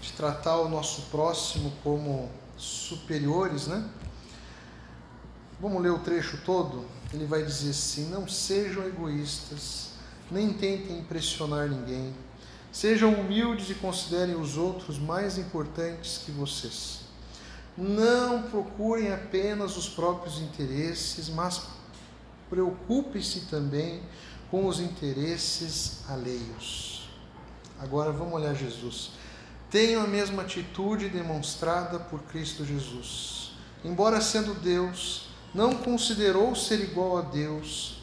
de 0.01 0.13
tratar 0.13 0.59
o 0.59 0.69
nosso 0.69 1.11
próximo 1.11 1.73
como 1.83 2.31
superiores, 2.57 3.67
né? 3.67 3.85
Vamos 5.61 5.83
ler 5.83 5.91
o 5.91 5.99
trecho 5.99 6.39
todo? 6.45 6.85
Ele 7.13 7.27
vai 7.27 7.43
dizer 7.43 7.71
assim: 7.71 8.09
Não 8.11 8.29
sejam 8.29 8.87
egoístas, 8.87 9.89
nem 10.31 10.53
tentem 10.53 11.01
impressionar 11.01 11.69
ninguém. 11.69 12.15
Sejam 12.71 13.13
humildes 13.13 13.71
e 13.71 13.75
considerem 13.75 14.37
os 14.37 14.57
outros 14.57 15.01
mais 15.01 15.37
importantes 15.37 16.19
que 16.19 16.31
vocês. 16.31 17.01
Não 17.77 18.43
procurem 18.43 19.13
apenas 19.13 19.77
os 19.77 19.89
próprios 19.89 20.39
interesses, 20.39 21.29
mas 21.29 21.61
preocupem-se 22.49 23.47
também 23.47 24.01
com 24.49 24.69
os 24.69 24.79
interesses 24.79 26.09
alheios. 26.09 26.92
Agora 27.83 28.13
vamos 28.13 28.35
olhar 28.35 28.55
Jesus. 28.55 29.11
Tenham 29.69 30.05
a 30.05 30.07
mesma 30.07 30.43
atitude 30.43 31.09
demonstrada 31.09 31.99
por 31.99 32.21
Cristo 32.23 32.65
Jesus. 32.65 33.55
Embora 33.85 34.21
sendo 34.21 34.55
Deus, 34.55 35.31
não 35.53 35.75
considerou 35.75 36.55
ser 36.55 36.79
igual 36.79 37.19
a 37.19 37.23
Deus, 37.23 38.01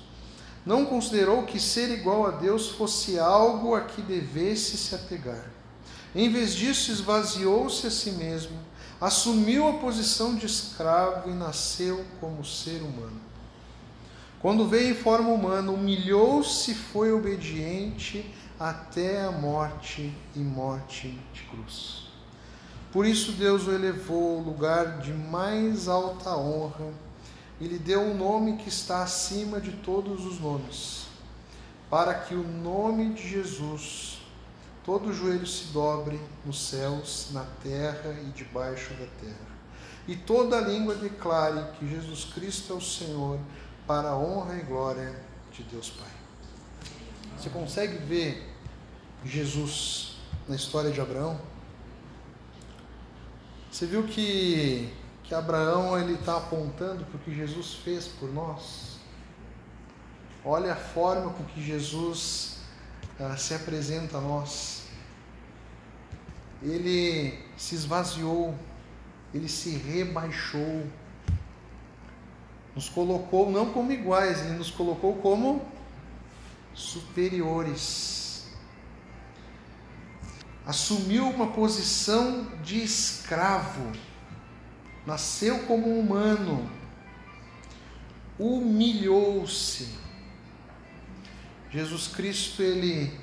não 0.66 0.86
considerou 0.86 1.44
que 1.44 1.62
ser 1.62 1.90
igual 1.92 2.28
a 2.28 2.32
Deus 2.32 2.72
fosse 2.72 3.18
algo 3.18 3.74
a 3.74 3.82
que 3.82 4.02
devesse 4.02 4.76
se 4.76 4.94
apegar. 4.94 5.50
Em 6.14 6.30
vez 6.30 6.54
disso, 6.54 6.92
esvaziou-se 6.92 7.88
a 7.88 7.92
si 7.92 8.12
mesmo, 8.12 8.60
assumiu 9.00 9.66
a 9.70 9.74
posição 9.74 10.36
de 10.36 10.46
escravo 10.46 11.30
e 11.30 11.34
nasceu 11.34 12.04
como 12.20 12.44
ser 12.44 12.82
humano. 12.82 13.22
Quando 14.42 14.68
veio 14.68 14.92
em 14.92 14.96
forma 14.96 15.30
humana, 15.30 15.72
humilhou-se 15.72 16.72
e 16.72 16.76
foi 16.76 17.14
obediente 17.14 18.26
até 18.60 19.24
a 19.24 19.32
morte 19.32 20.14
e 20.36 20.40
morte 20.40 21.18
de 21.34 21.44
cruz. 21.44 22.10
Por 22.92 23.06
isso 23.06 23.32
Deus 23.34 23.68
o 23.68 23.72
elevou 23.72 24.40
ao 24.40 24.44
lugar 24.44 25.00
de 25.00 25.14
mais 25.14 25.88
alta 25.88 26.36
honra 26.36 26.92
e 27.62 27.68
lhe 27.68 27.80
deu 27.80 28.02
um 28.02 28.18
nome 28.18 28.58
que 28.58 28.68
está 28.68 29.04
acima 29.04 29.62
de 29.62 29.72
todos 29.72 30.26
os 30.26 30.40
nomes, 30.40 31.06
para 31.90 32.14
que 32.14 32.34
o 32.34 32.44
nome 32.44 33.14
de 33.14 33.28
Jesus 33.28 34.20
todo 34.84 35.14
joelho 35.14 35.46
se 35.46 35.66
dobre 35.66 36.20
nos 36.44 36.68
céus, 36.68 37.28
na 37.32 37.46
terra 37.62 38.16
e 38.24 38.32
debaixo 38.32 38.90
da 38.96 39.06
terra. 39.22 39.50
E 40.08 40.16
toda 40.16 40.60
língua 40.60 40.96
declare 40.96 41.64
que 41.78 41.88
Jesus 41.88 42.26
Cristo 42.34 42.74
é 42.74 42.76
o 42.76 42.82
Senhor, 42.82 43.40
para 43.86 44.10
a 44.10 44.18
honra 44.18 44.56
e 44.58 44.64
glória 44.64 45.16
de 45.52 45.62
Deus 45.64 45.92
Pai. 45.92 46.10
Você 47.38 47.50
consegue 47.50 47.98
ver 47.98 48.49
Jesus 49.26 50.18
na 50.48 50.56
história 50.56 50.92
de 50.92 51.02
Abraão? 51.02 51.40
Você 53.72 53.86
viu 53.86 54.04
que, 54.04 54.92
que 55.24 55.34
Abraão 55.34 55.98
ele 56.00 56.14
está 56.14 56.38
apontando 56.38 57.06
para 57.06 57.18
o 57.18 57.20
que 57.20 57.36
Jesus 57.36 57.76
fez 57.76 58.08
por 58.08 58.32
nós? 58.34 58.98
Olha 60.44 60.74
a 60.74 60.76
forma 60.76 61.32
com 61.34 61.44
que 61.44 61.62
Jesus 61.62 62.58
ah, 63.20 63.38
se 63.38 63.54
apresenta 63.54 64.18
a 64.18 64.22
nós. 64.22 64.84
Ele 66.64 67.38
se 67.56 67.76
esvaziou, 67.76 68.56
ele 69.34 69.48
se 69.48 69.72
rebaixou, 69.78 70.86
nos 72.76 72.90
colocou 72.90 73.52
não 73.52 73.72
como 73.72 73.92
iguais, 73.92 74.42
ele 74.42 74.58
nos 74.58 74.72
colocou 74.72 75.16
como 75.18 75.66
superiores 76.74 78.29
assumiu 80.70 81.28
uma 81.28 81.48
posição 81.48 82.46
de 82.62 82.84
escravo, 82.84 83.92
nasceu 85.04 85.66
como 85.66 86.00
humano, 86.00 86.70
humilhou-se. 88.38 89.98
Jesus 91.72 92.08
Cristo, 92.10 92.62
ele 92.62 93.20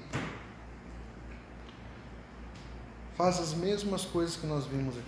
faz 3.16 3.38
as 3.38 3.54
mesmas 3.54 4.04
coisas 4.04 4.34
que 4.34 4.46
nós 4.48 4.66
vimos 4.66 4.98
aqui. 4.98 5.06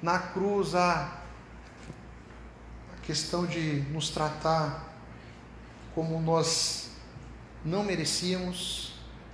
Na 0.00 0.16
cruz 0.16 0.76
a 0.76 1.22
questão 3.02 3.46
de 3.46 3.80
nos 3.90 4.10
tratar 4.10 4.88
como 5.92 6.20
nós 6.20 6.92
não 7.64 7.82
merecíamos, 7.82 8.89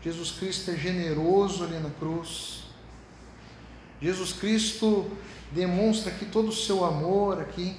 Jesus 0.06 0.30
Cristo 0.30 0.70
é 0.70 0.76
generoso 0.76 1.64
ali 1.64 1.80
na 1.80 1.90
cruz. 1.90 2.62
Jesus 4.00 4.32
Cristo 4.32 5.10
demonstra 5.50 6.12
aqui 6.12 6.26
todo 6.26 6.50
o 6.50 6.52
seu 6.52 6.84
amor 6.84 7.40
aqui 7.40 7.76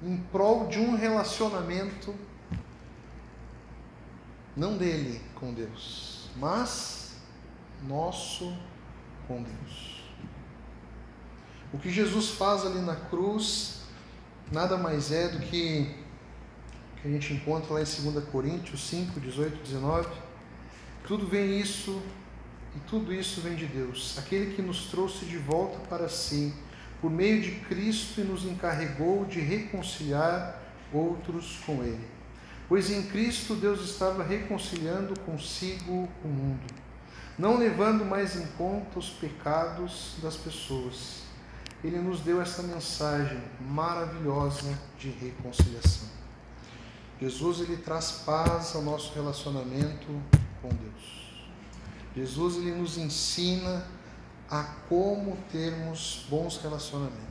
em 0.00 0.16
prol 0.30 0.68
de 0.68 0.78
um 0.78 0.94
relacionamento 0.94 2.14
não 4.56 4.76
dele 4.76 5.20
com 5.34 5.52
Deus, 5.52 6.30
mas 6.36 7.16
nosso 7.82 8.56
com 9.26 9.42
Deus. 9.42 10.04
O 11.72 11.78
que 11.80 11.90
Jesus 11.90 12.28
faz 12.28 12.64
ali 12.64 12.78
na 12.78 12.94
cruz 12.94 13.80
nada 14.52 14.76
mais 14.76 15.10
é 15.10 15.30
do 15.30 15.40
que 15.40 15.96
que 17.02 17.08
a 17.08 17.10
gente 17.10 17.34
encontra 17.34 17.74
lá 17.74 17.80
em 17.80 17.84
2 17.84 18.24
Coríntios 18.26 18.88
5, 18.88 19.18
18, 19.18 19.64
19 19.64 20.25
tudo 21.06 21.26
vem 21.26 21.60
isso 21.60 22.02
e 22.74 22.80
tudo 22.80 23.14
isso 23.14 23.40
vem 23.40 23.54
de 23.54 23.66
Deus, 23.66 24.18
aquele 24.18 24.54
que 24.54 24.60
nos 24.60 24.86
trouxe 24.86 25.24
de 25.24 25.38
volta 25.38 25.78
para 25.88 26.08
si 26.08 26.52
por 27.00 27.10
meio 27.10 27.40
de 27.40 27.52
Cristo 27.60 28.20
e 28.20 28.24
nos 28.24 28.44
encarregou 28.44 29.24
de 29.24 29.38
reconciliar 29.38 30.60
outros 30.92 31.60
com 31.64 31.82
Ele. 31.82 32.06
Pois 32.68 32.90
em 32.90 33.02
Cristo 33.04 33.54
Deus 33.54 33.80
estava 33.82 34.24
reconciliando 34.24 35.18
consigo 35.20 36.08
o 36.24 36.28
mundo, 36.28 36.66
não 37.38 37.56
levando 37.56 38.04
mais 38.04 38.34
em 38.34 38.46
conta 38.58 38.98
os 38.98 39.10
pecados 39.10 40.16
das 40.20 40.36
pessoas. 40.36 41.22
Ele 41.84 41.98
nos 41.98 42.20
deu 42.20 42.40
essa 42.40 42.62
mensagem 42.62 43.40
maravilhosa 43.60 44.76
de 44.98 45.10
reconciliação. 45.10 46.08
Jesus 47.20 47.60
ele 47.60 47.76
traz 47.76 48.22
paz 48.26 48.74
ao 48.74 48.82
nosso 48.82 49.14
relacionamento 49.14 50.06
com 50.66 50.74
Deus. 50.74 51.26
Jesus 52.14 52.56
ele 52.56 52.72
nos 52.72 52.98
ensina 52.98 53.86
a 54.50 54.62
como 54.88 55.36
termos 55.50 56.26
bons 56.28 56.56
relacionamentos. 56.58 57.26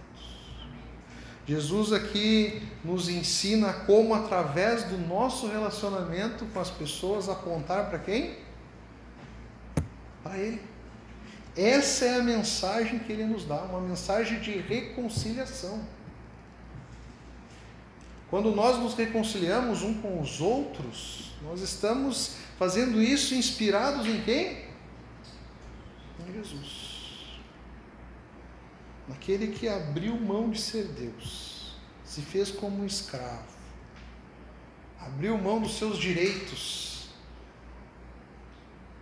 Jesus 1.48 1.94
aqui 1.94 2.62
nos 2.84 3.08
ensina 3.08 3.72
como, 3.72 4.16
através 4.16 4.84
do 4.84 4.98
nosso 4.98 5.48
relacionamento 5.48 6.46
com 6.48 6.60
as 6.60 6.72
pessoas, 6.72 7.30
apontar 7.30 7.90
para 7.90 8.00
quem? 8.00 8.38
Para 10.24 10.38
Ele. 10.38 10.62
Essa 11.56 12.06
é 12.06 12.20
a 12.20 12.24
mensagem 12.24 13.00
que 13.00 13.12
Ele 13.12 13.26
nos 13.26 13.46
dá, 13.46 13.62
uma 13.62 13.80
mensagem 13.80 14.40
de 14.40 14.58
reconciliação. 14.58 15.82
Quando 18.30 18.52
nós 18.52 18.78
nos 18.80 18.96
reconciliamos 18.96 19.84
um 19.84 20.02
com 20.02 20.20
os 20.20 20.42
outros, 20.42 21.32
nós 21.44 21.62
estamos 21.62 22.38
fazendo 22.58 23.02
isso 23.02 23.36
inspirados 23.36 24.06
em 24.06 24.22
quem? 24.22 24.66
Em 26.28 26.34
Jesus 26.34 26.86
naquele 29.08 29.48
que 29.48 29.68
abriu 29.68 30.16
mão 30.20 30.50
de 30.50 30.60
ser 30.60 30.86
Deus, 30.86 31.76
se 32.04 32.22
fez 32.22 32.52
como 32.52 32.82
um 32.82 32.86
escravo, 32.86 33.56
abriu 35.00 35.38
mão 35.38 35.62
dos 35.62 35.78
seus 35.78 35.98
direitos, 35.98 37.10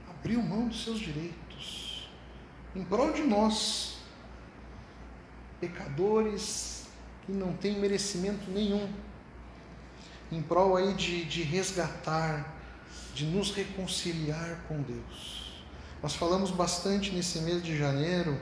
abriu 0.09 0.41
mão 0.41 0.67
dos 0.67 0.83
seus 0.83 0.99
direitos, 0.99 2.09
em 2.75 2.83
prol 2.83 3.13
de 3.13 3.23
nós, 3.23 3.97
pecadores 5.59 6.87
que 7.25 7.31
não 7.31 7.53
têm 7.53 7.79
merecimento 7.79 8.49
nenhum, 8.51 8.91
em 10.31 10.41
prol 10.41 10.75
aí 10.75 10.93
de, 10.93 11.23
de 11.23 11.43
resgatar, 11.43 12.53
de 13.13 13.25
nos 13.25 13.51
reconciliar 13.51 14.63
com 14.67 14.81
Deus. 14.81 15.53
Nós 16.01 16.15
falamos 16.15 16.51
bastante 16.51 17.11
nesse 17.11 17.39
mês 17.39 17.63
de 17.63 17.77
janeiro 17.77 18.39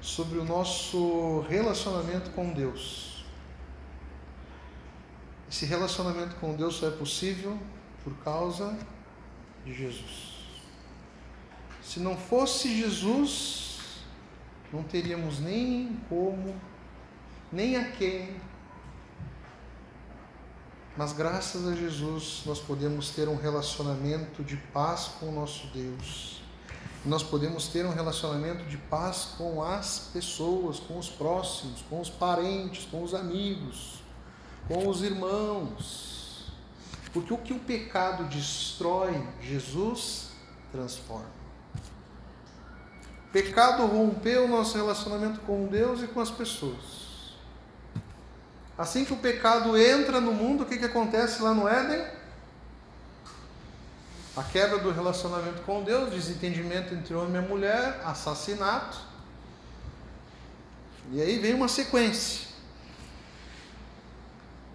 sobre 0.00 0.38
o 0.38 0.44
nosso 0.44 1.40
relacionamento 1.48 2.30
com 2.30 2.52
Deus. 2.52 3.24
Esse 5.50 5.66
relacionamento 5.66 6.36
com 6.36 6.54
Deus 6.54 6.76
só 6.76 6.88
é 6.88 6.90
possível 6.90 7.58
por 8.02 8.14
causa 8.18 8.76
de 9.64 9.74
Jesus. 9.74 10.32
Se 11.82 12.00
não 12.00 12.16
fosse 12.16 12.74
Jesus, 12.74 14.02
não 14.72 14.82
teríamos 14.82 15.40
nem 15.40 16.00
como, 16.08 16.54
nem 17.52 17.76
a 17.76 17.90
quem. 17.92 18.36
Mas 20.96 21.12
graças 21.12 21.66
a 21.66 21.74
Jesus 21.74 22.42
nós 22.44 22.58
podemos 22.58 23.10
ter 23.10 23.28
um 23.28 23.36
relacionamento 23.36 24.42
de 24.42 24.56
paz 24.56 25.10
com 25.18 25.28
o 25.28 25.32
nosso 25.32 25.66
Deus 25.68 26.42
nós 27.04 27.22
podemos 27.22 27.66
ter 27.66 27.84
um 27.84 27.92
relacionamento 27.92 28.64
de 28.66 28.76
paz 28.76 29.34
com 29.36 29.62
as 29.62 30.10
pessoas, 30.12 30.78
com 30.78 30.98
os 30.98 31.08
próximos, 31.08 31.82
com 31.90 32.00
os 32.00 32.08
parentes, 32.08 32.86
com 32.90 33.02
os 33.02 33.12
amigos, 33.12 34.00
com 34.68 34.88
os 34.88 35.02
irmãos. 35.02 36.52
Porque 37.12 37.34
o 37.34 37.38
que 37.38 37.52
o 37.52 37.58
pecado 37.58 38.24
destrói, 38.24 39.20
Jesus 39.40 40.28
transforma. 40.70 41.42
O 43.28 43.32
pecado 43.32 43.84
rompeu 43.86 44.44
o 44.44 44.48
nosso 44.48 44.76
relacionamento 44.76 45.40
com 45.40 45.66
Deus 45.66 46.02
e 46.02 46.06
com 46.06 46.20
as 46.20 46.30
pessoas. 46.30 47.01
Assim 48.76 49.04
que 49.04 49.12
o 49.12 49.16
pecado 49.16 49.76
entra 49.76 50.20
no 50.20 50.32
mundo, 50.32 50.62
o 50.62 50.66
que, 50.66 50.78
que 50.78 50.84
acontece 50.84 51.42
lá 51.42 51.54
no 51.54 51.68
Éden? 51.68 52.04
a 54.36 54.42
quebra 54.42 54.78
do 54.78 54.90
relacionamento 54.90 55.60
com 55.62 55.82
Deus, 55.82 56.10
desentendimento 56.10 56.94
entre 56.94 57.14
homem 57.14 57.42
e 57.42 57.46
mulher, 57.46 58.00
assassinato. 58.04 58.98
E 61.10 61.20
aí 61.20 61.38
vem 61.38 61.52
uma 61.54 61.68
sequência. 61.68 62.48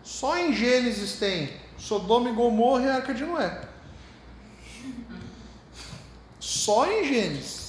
Só 0.03 0.37
em 0.37 0.53
Gênesis 0.53 1.13
tem 1.13 1.59
Sodoma 1.77 2.29
e 2.29 2.33
Gomorra 2.33 2.83
e 2.83 2.89
Arca 2.89 3.13
de 3.13 3.25
Noé. 3.25 3.67
Só 6.39 6.89
em 6.91 7.03
Gênesis. 7.05 7.66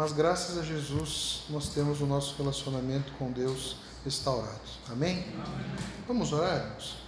Mas 0.00 0.12
graças 0.12 0.56
a 0.56 0.62
Jesus 0.62 1.42
nós 1.50 1.68
temos 1.74 2.00
o 2.00 2.06
nosso 2.06 2.34
relacionamento 2.38 3.12
com 3.18 3.30
Deus 3.30 3.76
restaurado. 4.02 4.58
Amém? 4.90 5.26
Amém. 5.34 5.66
Vamos 6.08 6.32
orar, 6.32 6.56
irmãos? 6.56 6.99